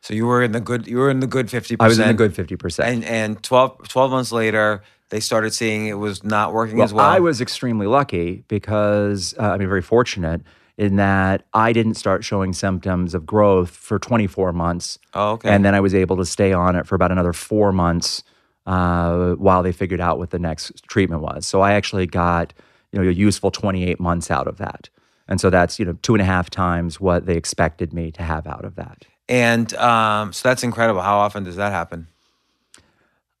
[0.00, 0.88] So you were in the good.
[0.88, 1.86] You were in the good fifty percent.
[1.86, 2.84] I was in the good 50%.
[2.84, 6.92] And and 12, 12 months later, they started seeing it was not working well, as
[6.92, 7.06] well.
[7.06, 10.42] I was extremely lucky because, uh, I mean, very fortunate
[10.76, 14.98] in that I didn't start showing symptoms of growth for 24 months.
[15.14, 15.50] Oh, okay.
[15.50, 18.24] And then I was able to stay on it for about another four months
[18.66, 21.46] uh, while they figured out what the next treatment was.
[21.46, 22.52] So I actually got,
[22.92, 24.88] you know, a useful 28 months out of that.
[25.28, 28.22] And so that's, you know, two and a half times what they expected me to
[28.22, 29.04] have out of that.
[29.28, 31.00] And um, so that's incredible.
[31.00, 32.08] How often does that happen?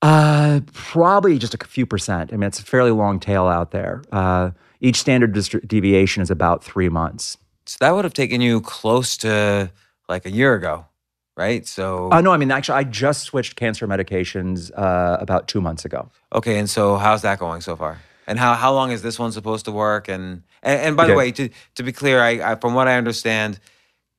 [0.00, 2.32] Uh, probably just a few percent.
[2.32, 4.02] I mean, it's a fairly long tail out there.
[4.12, 4.50] Uh,
[4.84, 5.32] each standard
[5.66, 7.38] deviation is about three months.
[7.66, 9.70] So that would have taken you close to
[10.08, 10.84] like a year ago,
[11.36, 11.66] right?
[11.66, 15.84] So Uh, no, I mean, actually, I just switched cancer medications uh, about two months
[15.84, 16.10] ago.
[16.38, 17.98] okay, and so how's that going so far?
[18.26, 20.08] And how how long is this one supposed to work?
[20.08, 22.96] And and, and by the way, to to be clear, I, I from what I
[22.98, 23.58] understand,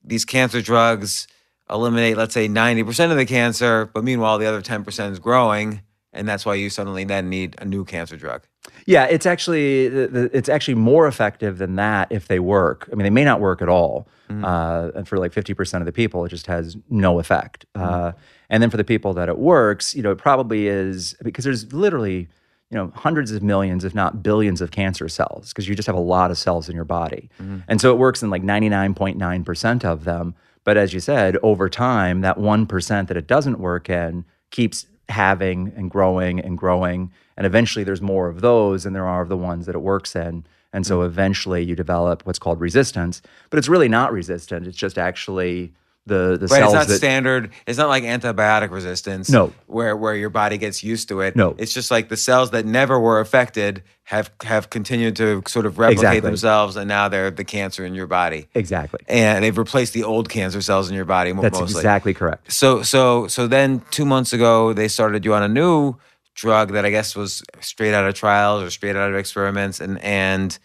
[0.04, 1.28] these cancer drugs
[1.70, 5.20] eliminate, let's say, ninety percent of the cancer, but meanwhile, the other ten percent is
[5.20, 5.82] growing,
[6.14, 8.42] and that's why you suddenly then need a new cancer drug.
[8.88, 12.88] Yeah, it's actually it's actually more effective than that if they work.
[12.92, 15.86] I mean, they may not work at all, uh, and for like fifty percent of
[15.86, 17.66] the people, it just has no effect.
[17.74, 18.12] Uh,
[18.50, 21.74] and then for the people that it works, you know, it probably is because there's
[21.74, 22.28] literally
[22.70, 25.96] you know hundreds of millions, if not billions, of cancer cells because you just have
[25.96, 27.30] a lot of cells in your body,
[27.68, 30.36] and so it works in like ninety nine point nine percent of them.
[30.64, 34.86] But as you said, over time, that one percent that it doesn't work in keeps
[35.10, 37.12] having and growing and growing.
[37.38, 40.16] And eventually there's more of those than there are of the ones that it works
[40.16, 40.46] in.
[40.74, 41.06] And so mm.
[41.06, 43.22] eventually you develop what's called resistance.
[43.50, 44.68] But it's really not resistant.
[44.68, 45.74] It's just actually
[46.08, 47.50] the, the Right, cells it's not that standard.
[47.66, 49.30] It's not like antibiotic resistance.
[49.30, 49.52] No.
[49.66, 51.36] where where your body gets used to it.
[51.36, 51.56] No.
[51.58, 55.80] it's just like the cells that never were affected have have continued to sort of
[55.80, 56.20] replicate Exactly.
[56.20, 59.00] themselves, and now they're the cancer in your body, Exactly.
[59.08, 61.32] and they've replaced the old cancer cells in your body.
[61.34, 61.80] That's mostly.
[61.80, 62.52] exactly correct.
[62.52, 65.96] So so so then two months ago they started you on a new
[66.36, 69.98] drug that I guess was straight out of trials or straight out of experiments, and
[70.04, 70.56] and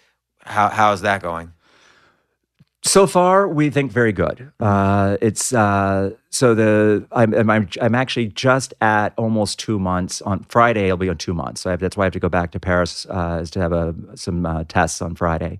[0.45, 1.53] how how is that going?
[2.83, 4.53] So far, we think very good.
[4.59, 10.23] Uh, it's uh, so the I'm, I'm I'm actually just at almost two months.
[10.23, 11.61] On Friday, it'll be on two months.
[11.61, 13.73] So have, that's why I have to go back to Paris uh, is to have
[13.73, 15.59] a, some uh, tests on Friday.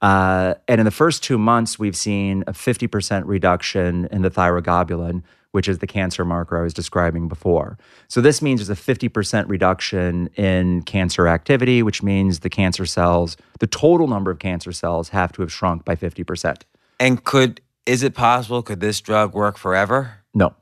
[0.00, 5.22] Uh, and in the first two months, we've seen a 50% reduction in the thyroglobulin,
[5.52, 7.78] which is the cancer marker I was describing before.
[8.08, 13.36] So this means there's a 50% reduction in cancer activity, which means the cancer cells,
[13.58, 16.62] the total number of cancer cells have to have shrunk by 50%.
[16.98, 18.62] And could is it possible?
[18.62, 20.18] Could this drug work forever?
[20.34, 20.54] No.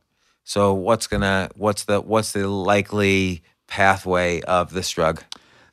[0.45, 5.23] So what's gonna what's the what's the likely pathway of this drug?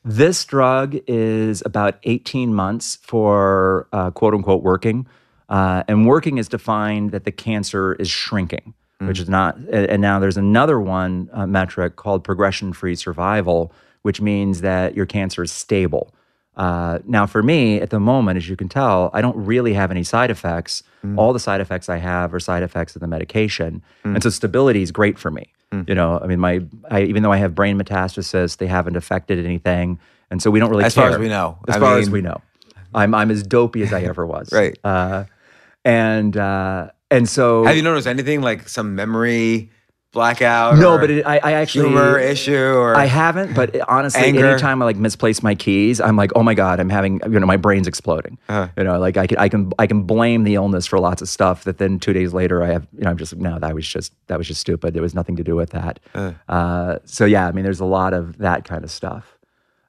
[0.04, 5.06] This drug is about 18 months for uh, quote unquote working.
[5.48, 9.56] Uh, and working is defined that the cancer is shrinking, which is not.
[9.70, 15.06] And now there's another one uh, metric called progression free survival, which means that your
[15.06, 16.12] cancer is stable.
[16.56, 19.90] Uh, now, for me, at the moment, as you can tell, I don't really have
[19.90, 20.82] any side effects.
[21.16, 24.82] All the side effects I have are side effects of the medication, and so stability
[24.82, 25.52] is great for me.
[25.86, 29.44] You know, I mean, my I, even though I have brain metastasis, they haven't affected
[29.44, 30.00] anything,
[30.32, 31.04] and so we don't really As care.
[31.04, 31.58] far as we know.
[31.68, 32.40] As I far as mean- we know,
[32.94, 34.48] I'm I'm as dopey as I ever was.
[34.52, 34.76] Right.
[34.82, 35.24] Uh,
[35.84, 39.70] and uh, and so Have you noticed anything like some memory
[40.12, 40.78] blackout?
[40.78, 44.22] no, or but it, I, I actually humor issue or I haven't, but it- honestly,
[44.22, 44.46] Anger.
[44.46, 47.46] anytime I like misplace my keys, I'm like, oh my god, I'm having, you know,
[47.46, 48.38] my brain's exploding.
[48.48, 48.68] Uh-huh.
[48.78, 51.28] You know, like I can, I can, I can blame the illness for lots of
[51.28, 51.64] stuff.
[51.64, 53.86] That then two days later, I have, you know, I'm just like, no, that was
[53.86, 54.94] just, that was just stupid.
[54.94, 56.00] There was nothing to do with that.
[56.14, 56.32] Uh.
[56.48, 59.35] Uh, so yeah, I mean, there's a lot of that kind of stuff.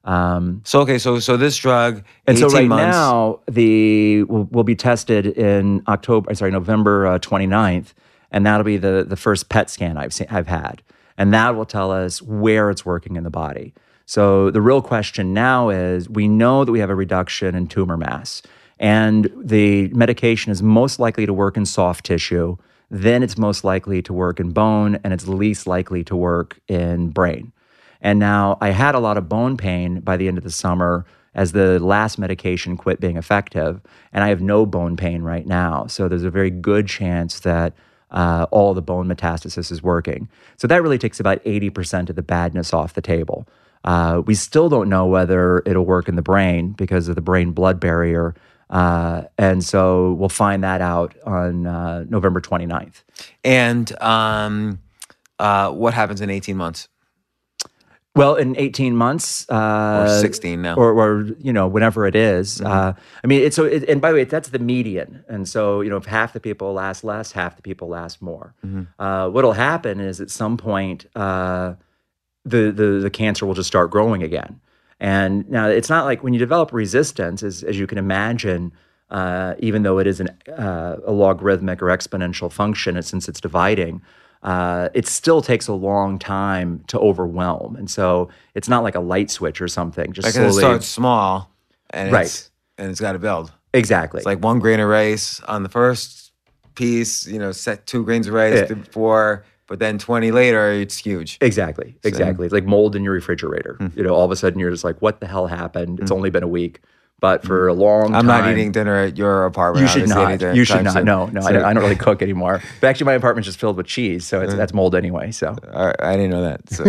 [0.08, 4.46] Um, so okay, so so this drug and so 18 right months, now, the will,
[4.46, 6.34] will be tested in October.
[6.34, 7.94] Sorry, November uh, 29th,
[8.32, 10.82] and that'll be the the first PET scan I've seen, I've had,
[11.18, 13.74] and that will tell us where it's working in the body.
[14.06, 17.98] So the real question now is: we know that we have a reduction in tumor
[17.98, 18.42] mass,
[18.80, 22.56] and the medication is most likely to work in soft tissue.
[22.90, 27.10] Then it's most likely to work in bone, and it's least likely to work in
[27.10, 27.52] brain.
[28.02, 31.06] And now I had a lot of bone pain by the end of the summer
[31.34, 33.80] as the last medication quit being effective.
[34.12, 35.88] And I have no bone pain right now.
[35.88, 37.74] So there's a very good chance that
[38.10, 40.30] uh, all the bone metastasis is working.
[40.58, 43.48] So that really takes about 80% of the badness off the table.
[43.84, 47.52] Uh, we still don't know whether it'll work in the brain because of the brain
[47.52, 48.36] blood barrier.
[48.70, 53.04] Uh, and so we'll find that out on uh, November 29th.
[53.44, 54.80] and um,
[55.40, 56.90] uh, what happens in 18 months
[58.18, 60.76] Well, in 18 months, uh, or 16 now?
[60.76, 62.62] or, or you know whenever it is.
[62.62, 63.66] Uh, I mean, it's so.
[63.66, 65.24] It, and by the way, that's the median.
[65.28, 68.54] And so you know, if half the people last less, half the people last more.
[69.00, 71.76] Uh, what'll happen is at some point, uh,
[72.46, 74.60] the the the cancer will just start growing again.
[75.00, 78.74] And now it's not like when you develop resistance, as as you can imagine.
[79.10, 83.40] Uh, even though it is an, uh, a logarithmic or exponential function, and since it's
[83.40, 84.02] dividing,
[84.48, 87.76] uh, it still takes a long time to overwhelm.
[87.76, 90.14] And so it's not like a light switch or something.
[90.14, 90.50] Just like slowly.
[90.50, 91.52] it starts small,
[91.90, 92.26] and Right.
[92.28, 93.52] it's, and it's got to build.
[93.74, 94.20] exactly.
[94.20, 96.32] It's like one grain of rice on the first
[96.76, 98.74] piece, you know, set two grains of rice Yeah.
[98.76, 101.38] before, but then 20 later, it's huge.
[101.42, 101.98] exactly.
[102.04, 102.46] Exactly.
[102.46, 103.76] It's like mold in your refrigerator.
[103.80, 103.88] Hmm.
[103.96, 106.00] You know, all of a sudden you're just like, what the hell happened?
[106.00, 106.80] It's only been a week.
[107.20, 108.14] But for a long.
[108.14, 108.46] I'm time.
[108.46, 109.82] not eating dinner at your apartment.
[109.82, 110.56] You should not.
[110.56, 110.94] You should not.
[110.94, 111.06] soon.
[111.06, 111.42] No, no.
[111.42, 112.62] I, don't, I don't really cook anymore.
[112.80, 115.32] But actually, my apartment's just filled with cheese, so it's, that's mold anyway.
[115.32, 116.70] So I, I didn't know that.
[116.70, 116.86] So,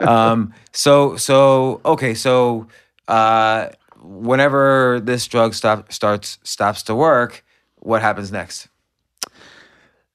[0.08, 2.14] um, so, so okay.
[2.14, 2.68] So,
[3.06, 3.68] uh,
[4.00, 7.44] whenever this drug stop starts stops to work,
[7.80, 8.68] what happens next?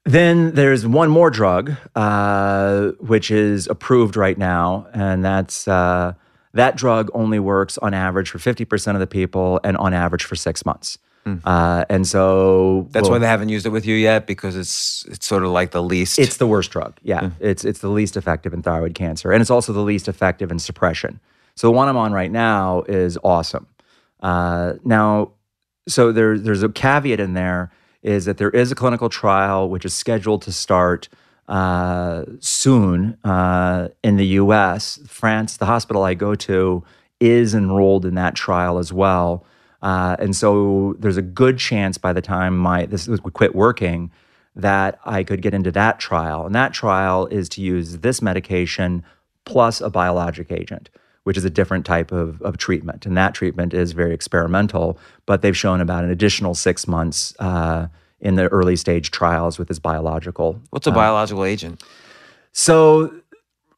[0.05, 6.13] Then there's one more drug, uh, which is approved right now, and that's uh,
[6.53, 10.35] that drug only works on average for 50% of the people and on average for
[10.35, 10.97] six months.
[11.45, 12.87] Uh, and so.
[12.91, 15.51] That's well, why they haven't used it with you yet because it's it's sort of
[15.51, 16.17] like the least.
[16.17, 16.97] it's the worst drug.
[17.03, 20.51] Yeah, it's it's the least effective in thyroid cancer, and it's also the least effective
[20.51, 21.19] in suppression.
[21.55, 23.67] So the one I'm on right now is awesome.
[24.21, 25.31] Uh, now,
[25.87, 27.71] so there, there's a caveat in there
[28.01, 31.07] is that there is a clinical trial which is scheduled to start
[31.47, 34.99] uh, soon uh, in the U.S.
[35.07, 36.83] France, the hospital I go to,
[37.19, 39.45] is enrolled in that trial as well.
[39.81, 44.11] Uh, and so there's a good chance by the time my this would quit working
[44.55, 46.45] that I could get into that trial.
[46.45, 49.03] And that trial is to use this medication
[49.45, 50.89] plus a biologic agent,
[51.23, 53.05] which is a different type of, of treatment.
[53.05, 57.87] And that treatment is very experimental, but they've shown about an additional six months uh,
[58.21, 60.59] in the early stage trials with this biological.
[60.69, 61.83] What's a biological agent?
[62.53, 63.13] So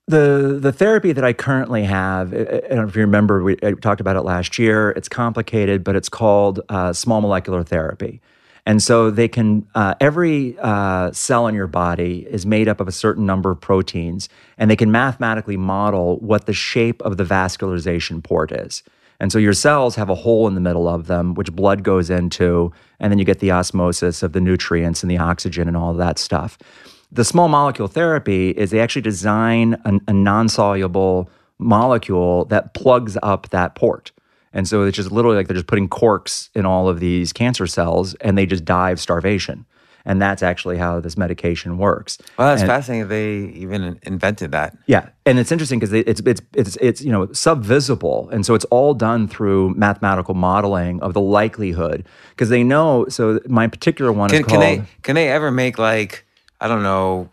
[0.08, 3.58] the the therapy that I currently have, I I don't know if you remember, we
[3.64, 4.92] I talked about it last year.
[4.92, 8.22] It's complicated, but it's called uh, small molecular therapy.
[8.66, 12.88] And so they can uh, every uh, cell in your body is made up of
[12.88, 17.26] a certain number of proteins, and they can mathematically model what the shape of the
[17.26, 18.84] vascularization port is.
[19.24, 22.10] And so your cells have a hole in the middle of them, which blood goes
[22.10, 25.94] into, and then you get the osmosis of the nutrients and the oxygen and all
[25.94, 26.58] that stuff.
[27.10, 33.18] The small molecule therapy is they actually design a, a non soluble molecule that plugs
[33.24, 34.12] up that port.
[34.52, 37.66] And so it's just literally like they're just putting corks in all of these cancer
[37.66, 39.66] cells and they just die of starvation.
[40.06, 42.18] And that's actually how this medication works.
[42.38, 43.08] Well, that's And- fascinating.
[43.08, 44.76] They even invented that.
[44.86, 48.66] yeah, and it's interesting because it's it's it's it's you know subvisible, and so it's
[48.66, 53.06] all done through mathematical modeling of the likelihood because they know.
[53.08, 54.62] So my particular one Can, is can called.
[54.62, 56.26] they can they ever make like
[56.60, 57.30] I don't know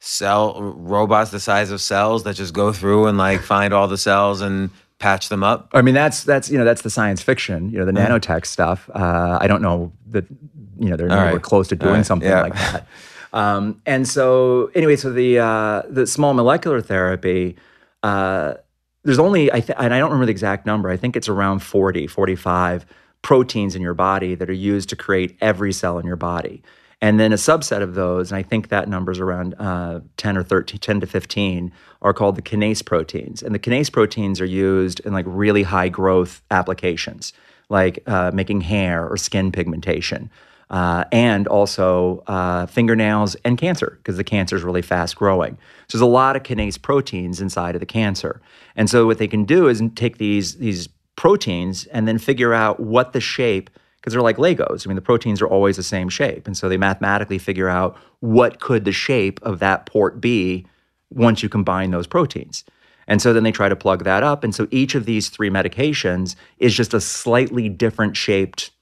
[0.00, 3.96] cell robots the size of cells that just go through and like find all the
[3.98, 4.70] cells and
[5.04, 5.68] patch them up?
[5.72, 8.88] I mean, that's that's you know that's the science fiction, you know, the nanotech stuff.
[8.94, 10.24] Uh, I don't know that
[10.78, 11.42] you know they're All nowhere right.
[11.42, 12.06] close to doing right.
[12.06, 12.42] something Yeah.
[12.42, 12.86] like that.
[13.32, 17.56] Um, and so anyway, so the uh, the small molecular therapy.
[18.02, 18.54] Uh,
[19.02, 20.88] there's only I th- and I don't remember the exact number.
[20.88, 22.86] I think it's around 40, 45
[23.22, 26.62] proteins in your body that are used to create every cell in your body.
[27.04, 30.42] And then a subset of those, and I think that number's around uh, 10 or
[30.42, 31.70] 13, 10 to 15,
[32.00, 33.42] are called the kinase proteins.
[33.42, 37.34] And the kinase proteins are used in like really high growth applications,
[37.68, 40.30] like uh, making hair or skin pigmentation,
[40.70, 45.58] uh, and also uh, fingernails and cancer, because the cancer is really fast growing.
[45.88, 48.40] So there's a lot of kinase proteins inside of the cancer.
[48.76, 52.80] And so what they can do is take these, these proteins and then figure out
[52.80, 53.68] what the shape
[54.04, 54.86] because they're like Legos.
[54.86, 56.46] I mean, the proteins are always the same shape.
[56.46, 60.66] And so they mathematically figure out what could the shape of that port be
[61.08, 62.64] once you combine those proteins.
[63.08, 64.44] And so then they try to plug that up.
[64.44, 68.72] And so each of these three medications is just a slightly different shaped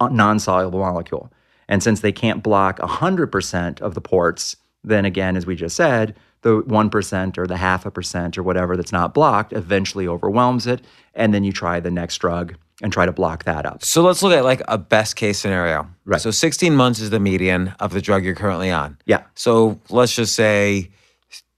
[0.00, 1.30] uh, non soluble molecule.
[1.68, 6.16] And since they can't block 100% of the ports, then again, as we just said,
[6.40, 10.80] the 1% or the half a percent or whatever that's not blocked eventually overwhelms it.
[11.12, 13.84] And then you try the next drug and try to block that up.
[13.84, 15.88] So let's look at like a best case scenario.
[16.04, 16.20] Right.
[16.20, 18.96] So 16 months is the median of the drug you're currently on.
[19.04, 19.24] Yeah.
[19.34, 20.90] So let's just say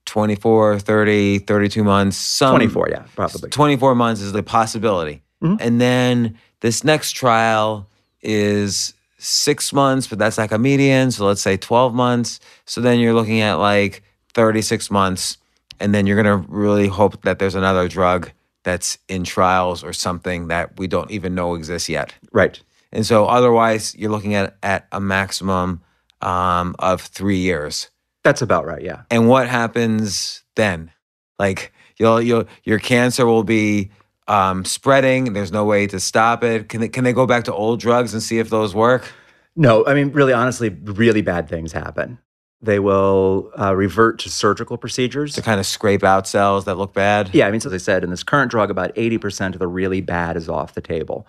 [0.06, 2.16] 24, 30, 32 months.
[2.16, 3.50] Some 24, yeah, probably.
[3.50, 5.22] 24 months is the possibility.
[5.42, 5.56] Mm-hmm.
[5.60, 7.86] And then this next trial
[8.22, 11.10] is six months, but that's like a median.
[11.10, 12.40] So let's say 12 months.
[12.64, 14.02] So then you're looking at like
[14.34, 15.36] 36 months.
[15.78, 18.30] And then you're going to really hope that there's another drug
[18.62, 22.14] that's in trials or something that we don't even know exists yet.
[22.32, 22.60] Right.
[22.92, 25.82] And so otherwise, you're looking at, at a maximum
[26.20, 27.90] um, of three years.
[28.24, 29.02] That's about right, yeah.
[29.10, 30.90] And what happens then?
[31.38, 33.90] Like you'll you'll your cancer will be
[34.28, 35.32] um, spreading.
[35.32, 36.68] There's no way to stop it.
[36.68, 39.10] Can they, can they go back to old drugs and see if those work?
[39.56, 42.18] No, I mean, really, honestly, really bad things happen.
[42.62, 45.34] They will uh, revert to surgical procedures.
[45.34, 47.30] To kind of scrape out cells that look bad.
[47.32, 49.66] Yeah, I mean, so as I said, in this current drug, about 80% of the
[49.66, 51.26] really bad is off the table.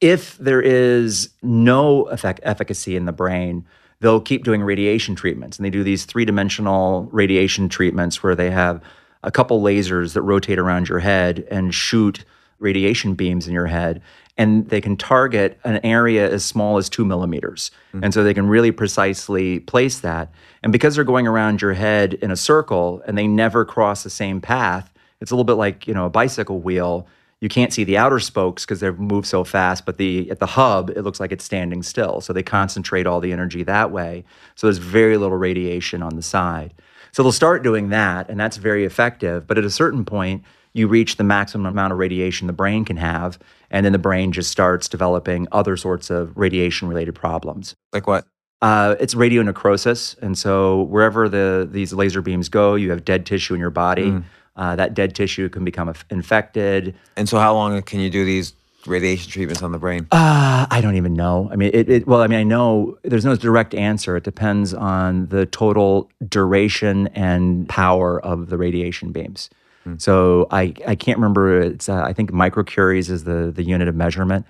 [0.00, 3.66] If there is no effect, efficacy in the brain,
[4.00, 5.58] they'll keep doing radiation treatments.
[5.58, 8.80] And they do these three dimensional radiation treatments where they have
[9.24, 12.24] a couple lasers that rotate around your head and shoot
[12.60, 14.00] radiation beams in your head.
[14.38, 17.72] And they can target an area as small as two millimeters.
[17.92, 18.04] Mm-hmm.
[18.04, 20.30] And so they can really precisely place that.
[20.62, 24.10] And because they're going around your head in a circle and they never cross the
[24.10, 27.08] same path, it's a little bit like, you know, a bicycle wheel.
[27.40, 30.46] You can't see the outer spokes because they've moved so fast, but the at the
[30.46, 32.20] hub, it looks like it's standing still.
[32.20, 34.24] So they concentrate all the energy that way.
[34.54, 36.74] So there's very little radiation on the side.
[37.12, 39.46] So they'll start doing that, and that's very effective.
[39.46, 42.98] But at a certain point, you reach the maximum amount of radiation the brain can
[42.98, 43.38] have,
[43.70, 47.74] and then the brain just starts developing other sorts of radiation related problems.
[47.92, 48.26] Like what?
[48.60, 53.54] Uh, it's radionecrosis, and so wherever the these laser beams go, you have dead tissue
[53.54, 54.22] in your body.
[54.58, 56.94] Uh, that dead tissue can become infected.
[57.16, 58.54] And so how long can you do these
[58.88, 60.08] radiation treatments on the brain?
[60.10, 61.48] Uh, I don't even know.
[61.52, 62.06] I mean, it, it.
[62.08, 64.16] Well, I mean, I know there's no direct answer.
[64.16, 69.48] It depends on the total duration and power of the radiation beams.
[69.96, 71.60] So I I can't remember.
[71.60, 74.46] It's uh, I think microcuries is the the unit of measurement.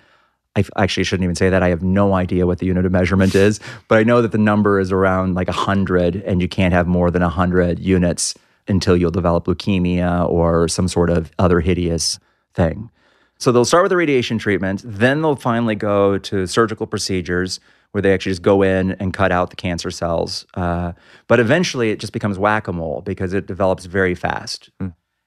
[0.57, 1.63] I actually shouldn't even say that.
[1.63, 4.39] I have no idea what the unit of measurement is, but I know that the
[4.39, 8.35] number is around like 100, and you can't have more than 100 units
[8.67, 12.19] until you'll develop leukemia or some sort of other hideous
[12.55, 12.91] thing.
[13.39, 17.61] So they'll start with the radiation treatment, then they'll finally go to surgical procedures
[17.93, 20.45] where they actually just go in and cut out the cancer cells.
[20.55, 20.93] Uh,
[21.29, 24.71] but eventually it just becomes whack a mole because it develops very fast.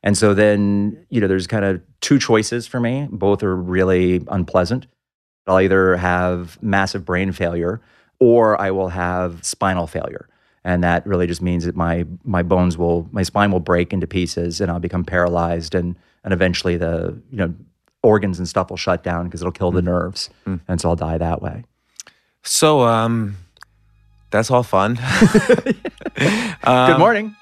[0.04, 3.08] And so then, you know, there's kind of two choices for me.
[3.12, 4.88] Both are really unpleasant.
[5.48, 7.82] I'll either have massive brain failure
[8.20, 10.28] or I will have spinal failure.
[10.64, 14.06] And that really just means that my my bones will my spine will break into
[14.06, 17.54] pieces and I'll become paralyzed and and eventually the you know
[18.04, 19.86] organs and stuff will shut down because it'll kill the mm.
[19.86, 20.60] nerves, mm.
[20.68, 21.64] and so I'll die that way.
[22.44, 23.38] So, um,
[24.32, 25.00] that's all fun.
[26.64, 27.36] Um, Good morning.